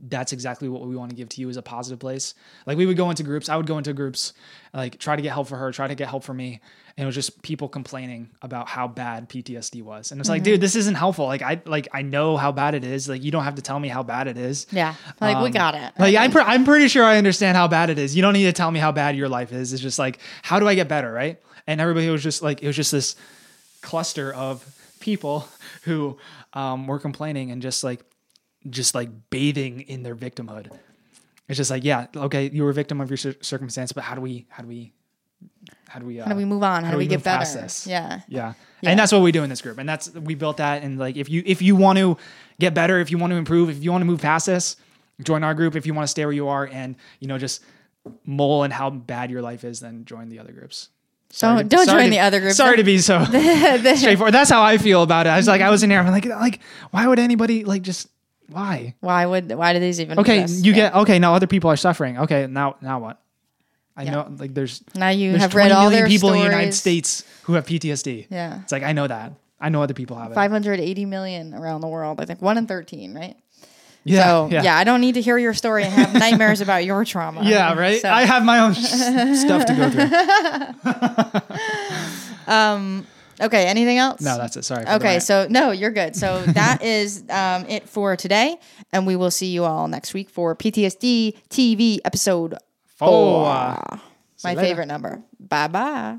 that's 0.10 0.34
exactly 0.34 0.68
what 0.68 0.82
we 0.82 0.96
want 0.96 1.10
to 1.12 1.16
give 1.16 1.30
to 1.30 1.42
you 1.42 1.50
as 1.50 1.58
a 1.58 1.62
positive 1.62 2.00
place. 2.00 2.34
Like 2.66 2.78
we 2.78 2.86
would 2.86 2.98
go 2.98 3.10
into 3.10 3.24
groups, 3.24 3.50
I 3.50 3.56
would 3.58 3.68
go 3.68 3.78
into 3.78 3.94
groups, 3.94 4.34
like 4.74 4.98
try 5.00 5.16
to 5.16 5.22
get 5.22 5.32
help 5.32 5.48
for 5.48 5.58
her, 5.58 5.72
try 5.72 5.88
to 5.88 5.96
get 5.96 6.08
help 6.10 6.24
for 6.24 6.34
me. 6.34 6.60
And 6.98 7.04
it 7.04 7.06
was 7.06 7.16
just 7.16 7.42
people 7.42 7.70
complaining 7.70 8.30
about 8.42 8.68
how 8.68 8.88
bad 8.88 9.30
PTSD 9.30 9.82
was. 9.82 10.12
And 10.12 10.20
it's 10.20 10.30
like, 10.30 10.44
dude, 10.44 10.60
this 10.60 10.76
isn't 10.76 10.96
helpful. 10.96 11.26
Like 11.26 11.42
I 11.42 11.62
like 11.66 11.88
I 11.94 12.02
know 12.02 12.36
how 12.36 12.52
bad 12.52 12.76
it 12.76 12.84
is. 12.84 13.08
Like 13.08 13.24
you 13.24 13.32
don't 13.32 13.44
have 13.46 13.56
to 13.56 13.62
tell 13.62 13.80
me 13.80 13.88
how 13.88 14.04
bad 14.04 14.28
it 14.28 14.38
is. 14.38 14.68
Yeah. 14.72 14.96
Like 15.22 15.38
we 15.38 15.46
Um, 15.46 15.52
got 15.52 15.76
it. 15.76 15.94
Like 15.98 16.16
I'm, 16.16 16.32
pre- 16.32 16.42
I'm 16.42 16.66
pretty 16.66 16.88
sure 16.90 17.04
I 17.04 17.18
understand 17.18 17.56
how 17.56 17.68
bad 17.68 17.90
it 17.90 17.98
is. 18.00 18.16
You 18.16 18.22
don't 18.22 18.34
need 18.34 18.46
to 18.46 18.54
tell 18.54 18.72
me 18.72 18.80
how 18.80 18.92
bad 18.92 19.16
your 19.16 19.30
life 19.30 19.54
is. 19.54 19.72
It's 19.72 19.82
just 19.82 20.00
like, 20.00 20.20
how 20.42 20.60
do 20.60 20.68
I 20.68 20.76
get 20.76 20.88
better, 20.88 21.12
right? 21.12 21.40
And 21.68 21.80
everybody 21.80 22.10
was 22.10 22.24
just 22.24 22.42
like, 22.42 22.62
it 22.64 22.68
was 22.68 22.76
just 22.76 22.92
this 22.92 23.16
cluster 23.82 24.34
of 24.34 24.66
people 25.00 25.48
who 25.84 26.18
um, 26.54 26.88
were 26.88 27.00
complaining 27.00 27.52
and 27.52 27.62
just 27.62 27.84
like, 27.84 28.02
just 28.70 28.94
like 28.96 29.10
bathing 29.30 29.82
in 29.82 30.04
their 30.04 30.16
victimhood. 30.16 30.72
It's 31.48 31.58
just 31.58 31.72
like, 31.72 31.84
yeah, 31.84 32.08
okay, 32.16 32.50
you 32.54 32.64
were 32.64 32.70
a 32.70 32.74
victim 32.74 33.02
of 33.02 33.10
your 33.10 33.18
cir- 33.18 33.36
circumstance, 33.42 33.92
but 33.92 34.04
how 34.04 34.16
do 34.16 34.22
we, 34.22 34.46
how 34.50 34.62
do 34.64 34.70
we, 34.70 34.94
how 35.90 36.00
do 36.00 36.06
we, 36.06 36.20
uh, 36.20 36.24
how 36.26 36.32
do 36.32 36.38
we 36.38 36.46
move 36.46 36.64
on? 36.64 36.84
How, 36.86 36.92
do 36.92 36.98
we, 36.98 37.08
get 37.08 37.24
past 37.24 37.56
better? 37.56 37.66
this? 37.66 37.86
Yeah. 37.88 38.22
Yeah. 38.30 38.54
Yeah. 38.82 38.90
And 38.92 39.00
that's 39.00 39.12
what 39.12 39.22
we 39.22 39.32
do 39.32 39.44
in 39.44 39.50
this 39.50 39.62
group. 39.62 39.78
And 39.78 39.90
that's 39.90 40.10
we 40.14 40.36
built 40.36 40.58
that 40.58 40.84
and 40.84 40.98
like 40.98 41.18
if 41.18 41.30
you 41.30 41.44
if 41.46 41.62
you 41.62 41.76
want 41.76 42.00
to 42.00 42.18
get 42.60 42.74
better, 42.74 43.00
if 43.00 43.12
you 43.12 43.18
want 43.18 43.32
to 43.32 43.38
improve, 43.38 43.70
if 43.70 43.84
you 43.84 43.92
want 43.92 44.02
to 44.02 44.06
move 44.06 44.22
past 44.22 44.46
this, 44.46 44.76
join 45.24 45.44
our 45.44 45.54
group. 45.54 45.76
If 45.76 45.86
you 45.86 45.94
want 45.94 46.04
to 46.04 46.08
stay 46.12 46.26
where 46.26 46.32
you 46.34 46.48
are 46.48 46.66
and 46.72 46.96
you 47.20 47.28
know 47.28 47.38
just 47.38 47.62
mull 48.26 48.64
in 48.64 48.72
how 48.72 48.90
bad 48.90 49.30
your 49.30 49.42
life 49.42 49.64
is, 49.64 49.80
then 49.82 50.06
join 50.06 50.30
the 50.30 50.40
other 50.40 50.52
groups. 50.54 50.90
Don't- 51.38 51.68
don't 51.70 51.88
join 51.88 52.06
to- 52.06 52.10
the 52.10 52.20
other 52.20 52.40
groups. 52.40 52.56
Sorry 52.58 52.78
to 52.78 52.84
be 52.84 52.98
so 53.00 53.24
straightforward. 53.26 54.34
That's 54.34 54.50
how 54.50 54.64
I 54.64 54.78
feel 54.78 55.04
about 55.04 55.28
it. 55.28 55.30
I 55.30 55.38
was 55.38 55.48
like, 55.48 55.62
I 55.62 55.70
was 55.70 55.84
in 55.84 55.90
there. 55.90 56.00
I'm 56.00 56.08
like, 56.12 56.26
like, 56.26 56.60
why 56.92 57.06
would 57.08 57.20
anybody 57.20 57.64
like 57.66 57.82
just 57.84 58.08
why? 58.52 58.96
Why 59.00 59.26
would 59.26 59.52
why 59.54 59.74
do 59.74 59.80
these 59.80 60.00
even 60.02 60.20
Okay, 60.20 60.42
exist? 60.42 60.66
you 60.66 60.72
Yeah. 60.72 60.76
get 60.90 60.96
okay. 60.96 61.20
Now 61.20 61.34
other 61.36 61.48
people 61.48 61.70
are 61.70 61.78
suffering. 61.78 62.18
Okay, 62.20 62.48
now 62.48 62.76
now 62.82 63.00
what? 63.00 63.20
I 63.98 64.04
Yeah. 64.04 64.12
know 64.12 64.28
like 64.38 64.54
there's 64.54 64.84
now 64.96 65.10
you 65.10 65.32
there's 65.32 65.42
have 65.44 65.52
20 65.52 65.66
read 65.70 65.72
all 65.76 65.84
million 65.90 66.00
their 66.02 66.08
people 66.08 66.34
in 66.34 66.40
the 66.40 66.46
United. 66.46 66.74
States 66.74 67.24
who 67.44 67.54
have 67.54 67.66
PTSD. 67.66 68.28
Yeah. 68.30 68.60
It's 68.64 68.72
like 68.72 68.84
I 68.84 68.94
know 68.94 69.08
that. 69.08 69.34
I 69.60 69.70
know 69.70 69.84
other 69.84 69.94
people 69.94 70.18
have 70.18 70.32
it. 70.32 70.36
580 70.36 71.06
million 71.06 71.54
around 71.54 71.82
the 71.82 71.88
world. 71.88 72.20
I 72.20 72.26
think 72.26 72.42
one 72.42 72.58
in 72.58 72.66
13, 72.68 73.14
right? 73.14 73.36
Yeah, 74.04 74.24
so 74.26 74.50
yeah. 74.52 74.76
I 74.76 74.84
don't 74.84 75.00
need 75.02 75.14
to 75.14 75.22
hear 75.22 75.38
your 75.38 75.54
story 75.54 75.84
and 75.84 75.94
have 75.94 76.14
nightmares 76.16 76.60
about 76.66 76.84
your 76.84 77.06
trauma. 77.06 77.44
Yeah, 77.44 77.76
right. 77.76 78.02
So, 78.02 78.10
I 78.10 78.24
have 78.26 78.44
my 78.44 78.58
own 78.58 78.74
stuff 79.36 79.66
to 79.68 79.74
go 79.76 79.90
through. 79.92 80.10
Um, 82.48 83.06
okay. 83.42 83.66
Anything 83.66 83.98
else? 83.98 84.22
No, 84.22 84.38
that's 84.38 84.58
it. 84.58 84.66
Sorry. 84.66 84.86
Okay, 84.86 85.20
so 85.20 85.48
no, 85.50 85.72
you're 85.72 85.92
good. 85.92 86.16
So 86.16 86.42
that 86.48 86.84
is 86.84 87.24
um, 87.30 87.66
it 87.68 87.90
for 87.90 88.16
today, 88.16 88.58
and 88.92 89.06
we 89.08 89.16
will 89.16 89.32
see 89.32 89.48
you 89.48 89.66
all 89.66 89.88
next 89.88 90.14
week 90.14 90.30
for 90.30 90.56
PTSD 90.56 91.38
TV 91.50 92.00
episode 92.06 92.56
Four. 92.86 93.46
My 94.44 94.56
favorite 94.56 94.88
number. 94.88 95.24
Bye 95.40 95.68
bye. 95.68 96.18